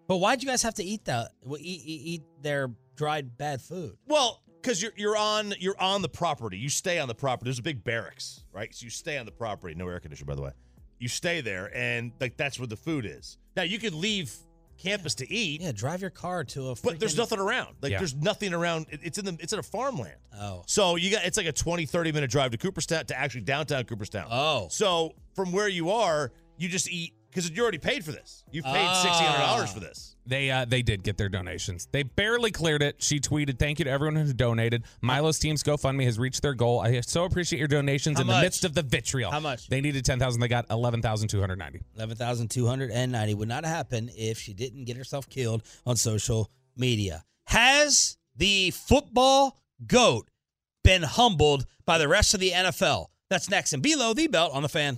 But 0.08 0.18
why'd 0.18 0.44
you 0.44 0.50
guys 0.50 0.62
have 0.64 0.74
to 0.76 0.84
eat 0.84 1.06
that? 1.06 1.32
Well, 1.44 1.60
eat, 1.62 1.82
eat, 1.86 2.02
eat 2.06 2.22
their 2.42 2.72
dried 2.96 3.38
bad 3.38 3.62
food. 3.62 3.98
well, 4.06 4.42
because 4.62 4.82
you're 4.82 4.94
you're 4.96 5.18
on 5.18 5.54
you're 5.60 5.80
on 5.80 6.02
the 6.02 6.08
property. 6.08 6.58
You 6.58 6.70
stay 6.70 6.98
on 7.00 7.10
the 7.10 7.16
property. 7.16 7.50
There's 7.50 7.60
a 7.60 7.64
big 7.64 7.84
barracks, 7.84 8.46
right? 8.54 8.74
So 8.74 8.86
you 8.86 8.90
stay 8.90 9.18
on 9.18 9.26
the 9.26 9.32
property. 9.32 9.76
No 9.76 9.88
air 9.90 10.00
conditioner, 10.00 10.28
by 10.28 10.36
the 10.36 10.42
way. 10.42 10.52
You 11.00 11.08
stay 11.08 11.42
there, 11.42 11.70
and 11.76 12.12
like 12.22 12.38
that's 12.38 12.58
where 12.60 12.68
the 12.68 12.78
food 12.78 13.06
is. 13.06 13.38
Now 13.56 13.64
you 13.64 13.78
could 13.80 13.94
leave 13.94 14.34
campus 14.78 15.16
to 15.16 15.32
eat, 15.32 15.62
Yeah, 15.62 15.72
drive 15.72 16.02
your 16.02 16.10
car 16.10 16.44
to 16.44 16.70
a. 16.70 16.76
but 16.84 17.00
there's 17.00 17.18
nothing 17.18 17.40
around. 17.40 17.76
Like 17.82 17.92
Yeah. 17.92 17.98
there's 18.00 18.16
nothing 18.16 18.54
around. 18.54 18.88
It's 18.90 19.18
in 19.18 19.26
the 19.26 19.38
it's 19.40 19.54
in 19.54 19.60
a 19.60 19.64
farmland. 19.64 20.16
Oh. 20.38 20.64
So 20.66 20.96
you 20.96 21.12
got 21.12 21.26
it's 21.26 21.38
like 21.38 21.46
a 21.46 21.52
20, 21.52 21.86
30 21.86 22.12
minute 22.12 22.30
drive 22.32 22.52
to 22.52 22.58
Cooperstown 22.58 23.06
to 23.08 23.18
actually 23.20 23.42
downtown 23.42 23.84
Cooperstown. 23.86 24.28
Oh. 24.32 24.68
So 24.70 25.14
from 25.36 25.52
where 25.52 25.68
you 25.68 25.92
are, 25.92 26.32
you 26.58 26.70
just 26.70 26.90
eat 26.90 27.14
because 27.34 27.50
you 27.50 27.62
already 27.62 27.80
paid 27.80 28.06
for 28.06 28.12
this. 28.12 28.44
You 28.52 28.62
paid 28.62 28.96
sixteen 29.02 29.28
hundred 29.28 29.46
dollars 29.46 29.74
for 29.74 29.80
this. 29.80 30.16
They 30.26 30.52
uh, 30.52 30.66
they 30.66 30.82
did 30.82 31.04
get 31.04 31.18
their 31.18 31.30
donations. 31.30 31.88
They 31.92 32.04
barely 32.04 32.52
cleared 32.52 32.82
it. 32.82 33.02
She 33.02 33.20
tweeted, 33.20 33.60
"Thank 33.60 33.80
you 33.80 33.86
to 33.86 33.92
everyone 33.92 34.16
who 34.16 34.32
donated. 34.32 34.84
Milo's 35.02 35.40
team's 35.40 35.64
GoFundMe 35.64 36.06
has 36.06 36.18
reached 36.20 36.42
their 36.42 36.54
goal. 36.54 36.80
I 36.80 37.02
so 37.02 37.26
appreciate 37.26 37.60
your 37.60 37.68
donations 37.68 38.18
How 38.18 38.22
in 38.22 38.28
much? 38.28 38.36
the 38.38 38.42
midst 38.42 38.66
of 38.66 38.74
the 38.74 38.84
vitriol. 38.84 39.32
How 39.32 39.40
much? 39.40 39.68
They 39.68 39.82
needed 39.82 40.06
ten 40.06 40.20
thousand. 40.20 40.42
They 40.42 40.48
got 40.48 40.66
eleven 40.70 41.02
thousand 41.02 41.30
two 41.30 41.42
hundred 41.42 41.60
ninety. 41.60 41.82
11,290 41.98 43.34
would 43.34 43.48
not 43.48 43.66
happen 43.66 44.10
if 44.16 44.38
she 44.38 44.54
didn't 44.54 44.86
get 44.86 44.98
herself 44.98 45.30
killed 45.30 45.64
on 45.86 45.96
social 45.96 46.50
media. 46.78 47.24
Has 47.48 48.18
the 48.36 48.72
football 48.72 49.60
goat 49.86 50.30
been 50.84 51.04
humbled 51.04 51.66
by 51.86 51.98
the 51.98 52.08
rest 52.08 52.34
of 52.34 52.40
the 52.40 52.52
NFL? 52.52 53.08
That's 53.30 53.50
next 53.50 53.74
and 53.74 53.82
below 53.82 54.14
the 54.14 54.28
belt 54.28 54.54
on 54.54 54.62
the 54.64 54.70
fan. 54.70 54.98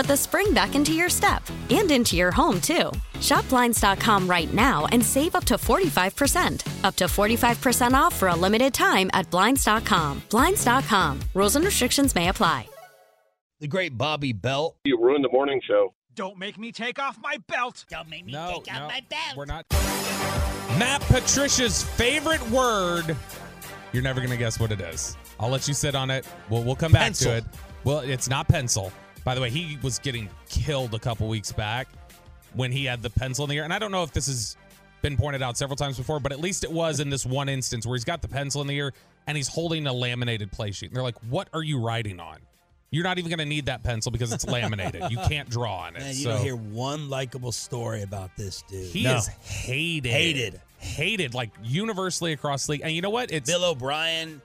put 0.00 0.06
the 0.06 0.16
spring 0.16 0.54
back 0.54 0.74
into 0.74 0.94
your 0.94 1.10
step 1.10 1.42
and 1.68 1.90
into 1.90 2.16
your 2.16 2.30
home, 2.30 2.58
too. 2.58 2.90
Shop 3.20 3.46
Blinds.com 3.50 4.26
right 4.26 4.52
now 4.54 4.86
and 4.92 5.04
save 5.04 5.34
up 5.34 5.44
to 5.44 5.56
45%. 5.56 6.84
Up 6.84 6.96
to 6.96 7.04
45% 7.04 7.92
off 7.92 8.14
for 8.14 8.28
a 8.28 8.34
limited 8.34 8.72
time 8.72 9.10
at 9.12 9.30
Blinds.com. 9.30 10.22
Blinds.com. 10.30 11.20
Rules 11.34 11.56
and 11.56 11.64
restrictions 11.66 12.14
may 12.14 12.30
apply. 12.30 12.66
The 13.60 13.68
great 13.68 13.98
Bobby 13.98 14.32
Belt. 14.32 14.78
You 14.84 14.98
ruined 14.98 15.22
the 15.22 15.28
morning 15.28 15.60
show. 15.68 15.92
Don't 16.14 16.38
make 16.38 16.56
me 16.56 16.72
take 16.72 16.98
off 16.98 17.18
my 17.22 17.36
belt. 17.46 17.84
Don't 17.90 18.08
make 18.08 18.24
me 18.24 18.32
No, 18.32 18.62
take 18.64 18.74
off 18.74 18.80
no, 18.80 18.88
my 18.88 19.02
belt. 19.10 19.36
We're 19.36 19.44
not. 19.44 19.66
Matt 20.78 21.02
Patricia's 21.02 21.82
favorite 21.82 22.40
word. 22.50 23.14
You're 23.92 24.02
never 24.02 24.22
gonna 24.22 24.38
guess 24.38 24.58
what 24.58 24.72
it 24.72 24.80
is. 24.80 25.18
I'll 25.38 25.50
let 25.50 25.68
you 25.68 25.74
sit 25.74 25.94
on 25.94 26.10
it. 26.10 26.26
We'll 26.48 26.64
we'll 26.64 26.74
come 26.74 26.92
back 26.92 27.02
Pencil. 27.02 27.32
to 27.32 27.36
it. 27.36 27.44
Well, 27.84 27.98
it's 28.00 28.30
not 28.30 28.48
pencil. 28.48 28.92
By 29.24 29.34
the 29.34 29.40
way, 29.40 29.50
he 29.50 29.78
was 29.82 29.98
getting 29.98 30.28
killed 30.48 30.94
a 30.94 30.98
couple 30.98 31.28
weeks 31.28 31.52
back 31.52 31.88
when 32.54 32.72
he 32.72 32.84
had 32.84 33.02
the 33.02 33.10
pencil 33.10 33.44
in 33.44 33.50
the 33.50 33.58
air. 33.58 33.64
And 33.64 33.72
I 33.72 33.78
don't 33.78 33.92
know 33.92 34.02
if 34.02 34.12
this 34.12 34.26
has 34.26 34.56
been 35.02 35.16
pointed 35.16 35.42
out 35.42 35.56
several 35.56 35.76
times 35.76 35.96
before, 35.98 36.20
but 36.20 36.32
at 36.32 36.40
least 36.40 36.64
it 36.64 36.70
was 36.72 37.00
in 37.00 37.10
this 37.10 37.24
one 37.24 37.48
instance 37.48 37.86
where 37.86 37.96
he's 37.96 38.04
got 38.04 38.22
the 38.22 38.28
pencil 38.28 38.60
in 38.60 38.66
the 38.66 38.78
air 38.78 38.92
and 39.26 39.36
he's 39.36 39.48
holding 39.48 39.86
a 39.86 39.92
laminated 39.92 40.50
play 40.52 40.72
sheet. 40.72 40.86
And 40.90 40.96
they're 40.96 41.02
like, 41.02 41.18
"What 41.28 41.48
are 41.52 41.62
you 41.62 41.78
writing 41.80 42.18
on? 42.20 42.38
You're 42.90 43.04
not 43.04 43.18
even 43.18 43.30
gonna 43.30 43.44
need 43.44 43.66
that 43.66 43.82
pencil 43.84 44.10
because 44.10 44.32
it's 44.32 44.46
laminated. 44.46 45.10
you 45.10 45.18
can't 45.28 45.48
draw 45.48 45.76
on 45.82 45.96
it." 45.96 46.00
Man, 46.00 46.08
you 46.08 46.14
so 46.24 46.30
don't 46.32 46.42
hear 46.42 46.56
one 46.56 47.08
likable 47.08 47.52
story 47.52 48.02
about 48.02 48.36
this 48.36 48.62
dude. 48.68 48.86
he 48.90 49.04
No. 49.04 49.16
is 49.16 49.26
hated, 49.28 50.10
Hated. 50.10 50.60
hated 50.78 51.34
like 51.34 51.50
universally 51.62 52.32
across 52.32 52.66
the 52.66 52.72
league. 52.72 52.80
And 52.82 52.92
you 52.92 53.00
know 53.02 53.10
what? 53.10 53.30
It's 53.30 53.48
Bill 53.48 53.64
O'Brien, 53.64 54.42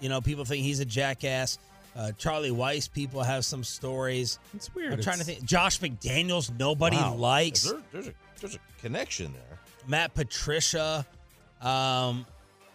you 0.00 0.08
know, 0.08 0.20
people 0.20 0.44
think 0.44 0.64
he's 0.64 0.80
a 0.80 0.84
jackass. 0.84 1.58
Uh, 1.96 2.12
Charlie 2.18 2.50
Weis, 2.50 2.92
people 2.92 3.22
have 3.22 3.44
some 3.44 3.64
stories. 3.64 4.38
It's 4.54 4.74
weird. 4.74 4.92
I'm 4.92 5.00
trying 5.00 5.18
to 5.18 5.24
think. 5.24 5.42
Josh 5.44 5.80
McDaniels, 5.80 6.56
nobody 6.58 6.96
Wow. 6.96 7.14
likes. 7.14 7.62
There- 7.62 7.80
there's 7.92 8.08
a 8.08 8.14
there's 8.40 8.54
a 8.56 8.58
connection 8.82 9.32
there. 9.32 9.58
Matt 9.86 10.12
Patricia. 10.14 11.06
Um, 11.62 12.26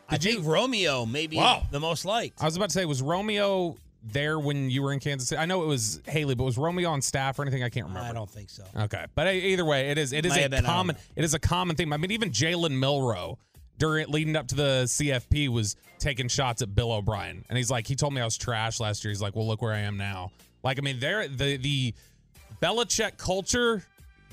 I 0.09 0.17
Did 0.17 0.23
you- 0.25 0.31
think 0.37 0.47
Romeo 0.47 1.05
maybe 1.05 1.37
Wow. 1.37 1.67
the 1.69 1.79
most 1.79 2.03
liked. 2.03 2.41
I 2.41 2.45
was 2.45 2.55
about 2.55 2.69
to 2.69 2.73
say, 2.73 2.83
was 2.85 3.01
Romeo 3.03 3.77
there 4.03 4.39
when 4.39 4.71
you 4.71 4.81
were 4.81 4.91
in 4.91 4.99
Kansas 4.99 5.29
City? 5.29 5.39
I 5.39 5.45
know 5.45 5.61
it 5.61 5.67
was 5.67 6.01
Haley, 6.07 6.33
but 6.33 6.43
was 6.45 6.57
Romeo 6.57 6.89
on 6.89 7.01
staff 7.03 7.37
or 7.37 7.43
anything? 7.43 7.63
I 7.63 7.69
can't 7.69 7.85
remember. 7.85 8.09
I 8.09 8.13
don't 8.13 8.29
think 8.29 8.49
so. 8.49 8.63
Okay, 8.75 9.05
but 9.13 9.27
either 9.27 9.63
way, 9.63 9.91
it 9.91 9.99
is 9.99 10.11
it 10.13 10.25
is 10.25 10.31
Might 10.31 10.39
a 10.39 10.41
have 10.41 10.51
been, 10.51 10.65
I 10.65 10.67
don't 10.69 10.75
common 10.75 10.97
it 11.15 11.23
is 11.23 11.35
a 11.35 11.39
common 11.39 11.75
theme. 11.75 11.93
I 11.93 11.97
mean, 11.97 12.09
even 12.11 12.31
Jalen 12.31 12.71
Milroe 12.71 13.37
during 13.77 14.07
leading 14.09 14.35
up 14.35 14.47
to 14.49 14.55
the 14.55 14.83
CFP 14.85 15.49
was 15.49 15.75
taking 15.99 16.27
shots 16.27 16.61
at 16.61 16.73
Bill 16.73 16.91
O'Brien, 16.91 17.45
and 17.49 17.57
he's 17.57 17.71
like, 17.71 17.87
he 17.87 17.95
told 17.95 18.13
me 18.13 18.21
I 18.21 18.25
was 18.25 18.37
trash 18.37 18.79
last 18.79 19.03
year. 19.03 19.11
He's 19.11 19.21
like, 19.21 19.35
well, 19.35 19.47
look 19.47 19.61
where 19.61 19.73
I 19.73 19.79
am 19.79 19.97
now. 19.97 20.31
Like, 20.63 20.77
I 20.77 20.81
mean, 20.81 20.99
there 20.99 21.27
the 21.27 21.57
the 21.57 21.93
Belichick 22.61 23.17
culture. 23.17 23.83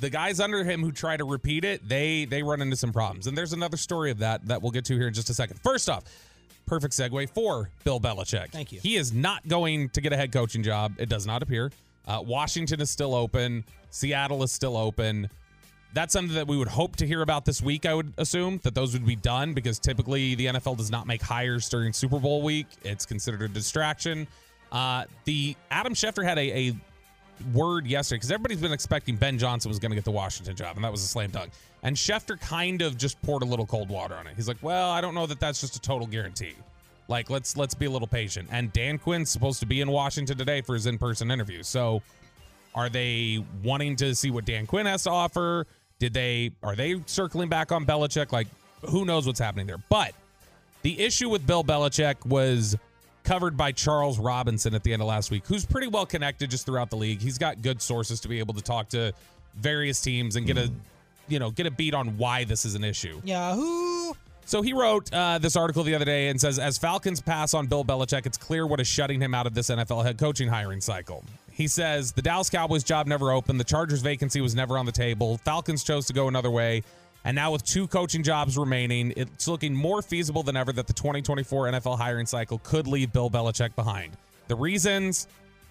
The 0.01 0.11
guys 0.11 0.39
under 0.39 0.63
him 0.63 0.81
who 0.81 0.93
try 0.93 1.17
to 1.17 1.25
repeat 1.25 1.65
it, 1.65 1.89
they 1.89 2.25
they 2.25 2.45
run 2.45 2.63
into 2.63 2.77
some 2.77 2.93
problems. 2.93 3.27
And 3.27 3.37
there's 3.37 3.53
another 3.53 3.77
story 3.77 4.13
of 4.13 4.19
that 4.19 4.47
that 4.47 4.63
we'll 4.63 4.71
get 4.71 4.85
to 4.85 4.95
here 4.95 5.09
in 5.09 5.15
just 5.15 5.29
a 5.29 5.35
second. 5.35 5.59
First 5.61 5.91
off, 5.91 6.05
perfect 6.67 6.95
segue 6.95 7.31
for 7.31 7.71
Bill 7.83 7.99
Belichick. 7.99 8.51
Thank 8.51 8.71
you. 8.71 8.79
He 8.81 8.95
is 8.95 9.13
not 9.13 9.47
going 9.49 9.89
to 9.91 10.01
get 10.01 10.13
a 10.13 10.17
head 10.17 10.31
coaching 10.31 10.63
job. 10.63 10.95
It 10.99 11.09
does 11.09 11.27
not 11.27 11.43
appear. 11.43 11.73
Uh, 12.07 12.23
Washington 12.25 12.81
is 12.81 12.91
still 12.91 13.13
open. 13.15 13.65
Seattle 13.91 14.43
is 14.45 14.53
still 14.53 14.77
open. 14.77 15.29
That's 15.95 16.13
something 16.13 16.35
that 16.35 16.47
we 16.47 16.57
would 16.57 16.69
hope 16.69 16.97
to 16.97 17.07
hear 17.07 17.23
about 17.23 17.45
this 17.45 17.63
week. 17.63 17.87
I 17.87 17.95
would 17.95 18.13
assume 18.19 18.61
that 18.63 18.75
those 18.75 18.93
would 18.93 19.07
be 19.07 19.17
done 19.17 19.55
because 19.55 19.79
typically 19.79 20.35
the 20.35 20.47
NFL 20.47 20.77
does 20.77 20.91
not 20.91 21.07
make 21.07 21.23
hires 21.23 21.69
during 21.69 21.93
Super 21.93 22.19
Bowl 22.19 22.43
week. 22.43 22.67
It's 22.85 23.07
considered 23.07 23.43
a 23.43 23.49
distraction. 23.49 24.27
Uh, 24.71 25.05
the 25.25 25.57
Adam 25.71 25.95
Schefter 25.95 26.23
had 26.23 26.39
a, 26.39 26.69
a 26.69 26.77
word 27.55 27.87
yesterday 27.87 28.17
because 28.17 28.31
everybody's 28.31 28.61
been 28.61 28.73
expecting 28.73 29.17
Ben 29.17 29.39
Johnson 29.39 29.69
was 29.69 29.79
going 29.79 29.91
to 29.91 29.97
get 29.97 30.05
the 30.05 30.11
Washington 30.11 30.55
job, 30.57 30.77
and 30.77 30.85
that 30.85 30.93
was 30.93 31.03
a 31.03 31.07
slam 31.07 31.31
dunk. 31.31 31.53
And 31.83 31.97
Schefter 31.97 32.39
kind 32.41 32.83
of 32.83 32.97
just 32.97 33.21
poured 33.23 33.43
a 33.43 33.47
little 33.47 33.67
cold 33.67 33.89
water 33.89 34.15
on 34.15 34.27
it. 34.27 34.35
He's 34.37 34.49
like, 34.49 34.59
"Well, 34.63 34.91
I 34.91 35.01
don't 35.01 35.15
know 35.15 35.27
that 35.27 35.41
that's 35.41 35.61
just 35.61 35.77
a 35.77 35.81
total 35.81 36.07
guarantee. 36.07 36.55
Like, 37.07 37.31
let's 37.31 37.57
let's 37.57 37.75
be 37.75 37.87
a 37.87 37.91
little 37.91 38.09
patient." 38.09 38.49
And 38.51 38.73
Dan 38.73 38.99
Quinn's 38.99 39.31
supposed 39.31 39.61
to 39.61 39.67
be 39.67 39.81
in 39.81 39.91
Washington 39.91 40.37
today 40.37 40.61
for 40.61 40.75
his 40.75 40.87
in-person 40.87 41.31
interview. 41.31 41.63
So, 41.63 42.03
are 42.75 42.89
they 42.89 43.45
wanting 43.63 43.97
to 43.97 44.15
see 44.15 44.31
what 44.31 44.45
Dan 44.45 44.67
Quinn 44.67 44.87
has 44.87 45.05
to 45.05 45.11
offer? 45.11 45.67
Did 45.99 46.15
they 46.15 46.53
are 46.63 46.77
they 46.77 47.01
circling 47.07 47.49
back 47.49 47.73
on 47.73 47.85
Belichick? 47.85 48.33
Like, 48.33 48.47
who 48.89 49.05
knows 49.05 49.27
what's 49.27 49.41
happening 49.41 49.67
there? 49.67 49.83
But 49.89 50.15
the 50.83 51.01
issue 51.01 51.29
with 51.29 51.47
Bill 51.47 51.65
Belichick 51.65 52.25
was 52.27 52.77
covered 53.25 53.57
by 53.57 53.73
Charles 53.73 54.19
Robinson 54.19 54.75
at 54.75 54.85
the 54.85 54.93
end 54.93 55.03
of 55.03 55.09
last 55.09 55.31
week, 55.31 55.47
who's 55.47 55.67
pretty 55.67 55.89
well 55.89 56.07
connected 56.07 56.51
just 56.51 56.67
throughout 56.67 56.91
the 56.91 56.97
league. 56.97 57.21
He's 57.21 57.37
got 57.39 57.63
good 57.63 57.83
sources 57.83 58.21
to 58.21 58.29
be 58.29 58.39
able 58.39 58.55
to 58.55 58.63
talk 58.63 58.89
to 58.91 59.13
various 59.57 60.01
teams 60.01 60.37
and 60.37 60.47
get 60.47 60.57
a 60.57 60.71
you 61.29 61.39
know 61.39 61.51
get 61.51 61.67
a 61.67 61.71
beat 61.71 61.95
on 61.95 62.17
why 62.17 62.45
this 62.45 62.65
is 62.65 62.75
an 62.75 62.85
issue. 62.85 63.21
Yahoo! 63.25 64.15
So 64.45 64.63
he 64.63 64.73
wrote 64.73 65.13
uh, 65.13 65.37
this 65.39 65.57
article 65.57 65.83
the 65.83 65.95
other 65.95 66.07
day 66.07 66.29
and 66.29 66.41
says, 66.41 66.59
as 66.59 66.79
Falcons 66.79 67.21
pass 67.21 67.53
on 67.53 67.67
Bill 67.67 67.85
Belichick, 67.85 68.25
it's 68.25 68.39
clear 68.39 68.67
what 68.67 68.81
is 68.81 68.87
shutting 68.87 69.21
him 69.21 69.35
out 69.35 69.47
of 69.47 69.53
this 69.53 69.69
NFL 69.69 70.05
head 70.07 70.17
coaching 70.17 70.49
hiring 70.49 70.81
cycle. 70.81 71.23
He 71.59 71.67
says 71.67 72.13
the 72.13 72.23
Dallas 72.23 72.49
Cowboys 72.49 72.85
job 72.85 73.09
never 73.09 73.33
opened, 73.33 73.59
the 73.59 73.65
Chargers 73.65 74.01
vacancy 74.01 74.41
was 74.41 74.55
never 74.55 74.79
on 74.79 74.87
the 74.87 74.93
table, 74.93 75.39
Falcons 75.39 75.83
chose 75.83 76.07
to 76.07 76.13
go 76.13 76.29
another 76.29 76.53
way, 76.53 76.85
and 77.25 77.35
now 77.35 77.51
with 77.51 77.65
two 77.65 77.89
coaching 77.89 78.23
jobs 78.23 78.57
remaining, 78.57 79.13
it's 79.17 79.49
looking 79.49 79.75
more 79.75 80.01
feasible 80.01 80.45
than 80.45 80.57
ever 80.57 80.73
that 80.73 80.87
the 80.87 80.93
2024 80.93 81.73
NFL 81.73 81.99
hiring 81.99 82.27
cycle 82.27 82.59
could 82.59 82.87
leave 82.87 83.13
Bill 83.13 83.29
Belichick 83.29 83.75
behind. 83.75 84.17
The 84.47 84.55
reasons 84.55 85.27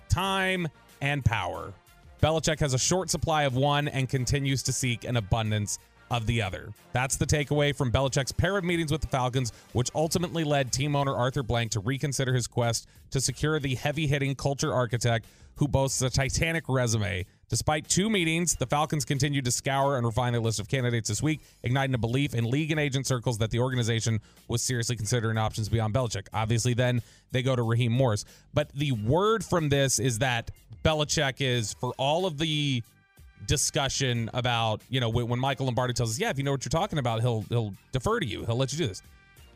time 0.10 0.68
and 1.00 1.24
power. 1.24 1.72
Belichick 2.22 2.60
has 2.60 2.74
a 2.74 2.78
short 2.78 3.10
supply 3.10 3.44
of 3.44 3.56
one 3.56 3.88
and 3.88 4.10
continues 4.10 4.64
to 4.64 4.74
seek 4.74 5.06
an 5.06 5.16
abundance 5.16 5.80
of 6.12 6.26
the 6.26 6.42
other. 6.42 6.74
That's 6.92 7.16
the 7.16 7.26
takeaway 7.26 7.74
from 7.74 7.94
Belichick's 7.94 8.34
pair 8.34 8.58
of 8.58 8.66
meetings 8.66 8.92
with 8.92 9.02
the 9.02 9.08
Falcons, 9.08 9.54
which 9.72 9.90
ultimately 9.96 10.44
led 10.44 10.74
team 10.74 10.98
owner 10.98 11.16
Arthur 11.16 11.44
Blank 11.44 11.72
to 11.72 11.80
reconsider 11.80 12.34
his 12.34 12.46
quest 12.46 12.88
to 13.12 13.22
secure 13.22 13.60
the 13.60 13.76
heavy 13.76 14.06
hitting 14.06 14.36
culture 14.36 14.74
architect 14.74 15.26
who 15.58 15.68
boasts 15.68 16.02
a 16.02 16.10
titanic 16.10 16.64
resume. 16.68 17.26
Despite 17.50 17.88
two 17.88 18.10
meetings, 18.10 18.56
the 18.56 18.66
Falcons 18.66 19.06
continued 19.06 19.46
to 19.46 19.52
scour 19.52 19.98
and 19.98 20.06
refine 20.06 20.34
their 20.34 20.42
list 20.42 20.60
of 20.60 20.68
candidates 20.68 21.08
this 21.10 21.24
week, 21.24 21.42
igniting 21.64 21.96
a 21.96 21.98
belief 21.98 22.34
in 22.34 22.50
league 22.50 22.72
and 22.72 22.80
agent 22.80 23.08
circles 23.08 23.38
that 23.38 23.52
the 23.52 23.60
organization 23.60 24.20
was 24.48 24.62
seriously 24.62 24.96
considering 24.96 25.38
options 25.38 25.70
beyond 25.70 25.94
Belichick. 25.94 26.28
Obviously, 26.34 26.74
then 26.74 27.02
they 27.32 27.42
go 27.42 27.56
to 27.56 27.64
Raheem 27.64 27.92
Morris. 27.92 28.26
But 28.54 28.72
the 28.74 28.92
word 28.92 29.44
from 29.46 29.70
this 29.70 30.00
is 30.00 30.20
that 30.20 30.52
Belichick 30.84 31.36
is, 31.40 31.74
for 31.74 31.94
all 31.98 32.26
of 32.26 32.38
the 32.38 32.84
discussion 33.46 34.30
about, 34.34 34.82
you 34.90 35.00
know, 35.00 35.10
when 35.10 35.40
Michael 35.40 35.68
Lombardi 35.68 35.94
tells 35.94 36.12
us, 36.12 36.20
yeah, 36.20 36.30
if 36.30 36.38
you 36.38 36.44
know 36.44 36.52
what 36.52 36.66
you're 36.66 36.70
talking 36.70 37.00
about, 37.00 37.22
he'll 37.22 37.42
he'll 37.50 37.74
defer 37.92 38.20
to 38.20 38.26
you. 38.26 38.46
He'll 38.46 38.58
let 38.58 38.72
you 38.74 38.78
do 38.78 38.88
this. 38.88 39.02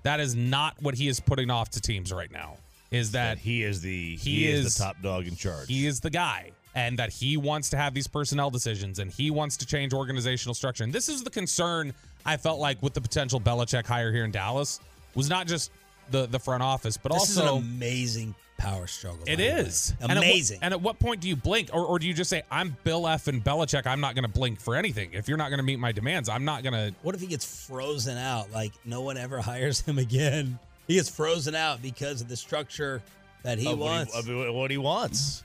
That 0.03 0.19
is 0.19 0.35
not 0.35 0.81
what 0.81 0.95
he 0.95 1.07
is 1.07 1.19
putting 1.19 1.49
off 1.49 1.69
to 1.71 1.81
teams 1.81 2.11
right 2.11 2.31
now. 2.31 2.57
Is 2.91 3.11
that 3.11 3.37
he 3.37 3.63
is 3.63 3.81
the 3.81 4.15
he, 4.17 4.31
he 4.31 4.47
is 4.47 4.65
is 4.65 4.75
the 4.75 4.83
top 4.83 5.01
dog 5.01 5.25
in 5.27 5.35
charge. 5.35 5.67
He 5.67 5.87
is 5.87 5.99
the 5.99 6.09
guy. 6.09 6.51
And 6.73 6.99
that 6.99 7.11
he 7.11 7.35
wants 7.35 7.69
to 7.71 7.77
have 7.77 7.93
these 7.93 8.07
personnel 8.07 8.49
decisions 8.49 8.99
and 8.99 9.11
he 9.11 9.29
wants 9.29 9.57
to 9.57 9.65
change 9.65 9.93
organizational 9.93 10.53
structure. 10.53 10.85
And 10.85 10.93
this 10.93 11.09
is 11.09 11.21
the 11.21 11.29
concern 11.29 11.93
I 12.25 12.37
felt 12.37 12.59
like 12.59 12.81
with 12.81 12.93
the 12.93 13.01
potential 13.01 13.41
Belichick 13.41 13.85
hire 13.85 14.11
here 14.11 14.23
in 14.23 14.31
Dallas 14.31 14.79
was 15.13 15.29
not 15.29 15.47
just 15.47 15.71
the 16.11 16.27
the 16.27 16.39
front 16.39 16.63
office, 16.63 16.97
but 16.97 17.11
this 17.11 17.21
also 17.21 17.57
is 17.57 17.63
an 17.63 17.73
amazing 17.75 18.35
power 18.57 18.87
struggle. 18.87 19.23
It 19.25 19.39
is 19.39 19.39
way. 19.39 19.61
is 19.61 19.93
And 20.01 20.11
at 20.11 20.17
amazing. 20.17 20.59
And 20.61 20.73
at, 20.73 20.81
what 20.81 20.99
point 20.99 21.19
do 21.19 21.27
you 21.27 21.35
blink, 21.35 21.69
or, 21.73 21.85
or 21.85 21.99
do 21.99 22.07
you 22.07 22.13
just 22.13 22.29
say, 22.29 22.43
"I'm 22.51 22.77
Bill 22.83 23.07
F. 23.07 23.27
and 23.27 23.43
Belichick. 23.43 23.87
I'm 23.87 24.01
not 24.01 24.15
going 24.15 24.23
to 24.23 24.29
blink 24.29 24.59
for 24.61 24.75
anything. 24.75 25.09
If 25.13 25.27
you're 25.27 25.37
not 25.37 25.49
going 25.49 25.59
to 25.59 25.63
meet 25.63 25.79
my 25.79 25.91
demands, 25.91 26.29
I'm 26.29 26.45
not 26.45 26.63
going 26.63 26.73
to." 26.73 26.95
What 27.01 27.15
if 27.15 27.21
he 27.21 27.27
gets 27.27 27.65
frozen 27.67 28.17
out? 28.17 28.51
Like 28.51 28.73
no 28.85 29.01
one 29.01 29.17
ever 29.17 29.41
hires 29.41 29.81
him 29.81 29.97
again. 29.97 30.59
He 30.91 30.97
gets 30.97 31.07
frozen 31.09 31.55
out 31.55 31.81
because 31.81 32.19
of 32.19 32.27
the 32.27 32.35
structure 32.35 33.01
that 33.43 33.57
he 33.57 33.71
Of 33.71 33.79
what 33.79 33.85
wants. 33.85 34.13
of 34.17 34.53
what 34.53 34.69
he 34.71 34.77
wants. 34.77 35.41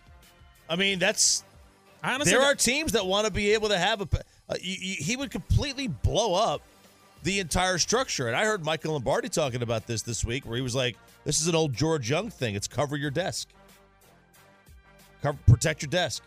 I 0.68 0.74
mean, 0.74 0.98
that's. 0.98 1.44
honestly- 2.02 2.32
there 2.32 2.42
are 2.42 2.56
teams 2.56 2.92
that 2.92 3.06
want 3.06 3.26
to 3.28 3.32
be 3.32 3.52
able 3.52 3.68
to 3.68 3.78
have 3.78 4.00
a. 4.00 4.08
Uh, 4.48 4.56
you, 4.60 4.76
you, 4.80 4.94
he 4.98 5.16
would 5.16 5.30
completely 5.30 5.86
blow 5.86 6.34
up 6.34 6.62
the 7.22 7.38
entire 7.38 7.78
structure. 7.78 8.26
And 8.26 8.34
I 8.36 8.44
heard 8.44 8.64
Michael 8.64 8.94
Lombardi 8.94 9.28
talking 9.28 9.62
about 9.62 9.86
this 9.86 10.02
this 10.02 10.24
week, 10.24 10.44
where 10.46 10.56
he 10.56 10.62
was 10.62 10.74
like, 10.74 10.96
"This 11.24 11.40
is 11.40 11.46
an 11.46 11.54
old 11.54 11.72
George 11.72 12.10
Young 12.10 12.28
thing. 12.28 12.56
It's 12.56 12.66
cover 12.66 12.96
your 12.96 13.12
desk, 13.12 13.46
cover, 15.22 15.38
protect 15.46 15.82
your 15.82 15.90
desk 15.90 16.24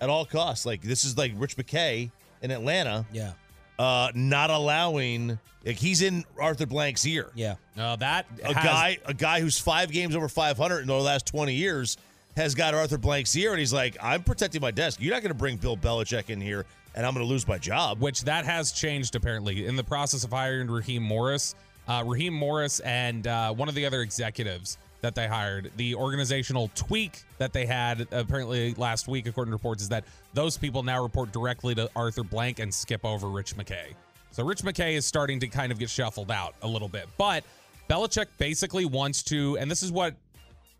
at 0.00 0.08
all 0.10 0.24
costs. 0.24 0.66
Like 0.66 0.82
this 0.82 1.04
is 1.04 1.16
like 1.16 1.30
Rich 1.36 1.56
McKay 1.56 2.10
in 2.42 2.50
Atlanta. 2.50 3.06
Yeah, 3.12 3.32
uh, 3.78 4.10
not 4.14 4.50
allowing. 4.50 5.38
Like 5.64 5.76
he's 5.76 6.02
in 6.02 6.24
Arthur 6.40 6.66
Blank's 6.66 7.06
ear. 7.06 7.30
Yeah, 7.34 7.54
no, 7.76 7.94
that 7.96 8.26
a 8.42 8.52
has- 8.52 8.64
guy 8.64 8.98
a 9.06 9.14
guy 9.14 9.40
who's 9.40 9.58
five 9.58 9.90
games 9.92 10.16
over 10.16 10.28
500 10.28 10.80
in 10.80 10.86
the 10.88 10.94
last 10.94 11.26
20 11.26 11.54
years 11.54 11.96
has 12.36 12.54
got 12.54 12.74
Arthur 12.74 12.98
Blank's 12.98 13.36
ear, 13.36 13.50
and 13.50 13.58
he's 13.60 13.72
like, 13.72 13.96
I'm 14.02 14.22
protecting 14.22 14.60
my 14.62 14.70
desk. 14.70 15.00
You're 15.00 15.12
not 15.14 15.22
going 15.22 15.32
to 15.32 15.38
bring 15.38 15.56
Bill 15.58 15.76
Belichick 15.76 16.30
in 16.30 16.40
here, 16.40 16.64
and 16.94 17.04
I'm 17.06 17.12
going 17.14 17.24
to 17.24 17.30
lose 17.30 17.46
my 17.46 17.58
job. 17.58 18.00
Which 18.00 18.22
that 18.22 18.44
has 18.46 18.72
changed 18.72 19.14
apparently 19.14 19.66
in 19.66 19.76
the 19.76 19.84
process 19.84 20.24
of 20.24 20.30
hiring 20.32 20.68
Raheem 20.70 21.02
Morris. 21.02 21.54
Uh, 21.86 22.02
Raheem 22.06 22.32
Morris 22.32 22.80
and 22.80 23.26
uh, 23.26 23.52
one 23.52 23.68
of 23.68 23.74
the 23.74 23.84
other 23.84 24.00
executives 24.02 24.78
that 25.02 25.14
they 25.14 25.26
hired, 25.26 25.70
the 25.76 25.94
organizational 25.94 26.70
tweak 26.74 27.22
that 27.38 27.52
they 27.52 27.66
had 27.66 28.06
apparently 28.12 28.72
last 28.74 29.08
week, 29.08 29.26
according 29.26 29.50
to 29.50 29.56
reports, 29.56 29.82
is 29.82 29.88
that 29.90 30.04
those 30.32 30.56
people 30.56 30.82
now 30.82 31.02
report 31.02 31.32
directly 31.32 31.74
to 31.74 31.90
Arthur 31.94 32.22
Blank 32.22 32.60
and 32.60 32.72
skip 32.72 33.04
over 33.04 33.28
Rich 33.28 33.56
McKay. 33.56 33.94
So 34.30 34.44
Rich 34.44 34.62
McKay 34.62 34.94
is 34.94 35.04
starting 35.04 35.40
to 35.40 35.48
kind 35.48 35.70
of 35.70 35.78
get 35.78 35.90
shuffled 35.90 36.30
out 36.30 36.54
a 36.62 36.68
little 36.68 36.88
bit. 36.88 37.06
But 37.18 37.44
Belichick 37.90 38.26
basically 38.38 38.86
wants 38.86 39.22
to, 39.24 39.58
and 39.58 39.70
this 39.70 39.82
is 39.82 39.92
what 39.92 40.14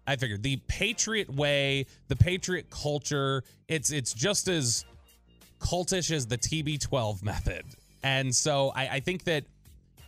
I 0.07 0.17
figured 0.17 0.43
the 0.43 0.57
Patriot 0.69 1.29
way, 1.35 1.87
the 2.09 2.17
Patriot 2.17 2.71
culture, 2.71 3.45
it's 3.69 3.91
it's 3.91 4.15
just 4.15 4.49
as 4.49 4.85
cultish 5.61 6.11
as 6.11 6.27
the 6.27 6.39
TB12 6.39 7.23
method. 7.23 7.65
And 8.03 8.35
so 8.35 8.73
I, 8.75 8.89
I 8.89 9.01
think 9.01 9.25
that 9.25 9.45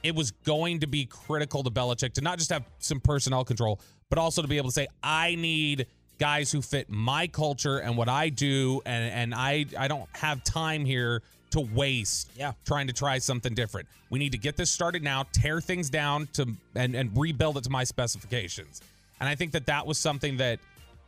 it 0.02 0.14
was 0.14 0.30
going 0.30 0.80
to 0.80 0.86
be 0.86 1.06
critical 1.06 1.62
to 1.62 1.70
Belichick 1.70 2.12
to 2.14 2.20
not 2.20 2.38
just 2.38 2.50
have 2.50 2.64
some 2.78 3.00
personnel 3.00 3.44
control, 3.44 3.80
but 4.10 4.18
also 4.18 4.42
to 4.42 4.48
be 4.48 4.56
able 4.56 4.68
to 4.68 4.74
say, 4.74 4.86
I 5.02 5.34
need 5.34 5.86
guys 6.18 6.50
who 6.52 6.62
fit 6.62 6.88
my 6.88 7.26
culture 7.26 7.78
and 7.78 7.96
what 7.96 8.08
I 8.08 8.28
do, 8.28 8.80
and 8.86 9.12
and 9.12 9.34
I 9.34 9.66
I 9.78 9.88
don't 9.88 10.08
have 10.12 10.44
time 10.44 10.84
here 10.84 11.22
to 11.50 11.60
waste 11.60 12.30
yeah. 12.36 12.52
trying 12.64 12.88
to 12.88 12.92
try 12.92 13.18
something 13.18 13.54
different. 13.54 13.86
We 14.10 14.18
need 14.18 14.32
to 14.32 14.38
get 14.38 14.56
this 14.56 14.70
started 14.70 15.02
now, 15.02 15.24
tear 15.32 15.60
things 15.60 15.90
down 15.90 16.28
to 16.34 16.46
and 16.74 16.94
and 16.94 17.10
rebuild 17.16 17.56
it 17.58 17.64
to 17.64 17.70
my 17.70 17.84
specifications. 17.84 18.80
And 19.20 19.28
I 19.28 19.34
think 19.34 19.52
that 19.52 19.66
that 19.66 19.86
was 19.86 19.98
something 19.98 20.36
that 20.38 20.58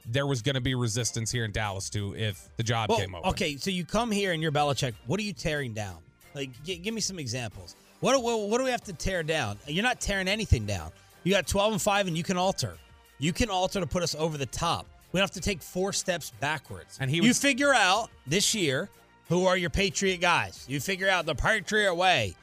there 0.09 0.27
was 0.27 0.41
going 0.41 0.55
to 0.55 0.61
be 0.61 0.77
resistance 0.77 1.33
here 1.33 1.45
in 1.45 1.51
Dallas 1.51 1.91
to 1.91 2.15
if 2.15 2.49
the 2.57 2.63
job 2.63 2.91
Well, 2.91 2.99
came 2.99 3.15
open. 3.15 3.29
okay, 3.31 3.57
so 3.57 3.71
you 3.71 3.85
come 3.85 4.13
here 4.13 4.33
and 4.33 4.41
you're 4.41 4.53
Belichick. 4.53 4.95
What 5.07 5.19
are 5.19 5.25
you 5.25 5.33
tearing 5.33 5.73
down? 5.75 5.97
Like, 6.33 6.51
gi- 6.65 6.77
give 6.79 6.95
me 6.95 7.01
some 7.01 7.19
examples. 7.19 7.75
What, 8.01 8.23
what 8.23 8.49
what 8.49 8.59
do 8.59 8.65
we 8.65 8.71
have 8.71 8.85
to 8.85 8.93
tear 8.93 9.23
down? 9.25 9.59
You're 9.67 9.83
not 9.83 10.01
tearing 10.01 10.29
anything 10.29 10.65
down. 10.65 10.93
You 11.25 11.33
got 11.33 11.49
12 11.49 11.73
and 11.73 11.83
five, 11.83 12.07
and 12.07 12.17
you 12.17 12.23
can 12.23 12.37
alter. 12.37 12.77
You 13.19 13.33
can 13.33 13.49
alter 13.51 13.81
to 13.81 13.87
put 13.87 14.03
us 14.03 14.15
over 14.15 14.37
the 14.37 14.47
top. 14.47 14.87
We 15.13 15.21
have 15.21 15.31
to 15.33 15.41
take 15.41 15.63
four 15.63 15.93
steps 15.93 16.33
backwards. 16.41 16.99
And 17.01 17.11
he 17.11 17.19
you 17.19 17.33
figure 17.33 17.73
out 17.73 18.11
this 18.27 18.55
year 18.55 18.89
who 19.29 19.47
are 19.47 19.57
your 19.57 19.71
Patriot 19.71 20.19
guys. 20.21 20.65
You 20.69 20.81
figure 20.81 21.09
out 21.09 21.25
the 21.27 21.35
Patriot 21.35 21.95
way. 21.95 22.35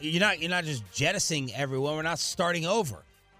You're 0.00 0.20
not 0.20 0.40
you're 0.40 0.50
not 0.50 0.64
just 0.64 0.82
jettisoning 0.92 1.52
everyone. 1.54 1.96
We're 1.96 2.02
not 2.02 2.18
starting 2.18 2.66
over. 2.66 2.96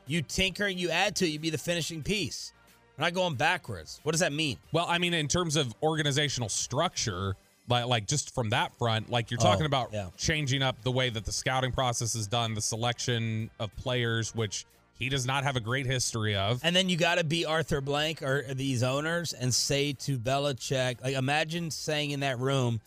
You 0.06 0.22
tinker, 0.22 0.66
and 0.66 0.78
you 0.78 0.90
add 0.90 1.14
to 1.16 1.26
it. 1.26 1.28
You 1.28 1.38
be 1.38 1.50
the 1.50 1.58
finishing 1.58 2.02
piece. 2.02 2.52
We're 2.98 3.04
not 3.04 3.14
going 3.14 3.34
backwards. 3.34 4.00
What 4.02 4.12
does 4.12 4.20
that 4.20 4.32
mean? 4.32 4.56
Well, 4.72 4.86
I 4.88 4.98
mean, 4.98 5.14
in 5.14 5.28
terms 5.28 5.56
of 5.56 5.72
organizational 5.82 6.48
structure, 6.48 7.36
like, 7.68 7.86
like 7.86 8.06
just 8.06 8.34
from 8.34 8.50
that 8.50 8.74
front, 8.76 9.08
like 9.10 9.30
you're 9.30 9.38
talking 9.38 9.62
Oh, 9.62 9.66
about 9.66 9.90
yeah. 9.92 10.08
changing 10.16 10.62
up 10.62 10.82
the 10.82 10.90
way 10.90 11.10
that 11.10 11.24
the 11.24 11.32
scouting 11.32 11.70
process 11.72 12.14
is 12.14 12.26
done, 12.26 12.54
the 12.54 12.60
selection 12.60 13.50
of 13.60 13.74
players, 13.76 14.34
which 14.34 14.66
he 15.00 15.08
does 15.08 15.26
not 15.26 15.42
have 15.44 15.56
a 15.56 15.60
great 15.60 15.86
history 15.86 16.36
of. 16.36 16.60
And 16.62 16.76
then 16.76 16.90
you 16.90 16.96
got 16.96 17.16
to 17.16 17.24
be 17.24 17.46
Arthur 17.46 17.80
Blank 17.80 18.22
or 18.22 18.44
these 18.54 18.82
owners 18.82 19.32
and 19.32 19.52
say 19.52 19.94
to 19.94 20.18
Belichick, 20.18 21.02
like, 21.02 21.14
imagine 21.14 21.70
saying 21.70 22.10
in 22.10 22.20
that 22.20 22.38
room, 22.38 22.82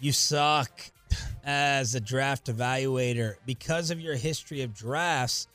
you 0.00 0.12
suck 0.12 0.70
as 1.44 1.94
a 1.94 2.00
draft 2.00 2.46
evaluator 2.46 3.34
because 3.44 3.90
of 3.90 4.00
your 4.00 4.16
history 4.16 4.62
of 4.62 4.74
drafts. 4.74 5.48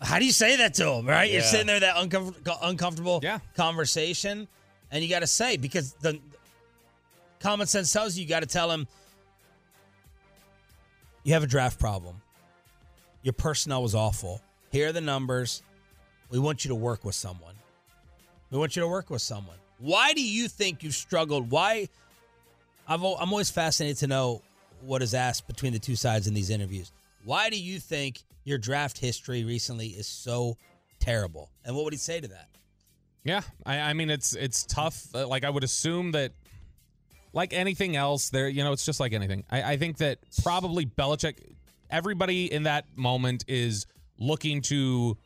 How 0.00 0.18
do 0.18 0.24
you 0.24 0.32
say 0.32 0.56
that 0.56 0.72
to 0.74 0.88
him, 0.88 1.06
right? 1.06 1.30
You're 1.30 1.42
sitting 1.42 1.66
there, 1.66 1.80
that 1.80 1.96
uncomfortable, 1.98 2.58
uncomfortable 2.62 3.20
Yeah. 3.22 3.40
conversation, 3.54 4.48
and 4.90 5.04
you 5.04 5.10
got 5.10 5.20
to 5.20 5.26
say, 5.26 5.58
because 5.58 5.92
the 6.00 6.18
common 7.40 7.66
sense 7.66 7.92
tells 7.92 8.16
you, 8.16 8.22
you 8.22 8.28
got 8.28 8.40
to 8.40 8.46
tell 8.46 8.70
him, 8.70 8.88
you 11.24 11.34
have 11.34 11.42
a 11.42 11.46
draft 11.46 11.78
problem. 11.78 12.19
Your 13.22 13.32
personnel 13.32 13.82
was 13.82 13.94
awful. 13.94 14.40
Here 14.70 14.88
are 14.88 14.92
the 14.92 15.00
numbers. 15.00 15.62
We 16.30 16.38
want 16.38 16.64
you 16.64 16.68
to 16.70 16.74
work 16.74 17.04
with 17.04 17.14
someone. 17.14 17.54
We 18.50 18.58
want 18.58 18.76
you 18.76 18.82
to 18.82 18.88
work 18.88 19.10
with 19.10 19.22
someone. 19.22 19.56
Why 19.78 20.12
do 20.12 20.22
you 20.22 20.48
think 20.48 20.82
you've 20.82 20.94
struggled? 20.94 21.50
Why? 21.50 21.88
I've, 22.86 23.02
I'm 23.02 23.30
always 23.30 23.50
fascinated 23.50 23.98
to 23.98 24.06
know 24.06 24.42
what 24.82 25.02
is 25.02 25.14
asked 25.14 25.46
between 25.46 25.72
the 25.72 25.78
two 25.78 25.96
sides 25.96 26.26
in 26.26 26.34
these 26.34 26.50
interviews. 26.50 26.92
Why 27.24 27.50
do 27.50 27.60
you 27.60 27.78
think 27.78 28.22
your 28.44 28.58
draft 28.58 28.98
history 28.98 29.44
recently 29.44 29.88
is 29.88 30.06
so 30.06 30.56
terrible? 30.98 31.50
And 31.64 31.76
what 31.76 31.84
would 31.84 31.92
he 31.92 31.98
say 31.98 32.20
to 32.20 32.28
that? 32.28 32.48
Yeah, 33.22 33.42
I, 33.66 33.78
I 33.78 33.92
mean 33.92 34.08
it's 34.08 34.34
it's 34.34 34.64
tough. 34.64 35.06
Uh, 35.14 35.26
Like 35.26 35.44
I 35.44 35.50
would 35.50 35.62
assume 35.62 36.12
that, 36.12 36.32
like 37.34 37.52
anything 37.52 37.94
else, 37.94 38.30
there 38.30 38.48
you 38.48 38.64
know 38.64 38.72
it's 38.72 38.86
just 38.86 38.98
like 38.98 39.12
anything. 39.12 39.44
I, 39.50 39.72
I 39.72 39.76
think 39.76 39.98
that 39.98 40.18
probably 40.42 40.86
Belichick, 40.86 41.36
everybody 41.90 42.52
in 42.52 42.64
that 42.64 42.84
moment 42.96 43.44
is 43.48 43.86
looking 44.18 44.60
to 44.62 45.16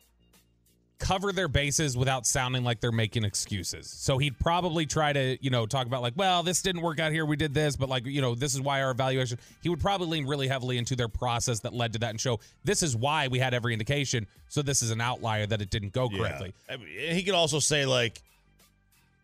cover 0.97 1.31
their 1.33 1.47
bases 1.47 1.97
without 1.97 2.25
sounding 2.25 2.63
like 2.63 2.79
they're 2.79 2.91
making 2.91 3.25
excuses. 3.25 3.89
So 3.89 4.17
he'd 4.17 4.39
probably 4.39 4.85
try 4.85 5.11
to 5.13 5.37
you 5.41 5.49
know 5.49 5.65
talk 5.65 5.87
about 5.87 6.01
like, 6.01 6.13
well, 6.15 6.43
this 6.43 6.61
didn't 6.61 6.81
work 6.81 6.99
out 6.99 7.11
here, 7.11 7.25
we 7.25 7.35
did 7.35 7.53
this, 7.53 7.75
but 7.75 7.89
like 7.89 8.05
you 8.05 8.21
know 8.21 8.35
this 8.35 8.53
is 8.53 8.61
why 8.61 8.81
our 8.81 8.91
evaluation. 8.91 9.37
He 9.61 9.69
would 9.69 9.81
probably 9.81 10.07
lean 10.07 10.25
really 10.25 10.47
heavily 10.47 10.77
into 10.77 10.95
their 10.95 11.09
process 11.09 11.59
that 11.61 11.73
led 11.73 11.93
to 11.93 11.99
that 11.99 12.11
and 12.11 12.19
show 12.19 12.39
this 12.63 12.81
is 12.81 12.95
why 12.95 13.27
we 13.27 13.39
had 13.39 13.53
every 13.53 13.73
indication. 13.73 14.27
So 14.47 14.61
this 14.61 14.81
is 14.81 14.91
an 14.91 15.01
outlier 15.01 15.45
that 15.47 15.61
it 15.61 15.69
didn't 15.69 15.93
go 15.93 16.09
correctly. 16.09 16.53
I 16.69 16.77
mean, 16.77 16.87
he 16.87 17.23
could 17.23 17.33
also 17.33 17.59
say 17.59 17.85
like, 17.85 18.21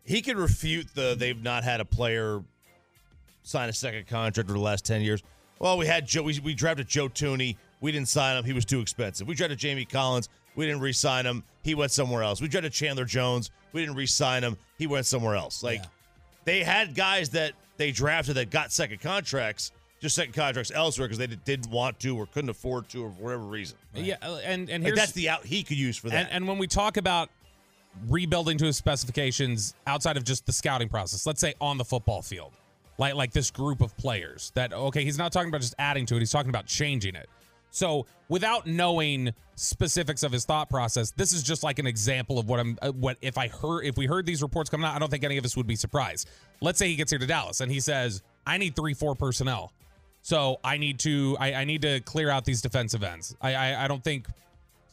he 0.04 0.20
could 0.20 0.36
refute 0.36 0.88
the 0.94 1.16
they've 1.18 1.42
not 1.42 1.64
had 1.64 1.80
a 1.80 1.84
player 1.84 2.42
sign 3.42 3.68
a 3.68 3.72
second 3.72 4.06
contract 4.06 4.48
over 4.48 4.58
the 4.58 4.64
last 4.64 4.84
10 4.84 5.02
years. 5.02 5.22
Well, 5.62 5.78
we 5.78 5.86
had 5.86 6.08
Joe, 6.08 6.24
we, 6.24 6.40
we 6.40 6.54
drafted 6.54 6.88
Joe 6.88 7.08
Tooney. 7.08 7.56
We 7.80 7.92
didn't 7.92 8.08
sign 8.08 8.36
him. 8.36 8.44
He 8.44 8.52
was 8.52 8.64
too 8.64 8.80
expensive. 8.80 9.28
We 9.28 9.36
drafted 9.36 9.58
Jamie 9.60 9.84
Collins. 9.84 10.28
We 10.56 10.66
didn't 10.66 10.80
re 10.80 10.92
sign 10.92 11.24
him. 11.24 11.44
He 11.62 11.76
went 11.76 11.92
somewhere 11.92 12.24
else. 12.24 12.40
We 12.40 12.48
drafted 12.48 12.72
Chandler 12.72 13.04
Jones. 13.04 13.52
We 13.72 13.80
didn't 13.80 13.94
re 13.94 14.06
sign 14.06 14.42
him. 14.42 14.56
He 14.76 14.88
went 14.88 15.06
somewhere 15.06 15.36
else. 15.36 15.62
Like, 15.62 15.84
they 16.44 16.64
had 16.64 16.96
guys 16.96 17.30
that 17.30 17.52
they 17.76 17.92
drafted 17.92 18.34
that 18.36 18.50
got 18.50 18.72
second 18.72 19.00
contracts, 19.00 19.70
just 20.00 20.16
second 20.16 20.34
contracts 20.34 20.72
elsewhere 20.74 21.06
because 21.06 21.18
they 21.18 21.28
did- 21.28 21.44
didn't 21.44 21.70
want 21.70 22.00
to 22.00 22.16
or 22.16 22.26
couldn't 22.26 22.50
afford 22.50 22.88
to 22.88 23.04
or 23.04 23.10
for 23.10 23.22
whatever 23.22 23.44
reason. 23.44 23.78
Yeah, 23.94 24.16
uh, 24.20 24.40
and 24.44 24.68
and 24.68 24.82
Like, 24.82 24.96
that's 24.96 25.12
the 25.12 25.28
out 25.28 25.46
he 25.46 25.62
could 25.62 25.78
use 25.78 25.96
for 25.96 26.10
that. 26.10 26.24
And, 26.26 26.30
and 26.32 26.48
when 26.48 26.58
we 26.58 26.66
talk 26.66 26.96
about 26.96 27.30
rebuilding 28.08 28.58
to 28.58 28.64
his 28.64 28.76
specifications 28.76 29.74
outside 29.86 30.16
of 30.16 30.24
just 30.24 30.44
the 30.44 30.52
scouting 30.52 30.88
process, 30.88 31.24
let's 31.24 31.40
say 31.40 31.54
on 31.60 31.78
the 31.78 31.84
football 31.84 32.20
field, 32.20 32.52
like 32.98 33.14
like 33.14 33.32
this 33.32 33.50
group 33.50 33.80
of 33.80 33.96
players 33.96 34.52
that 34.54 34.72
okay, 34.72 35.04
he's 35.04 35.18
not 35.18 35.32
talking 35.32 35.48
about 35.48 35.60
just 35.60 35.74
adding 35.78 36.06
to 36.06 36.16
it; 36.16 36.20
he's 36.20 36.30
talking 36.30 36.50
about 36.50 36.66
changing 36.66 37.14
it. 37.14 37.28
So 37.70 38.06
without 38.28 38.66
knowing 38.66 39.32
specifics 39.54 40.22
of 40.22 40.30
his 40.32 40.44
thought 40.44 40.68
process, 40.68 41.10
this 41.10 41.32
is 41.32 41.42
just 41.42 41.62
like 41.62 41.78
an 41.78 41.86
example 41.86 42.38
of 42.38 42.48
what 42.48 42.60
I'm. 42.60 42.78
Uh, 42.82 42.92
what 42.92 43.16
if 43.22 43.38
I 43.38 43.48
heard 43.48 43.84
if 43.84 43.96
we 43.96 44.06
heard 44.06 44.26
these 44.26 44.42
reports 44.42 44.68
coming 44.68 44.86
out, 44.86 44.94
I 44.94 44.98
don't 44.98 45.10
think 45.10 45.24
any 45.24 45.38
of 45.38 45.44
us 45.44 45.56
would 45.56 45.66
be 45.66 45.76
surprised. 45.76 46.28
Let's 46.60 46.78
say 46.78 46.88
he 46.88 46.96
gets 46.96 47.10
here 47.10 47.18
to 47.18 47.26
Dallas 47.26 47.60
and 47.60 47.72
he 47.72 47.80
says, 47.80 48.22
"I 48.46 48.58
need 48.58 48.76
three, 48.76 48.94
four 48.94 49.14
personnel." 49.14 49.72
So 50.20 50.60
I 50.62 50.76
need 50.76 50.98
to 51.00 51.36
I, 51.40 51.54
I 51.54 51.64
need 51.64 51.82
to 51.82 52.00
clear 52.00 52.30
out 52.30 52.44
these 52.44 52.60
defensive 52.62 53.02
ends. 53.02 53.34
I, 53.40 53.54
I 53.54 53.84
I 53.84 53.88
don't 53.88 54.04
think 54.04 54.26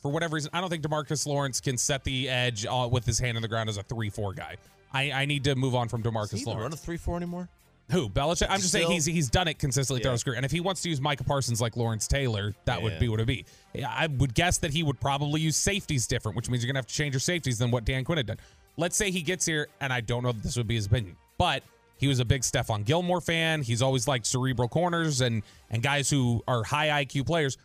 for 0.01 0.11
whatever 0.11 0.35
reason 0.35 0.49
I 0.53 0.61
don't 0.61 0.69
think 0.69 0.81
DeMarcus 0.83 1.27
Lawrence 1.27 1.59
can 1.59 1.77
set 1.77 2.03
the 2.03 2.29
edge 2.29 2.65
uh, 2.65 2.87
with 2.89 3.05
his 3.05 3.19
hand 3.19 3.37
on 3.37 3.41
the 3.41 3.47
ground 3.47 3.69
as 3.69 3.77
a 3.77 3.83
three 3.83 4.09
four 4.09 4.33
guy. 4.33 4.55
I, 4.91 5.11
I 5.11 5.25
need 5.25 5.43
to 5.43 5.55
move 5.55 5.75
on 5.75 5.87
from 5.87 6.01
DeMarcus 6.01 6.31
Does 6.31 6.31
he 6.31 6.37
even 6.41 6.53
Lawrence. 6.53 6.63
run 6.63 6.73
a 6.73 6.77
three 6.77 6.97
four 6.97 7.17
anymore? 7.17 7.47
Who 7.91 8.07
Belichick? 8.09 8.47
I'm 8.49 8.59
just 8.59 8.71
saying 8.71 8.89
he's 8.91 9.05
he's 9.05 9.29
done 9.29 9.47
it 9.47 9.57
consistently 9.59 10.03
Yeah. 10.03 10.11
his 10.11 10.23
career. 10.23 10.35
And 10.35 10.45
if 10.45 10.51
he 10.51 10.59
wants 10.59 10.81
to 10.83 10.89
use 10.89 11.01
Micah 11.01 11.23
Parsons 11.23 11.59
like 11.59 11.75
Lawrence 11.75 12.07
Taylor, 12.07 12.53
that 12.65 12.81
would 12.81 12.99
be 12.99 13.09
what 13.09 13.19
it'd 13.19 13.27
be. 13.27 13.45
I 13.85 14.07
would 14.07 14.33
guess 14.33 14.57
that 14.59 14.71
he 14.71 14.83
would 14.83 14.99
probably 14.99 15.41
use 15.41 15.55
safeties 15.55 16.05
different, 16.07 16.35
which 16.35 16.49
means 16.49 16.63
you're 16.63 16.71
gonna 16.71 16.79
have 16.79 16.87
to 16.87 16.93
change 16.93 17.13
your 17.13 17.19
safeties 17.19 17.57
than 17.57 17.71
what 17.71 17.85
Dan 17.85 18.03
Quinn 18.03 18.17
had 18.17 18.27
done. 18.27 18.37
Let's 18.77 18.95
say 18.95 19.11
he 19.11 19.21
gets 19.21 19.45
here, 19.45 19.67
and 19.81 19.91
I 19.91 20.01
don't 20.01 20.23
know 20.23 20.31
that 20.31 20.43
this 20.43 20.55
would 20.55 20.67
be 20.67 20.75
his 20.75 20.85
opinion, 20.85 21.15
but 21.37 21.63
he 21.97 22.07
was 22.07 22.19
a 22.19 22.25
big 22.25 22.43
Stephon 22.43 22.85
Gilmore 22.85 23.19
fan. 23.21 23.61
He's 23.61 23.81
always 23.81 24.07
liked 24.07 24.25
cerebral 24.25 24.69
corners 24.69 25.21
and 25.21 25.43
and 25.69 25.81
guys 25.83 26.09
who 26.09 26.43
are 26.47 26.63
high 26.63 27.03
IQ 27.03 27.25
players. 27.25 27.57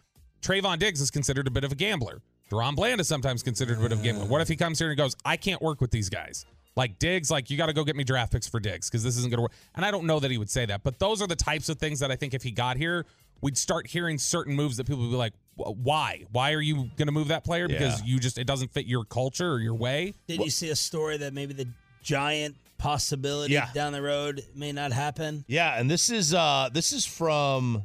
Trevon 0.42 0.78
Diggs 0.78 1.00
is 1.00 1.10
considered 1.10 1.46
a 1.46 1.50
bit 1.50 1.64
of 1.64 1.72
a 1.72 1.74
gambler. 1.74 2.20
DaRon 2.50 2.74
Bland 2.76 3.00
is 3.00 3.08
sometimes 3.08 3.42
considered 3.42 3.78
a 3.78 3.80
bit 3.80 3.92
of 3.92 4.00
a 4.00 4.02
gambler. 4.02 4.26
What 4.26 4.40
if 4.40 4.48
he 4.48 4.56
comes 4.56 4.78
here 4.78 4.88
and 4.88 4.96
goes, 4.98 5.16
I 5.24 5.36
can't 5.36 5.62
work 5.62 5.80
with 5.80 5.90
these 5.90 6.08
guys? 6.10 6.44
Like 6.76 6.98
Diggs, 6.98 7.30
like 7.30 7.50
you 7.50 7.56
got 7.56 7.66
to 7.66 7.72
go 7.72 7.84
get 7.84 7.94
me 7.96 8.02
draft 8.04 8.32
picks 8.32 8.48
for 8.48 8.58
Diggs 8.58 8.90
because 8.90 9.02
this 9.04 9.16
isn't 9.16 9.30
going 9.30 9.38
to 9.38 9.42
work. 9.42 9.52
And 9.76 9.84
I 9.84 9.90
don't 9.92 10.06
know 10.06 10.18
that 10.20 10.30
he 10.30 10.38
would 10.38 10.50
say 10.50 10.66
that, 10.66 10.82
but 10.82 10.98
those 10.98 11.22
are 11.22 11.28
the 11.28 11.36
types 11.36 11.68
of 11.68 11.78
things 11.78 12.00
that 12.00 12.10
I 12.10 12.16
think 12.16 12.34
if 12.34 12.42
he 12.42 12.50
got 12.50 12.76
here, 12.76 13.06
we'd 13.42 13.56
start 13.56 13.86
hearing 13.86 14.18
certain 14.18 14.54
moves 14.56 14.76
that 14.78 14.86
people 14.86 15.02
would 15.02 15.10
be 15.10 15.16
like, 15.16 15.34
why? 15.56 16.24
Why 16.32 16.52
are 16.52 16.60
you 16.60 16.90
going 16.96 17.06
to 17.06 17.12
move 17.12 17.28
that 17.28 17.44
player? 17.44 17.68
Because 17.68 18.00
Yeah. 18.00 18.06
you 18.06 18.18
just, 18.18 18.38
it 18.38 18.46
doesn't 18.46 18.72
fit 18.72 18.86
your 18.86 19.04
culture 19.04 19.52
or 19.52 19.60
your 19.60 19.74
way. 19.74 20.14
Did 20.26 20.40
you 20.40 20.50
see 20.50 20.70
a 20.70 20.76
story 20.76 21.16
that 21.18 21.32
maybe 21.32 21.54
the 21.54 21.68
giant 22.02 22.56
possibility 22.76 23.54
Yeah. 23.54 23.68
down 23.72 23.92
the 23.92 24.02
road 24.02 24.42
may 24.56 24.72
not 24.72 24.90
happen? 24.92 25.44
Yeah, 25.46 25.78
and 25.78 25.88
this 25.90 26.10
is 26.10 26.34
uh 26.34 26.68
this 26.72 26.92
is 26.92 27.06
from 27.06 27.84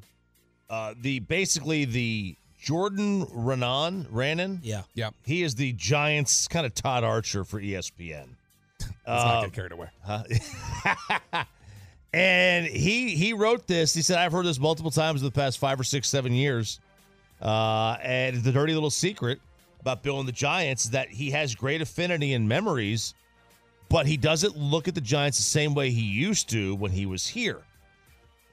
uh 0.70 0.94
the 1.00 1.20
basically 1.20 1.86
the 1.86 2.36
Jordan 2.60 3.26
Raanan 3.28 4.08
Raanan. 4.08 4.60
Yeah. 4.64 4.82
Yep. 4.96 5.14
He 5.26 5.44
is 5.44 5.56
the 5.56 5.72
Giants 5.74 6.48
kind 6.48 6.66
of 6.66 6.74
Todd 6.74 7.04
Archer 7.04 7.44
for 7.46 7.62
ESPN. 7.62 8.30
Let's 9.08 9.24
not 9.26 9.36
Uh, 9.38 9.42
get 9.44 9.54
carried 9.54 9.72
away. 9.72 9.88
Huh? 10.06 10.24
and 12.14 12.66
he 12.66 13.16
he 13.16 13.34
wrote 13.34 13.68
this. 13.68 13.94
He 13.94 14.02
said, 14.02 14.18
"I've 14.18 14.32
heard 14.32 14.46
this 14.46 14.60
multiple 14.60 14.92
times 14.92 15.22
in 15.22 15.26
the 15.26 15.32
past 15.32 15.60
five 15.60 15.80
or 15.80 15.84
six, 15.84 16.08
seven 16.10 16.34
years." 16.34 16.80
Uh, 17.42 17.98
and 18.04 18.44
the 18.44 18.52
dirty 18.52 18.74
little 18.74 18.90
secret 18.90 19.40
about 19.80 20.04
Bill 20.04 20.20
and 20.20 20.28
the 20.28 20.34
Giants 20.34 20.86
is 20.86 20.92
that 20.92 21.08
he 21.10 21.32
has 21.32 21.56
great 21.56 21.82
affinity 21.82 22.34
and 22.34 22.50
memories, 22.50 23.14
but 23.88 24.06
he 24.06 24.18
doesn't 24.18 24.58
look 24.58 24.90
at 24.90 24.96
the 24.96 25.02
Giants 25.02 25.38
the 25.38 25.44
same 25.44 25.74
way 25.74 25.90
he 25.90 26.02
used 26.02 26.50
to 26.50 26.76
when 26.76 26.92
he 26.92 27.06
was 27.06 27.26
here. 27.28 27.62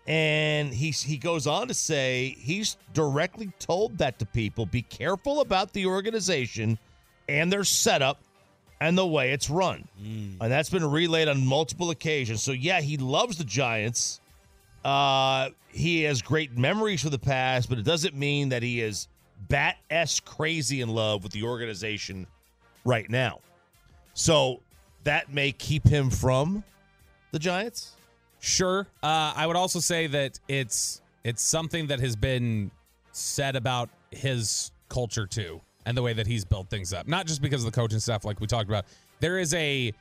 And 0.06 0.72
he 0.72 0.92
he 0.92 1.16
goes 1.16 1.48
on 1.48 1.66
to 1.66 1.74
say 1.74 2.36
he's 2.38 2.76
directly 2.94 3.50
told 3.58 3.98
that 3.98 4.18
to 4.20 4.26
people: 4.26 4.66
be 4.66 4.82
careful 4.82 5.40
about 5.40 5.72
the 5.72 5.86
organization 5.86 6.78
and 7.28 7.52
their 7.52 7.64
setup 7.64 8.20
and 8.80 8.96
the 8.96 9.06
way 9.06 9.32
it's 9.32 9.48
run. 9.48 9.86
And 10.40 10.52
that's 10.52 10.70
been 10.70 10.84
relayed 10.84 11.28
on 11.28 11.46
multiple 11.46 11.90
occasions. 11.90 12.42
So 12.42 12.52
yeah, 12.52 12.80
he 12.80 12.96
loves 12.96 13.38
the 13.38 13.44
Giants. 13.44 14.20
Uh, 14.84 15.50
he 15.68 16.02
has 16.02 16.22
great 16.22 16.56
memories 16.56 17.02
for 17.02 17.10
the 17.10 17.18
past, 17.18 17.68
but 17.68 17.78
it 17.78 17.84
doesn't 17.84 18.14
mean 18.14 18.50
that 18.50 18.62
he 18.62 18.80
is 18.80 19.08
bat 19.48 19.76
s 19.90 20.20
crazy 20.20 20.80
in 20.80 20.88
love 20.88 21.22
with 21.22 21.32
the 21.32 21.42
organization 21.42 22.26
right 22.84 23.08
now. 23.10 23.40
So 24.14 24.60
that 25.04 25.32
may 25.32 25.52
keep 25.52 25.86
him 25.86 26.10
from 26.10 26.64
the 27.32 27.38
Giants. 27.38 27.96
Sure. 28.40 28.86
Uh, 29.02 29.32
I 29.34 29.46
would 29.46 29.56
also 29.56 29.80
say 29.80 30.06
that 30.08 30.38
it's 30.48 31.02
it's 31.24 31.42
something 31.42 31.88
that 31.88 32.00
has 32.00 32.14
been 32.14 32.70
said 33.12 33.56
about 33.56 33.90
his 34.10 34.70
culture 34.88 35.26
too, 35.26 35.60
and 35.86 35.96
the 35.96 36.02
way 36.02 36.12
that 36.12 36.26
he's 36.26 36.44
built 36.44 36.68
things 36.68 36.92
up. 36.92 37.08
Not 37.08 37.26
just 37.26 37.40
because 37.40 37.64
of 37.64 37.72
the 37.72 37.80
coaching 37.80 38.00
staff, 38.00 38.24
like 38.24 38.40
we 38.40 38.46
talked 38.46 38.68
about. 38.68 38.84
There 39.20 39.38
is 39.38 39.54
a 39.54 39.92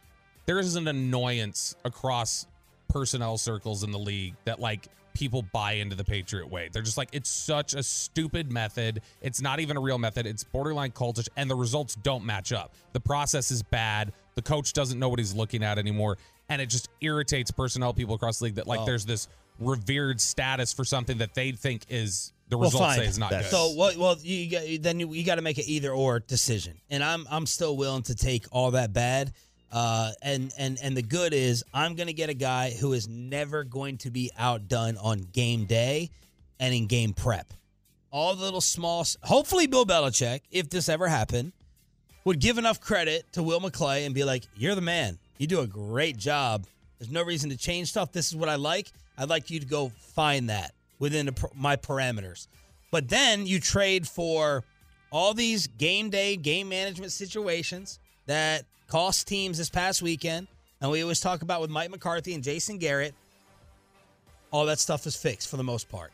there 0.46 0.60
is 0.60 0.76
an 0.76 0.88
annoyance 0.88 1.76
across 1.86 2.46
personnel 2.90 3.38
circles 3.38 3.84
in 3.84 3.92
the 3.92 4.00
league 4.00 4.36
that 4.46 4.60
like 4.60 4.88
people 5.14 5.42
buy 5.54 5.74
into 5.74 5.96
the 5.96 6.04
Patriot 6.04 6.50
way. 6.50 6.70
They're 6.72 6.82
just 6.82 6.98
like 6.98 7.10
it's 7.14 7.30
such 7.30 7.74
a 7.74 7.82
stupid 7.82 8.52
method. 8.52 9.02
It's 9.22 9.42
not 9.42 9.60
even 9.62 9.78
a 9.78 9.80
real 9.80 9.98
method. 9.98 10.26
It's 10.26 10.44
borderline 10.44 10.92
cultish, 10.92 11.30
and 11.38 11.50
the 11.50 11.56
results 11.56 11.96
don't 11.96 12.26
match 12.26 12.52
up. 12.52 12.74
The 12.92 13.00
process 13.00 13.50
is 13.52 13.64
bad. 13.64 14.12
The 14.36 14.42
coach 14.42 14.74
doesn't 14.74 15.00
know 15.00 15.08
what 15.08 15.20
he's 15.20 15.34
looking 15.34 15.64
at 15.64 15.78
anymore, 15.78 16.18
and 16.50 16.62
it 16.62 16.66
just 16.68 16.90
irritates 17.00 17.50
personnel 17.52 17.94
people 17.94 18.16
across 18.16 18.40
the 18.40 18.46
league 18.46 18.56
that 18.56 18.68
like 18.68 18.82
Oh. 18.82 18.86
there's 18.86 19.06
this 19.06 19.28
revered 19.60 20.20
status 20.22 20.74
for 20.74 20.84
something 20.84 21.18
that 21.20 21.34
they 21.34 21.52
think 21.52 21.84
is 21.90 22.34
the 22.50 22.58
Well, 22.58 22.70
results 22.70 22.86
fine. 22.96 23.00
say 23.00 23.06
is 23.08 23.18
not 23.18 23.32
good. 23.32 23.46
So, 23.46 23.74
well, 23.76 23.92
well, 23.98 24.18
you 24.22 24.78
then 24.80 25.00
you, 25.00 25.14
you 25.14 25.24
got 25.26 25.36
to 25.36 25.42
make 25.42 25.58
an 25.58 25.64
either 25.68 25.92
or 25.92 26.20
decision, 26.20 26.80
and 26.90 27.04
I'm 27.04 27.26
I'm 27.30 27.46
still 27.46 27.76
willing 27.78 28.04
to 28.04 28.16
take 28.16 28.46
all 28.52 28.72
that 28.72 28.94
bad. 28.94 29.32
Uh, 29.72 30.12
and 30.22 30.52
and 30.58 30.78
and 30.82 30.96
the 30.96 31.02
good 31.02 31.34
is 31.34 31.64
I'm 31.74 31.96
going 31.96 32.08
to 32.08 32.14
get 32.14 32.30
a 32.30 32.34
guy 32.36 32.72
who 32.72 32.94
is 32.94 33.08
never 33.10 33.64
going 33.64 33.98
to 34.00 34.12
be 34.12 34.32
outdone 34.38 34.96
on 34.98 35.20
game 35.34 35.66
day 35.66 36.12
and 36.60 36.74
in 36.74 36.88
game 36.88 37.14
prep. 37.14 37.54
All 38.12 38.36
the 38.36 38.44
little 38.44 38.62
small, 38.62 39.06
hopefully 39.24 39.68
Bill 39.68 39.86
Belichick, 39.86 40.42
if 40.52 40.70
this 40.70 40.88
ever 40.88 41.08
happened, 41.08 41.52
would 42.24 42.40
give 42.40 42.58
enough 42.58 42.80
credit 42.80 43.26
to 43.34 43.44
Will 43.44 43.60
McClay 43.60 44.06
and 44.06 44.16
be 44.16 44.24
like, 44.24 44.44
"You're 44.56 44.76
the 44.76 44.82
man. 44.82 45.18
You 45.38 45.48
do 45.48 45.60
a 45.62 45.68
great 45.68 46.16
job. 46.16 46.66
There's 47.00 47.12
no 47.12 47.24
reason 47.24 47.50
to 47.50 47.58
change 47.58 47.90
stuff. 47.90 48.14
This 48.14 48.28
is 48.28 48.36
what 48.36 48.48
I 48.48 48.56
like. 48.56 48.92
I'd 49.18 49.30
like 49.30 49.50
you 49.50 49.60
to 49.60 49.66
go 49.66 49.92
find 49.98 50.50
that 50.50 50.74
within 51.00 51.28
the, 51.28 51.50
my 51.56 51.76
parameters." 51.76 52.48
But 52.92 53.10
then 53.10 53.46
you 53.46 53.60
trade 53.60 54.08
for 54.08 54.64
all 55.12 55.34
these 55.34 55.68
game 55.68 56.10
day, 56.10 56.36
game 56.36 56.70
management 56.70 57.12
situations 57.12 58.00
that 58.26 58.66
cost 58.88 59.28
teams 59.28 59.58
this 59.58 59.70
past 59.70 60.02
weekend, 60.02 60.48
and 60.82 60.92
we 60.92 61.02
always 61.02 61.20
talk 61.20 61.42
about 61.42 61.62
with 61.62 61.70
Mike 61.70 61.90
McCarthy 61.90 62.34
and 62.34 62.44
Jason 62.44 62.78
Garrett. 62.78 63.14
All 64.52 64.66
that 64.68 64.80
stuff 64.80 65.06
is 65.08 65.16
fixed 65.16 65.50
for 65.50 65.58
the 65.58 65.64
most 65.64 65.90
part, 65.90 66.12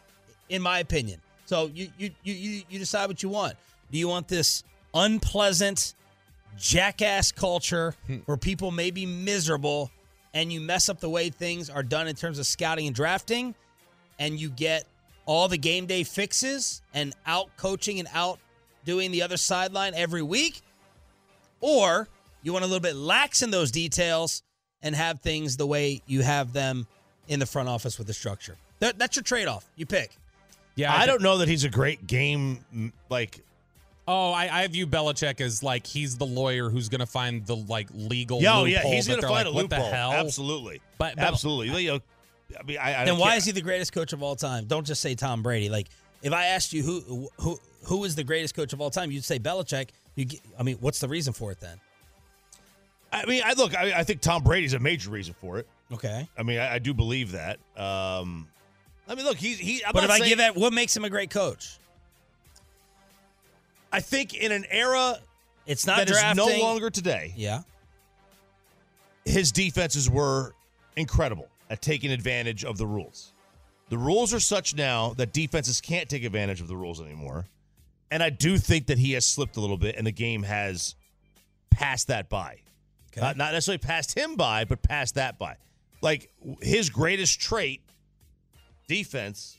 in 0.50 0.62
my 0.62 0.80
opinion. 0.80 1.22
So 1.46 1.70
you 1.74 1.90
you 1.98 2.12
you 2.24 2.34
you, 2.34 2.64
you 2.70 2.80
decide 2.80 3.08
what 3.08 3.22
you 3.22 3.30
want. 3.30 3.56
Do 3.92 3.98
you 3.98 4.08
want 4.08 4.28
this 4.28 4.64
unpleasant 4.94 5.94
jackass 6.58 7.32
culture 7.32 7.94
hmm. 8.08 8.18
where 8.26 8.38
people 8.38 8.72
may 8.72 8.92
be 8.92 9.06
miserable 9.06 9.92
and 10.34 10.52
you 10.52 10.62
mess 10.62 10.90
up 10.90 11.00
the 11.00 11.10
way 11.10 11.30
things 11.30 11.70
are 11.70 11.84
done 11.84 12.08
in 12.08 12.16
terms 12.16 12.40
of 12.40 12.46
scouting 12.46 12.88
and 12.88 12.96
drafting 12.96 13.56
and 14.20 14.40
you 14.40 14.50
get 14.50 14.86
all 15.26 15.48
the 15.48 15.58
game 15.58 15.86
day 15.86 16.04
fixes 16.04 16.82
and 16.94 17.14
out 17.26 17.50
coaching 17.58 18.00
and 18.00 18.08
out 18.14 18.40
doing 18.86 19.12
the 19.12 19.22
other 19.22 19.38
sideline 19.38 19.94
every 19.96 20.22
week 20.22 20.62
or 21.60 22.08
you 22.44 22.54
want 22.54 22.64
a 22.64 22.68
little 22.68 22.82
bit 22.82 22.96
lax 22.96 23.42
in 23.42 23.52
those 23.52 23.72
details 23.72 24.44
and 24.82 24.96
have 24.96 25.20
things 25.22 25.58
the 25.58 25.68
way 25.68 26.02
you 26.08 26.22
have 26.22 26.54
them 26.54 26.88
in 27.28 27.40
the 27.40 27.46
front 27.46 27.70
office 27.70 27.98
with 27.98 28.08
the 28.08 28.14
structure. 28.14 28.58
That, 28.80 28.98
that's 28.98 29.16
your 29.16 29.24
trade-off. 29.24 29.70
You 29.76 29.86
pick. 29.86 30.12
Yeah, 30.76 30.94
I, 30.94 31.06
don't 31.06 31.22
know 31.22 31.40
that 31.40 31.48
he's 31.48 31.64
a 31.66 31.70
great 31.70 32.08
game 32.08 32.94
like 33.10 33.42
Oh, 34.08 34.32
I, 34.32 34.64
I 34.64 34.68
view 34.68 34.88
Belichick 34.88 35.40
as 35.42 35.62
like 35.64 35.86
he's 35.86 36.18
the 36.18 36.26
lawyer 36.26 36.70
who's 36.70 36.90
going 36.90 37.00
to 37.00 37.06
find 37.06 37.46
the 37.46 37.56
like 37.56 37.88
legal. 37.94 38.42
Yo, 38.42 38.66
yeah, 38.66 38.84
he's 38.84 39.08
going 39.08 39.22
to 39.22 39.28
find 39.28 39.46
like, 39.48 39.54
a 39.54 39.56
what 39.56 39.70
the 39.70 39.76
loophole. 39.78 39.92
hell? 39.92 40.12
Absolutely, 40.14 40.82
But- 40.98 41.16
but- 41.16 41.24
absolutely. 41.26 41.84
You 41.84 41.92
know, 41.94 42.00
I 42.60 42.64
mean, 42.64 42.78
I, 42.80 43.02
I 43.02 43.06
then 43.06 43.18
why 43.18 43.28
can't- 43.30 43.38
is 43.38 43.46
he 43.46 43.52
the 43.52 43.62
greatest 43.62 43.94
coach 43.94 44.12
of 44.12 44.22
all 44.24 44.36
time? 44.36 44.66
Don't 44.66 44.86
just 44.86 45.02
say 45.02 45.16
Tom 45.16 45.44
Brady. 45.44 45.70
Like 45.70 45.88
if 46.22 46.34
I 46.34 46.48
asked 46.48 46.74
you 46.74 46.84
who 46.84 47.30
who 47.38 47.60
who 47.86 48.04
is 48.04 48.16
the 48.16 48.24
greatest 48.24 48.56
coach 48.56 48.74
of 48.74 48.82
all 48.82 48.90
time, 48.90 49.12
you'd 49.12 49.24
say 49.24 49.40
Belichick. 49.40 49.90
You, 50.16 50.26
I 50.60 50.64
mean, 50.64 50.78
what's 50.82 51.00
the 51.00 51.08
reason 51.08 51.32
for 51.34 51.52
it 51.52 51.60
then? 51.62 51.80
I 53.14 53.26
mean, 53.26 53.44
I 53.46 53.54
look. 53.54 53.76
I, 53.76 54.00
I 54.00 54.04
think 54.04 54.22
Tom 54.22 54.44
Brady's 54.44 54.74
a 54.74 54.80
major 54.80 55.10
reason 55.10 55.34
for 55.40 55.60
it. 55.60 55.68
Okay. 55.94 56.28
I 56.38 56.44
mean, 56.44 56.60
I, 56.60 56.76
I 56.76 56.80
do 56.80 56.94
believe 56.94 57.34
that. 57.34 57.60
Um, 57.76 58.48
I 59.08 59.16
mean, 59.16 59.26
look, 59.26 59.38
he's 59.38 59.60
he. 59.60 59.84
I'm 59.84 59.92
but 59.94 60.02
not 60.02 60.10
if 60.18 60.22
I 60.22 60.28
give 60.28 60.38
that, 60.40 60.56
what 60.56 60.72
makes 60.74 60.96
him 60.96 61.04
a 61.06 61.10
great 61.10 61.30
coach? 61.30 61.78
I 63.92 64.00
think 64.00 64.34
in 64.34 64.52
an 64.52 64.66
era 64.70 65.20
It's 65.66 65.86
not 65.86 65.98
that 65.98 66.10
is 66.10 66.18
drafting. 66.18 66.46
no 66.60 66.60
longer 66.60 66.90
today, 66.90 67.34
Yeah. 67.36 67.64
his 69.26 69.52
defenses 69.52 70.10
were 70.10 70.54
incredible 70.96 71.48
at 71.70 71.82
taking 71.82 72.12
advantage 72.12 72.64
of 72.66 72.78
the 72.78 72.86
rules. 72.88 73.34
The 73.90 73.98
rules 73.98 74.34
are 74.34 74.40
such 74.40 74.76
now 74.76 75.14
that 75.16 75.34
defenses 75.34 75.82
can't 75.82 76.10
take 76.10 76.24
advantage 76.24 76.62
of 76.62 76.68
the 76.68 76.76
rules 76.78 77.02
anymore. 77.02 77.46
And 78.10 78.22
I 78.24 78.30
do 78.30 78.58
think 78.58 78.88
that 78.88 78.98
he 78.98 79.14
has 79.14 79.26
slipped 79.26 79.58
a 79.58 79.62
little 79.62 79.78
bit 79.78 79.96
and 79.96 80.06
the 80.08 80.12
game 80.12 80.44
has 80.44 80.96
passed 81.70 82.08
that 82.08 82.30
by. 82.30 82.58
Not, 83.18 83.36
not 83.36 83.52
necessarily 83.52 83.78
passed 83.80 84.18
him 84.18 84.36
by, 84.36 84.64
but 84.66 84.82
passed 84.82 85.16
that 85.16 85.38
by. 85.38 85.58
Like 86.02 86.32
his 86.62 86.90
greatest 86.90 87.40
trait, 87.42 87.82
defense, 88.88 89.58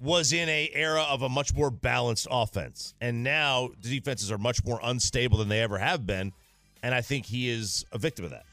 was 0.00 0.32
in 0.32 0.48
a 0.48 0.70
era 0.72 1.02
of 1.02 1.22
a 1.22 1.28
much 1.28 1.54
more 1.54 1.70
balanced 1.70 2.26
offense. 2.30 2.94
And 3.00 3.22
now 3.22 3.70
the 3.80 3.88
defenses 3.88 4.30
are 4.30 4.38
much 4.38 4.64
more 4.64 4.80
unstable 4.82 5.38
than 5.38 5.48
they 5.48 5.62
ever 5.62 5.78
have 5.78 6.06
been. 6.06 6.32
And 6.82 6.94
I 6.94 7.00
think 7.00 7.26
he 7.26 7.48
is 7.48 7.84
a 7.92 7.98
victim 7.98 8.24
of 8.24 8.30
that. 8.32 8.44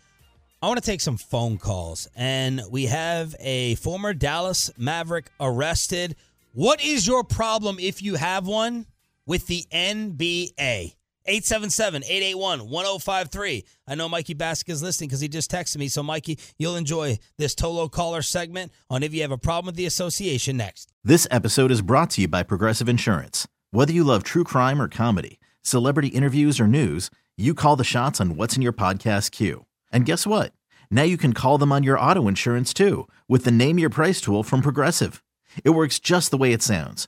I 0.62 0.68
want 0.68 0.82
to 0.82 0.86
take 0.86 1.02
some 1.02 1.18
phone 1.18 1.58
calls, 1.58 2.08
and 2.16 2.62
we 2.72 2.86
have 2.86 3.36
a 3.42 3.76
former 3.76 4.14
Dallas 4.14 4.72
Maverick 4.78 5.30
arrested. 5.38 6.16
What 6.54 6.82
is 6.82 7.06
your 7.06 7.26
problem 7.26 7.80
if 7.82 8.02
you 8.02 8.16
have 8.16 8.48
one 8.48 8.86
with 9.26 9.48
the 9.48 9.66
NBA? 9.74 10.96
877 11.26 12.04
881 12.04 12.70
1053. 12.70 13.66
I 13.88 13.96
know 13.96 14.10
Mikey 14.10 14.34
Bassick 14.34 14.70
is 14.70 14.84
listening 14.84 15.10
because 15.10 15.22
he 15.22 15.28
just 15.28 15.50
texted 15.50 15.78
me. 15.78 15.88
So, 15.88 16.04
Mikey, 16.04 16.40
you'll 16.58 16.76
enjoy 16.76 17.20
this 17.38 17.56
Tolo 17.56 17.90
caller 17.90 18.22
segment 18.22 18.72
on 18.90 19.04
if 19.04 19.14
you 19.14 19.22
have 19.22 19.32
a 19.32 19.38
problem 19.38 19.68
with 19.68 19.76
the 19.76 19.86
association 19.86 20.58
next. 20.58 20.92
This 21.04 21.28
episode 21.32 21.72
is 21.72 21.82
brought 21.82 22.10
to 22.12 22.22
you 22.22 22.28
by 22.28 22.44
Progressive 22.44 22.90
Insurance. 22.90 23.48
Whether 23.72 23.94
you 23.94 24.04
love 24.04 24.24
true 24.24 24.44
crime 24.44 24.82
or 24.82 24.88
comedy, 24.88 25.40
celebrity 25.62 26.10
interviews 26.10 26.60
or 26.60 26.68
news, 26.68 27.10
you 27.38 27.54
call 27.54 27.76
the 27.76 27.84
shots 27.84 28.22
on 28.22 28.36
what's 28.36 28.56
in 28.56 28.62
your 28.62 28.74
podcast 28.74 29.32
queue. 29.32 29.66
And 29.92 30.06
guess 30.06 30.28
what? 30.28 30.54
Now 30.92 31.04
you 31.04 31.18
can 31.18 31.34
call 31.34 31.58
them 31.58 31.72
on 31.72 31.84
your 31.84 32.00
auto 32.00 32.28
insurance 32.28 32.74
too 32.74 33.08
with 33.28 33.46
the 33.46 33.52
Name 33.52 33.80
Your 33.80 33.90
Price 33.90 34.22
tool 34.22 34.44
from 34.44 34.62
Progressive. 34.62 35.24
It 35.64 35.72
works 35.72 36.00
just 36.00 36.32
the 36.32 36.38
way 36.38 36.54
it 36.54 36.62
sounds. 36.62 37.08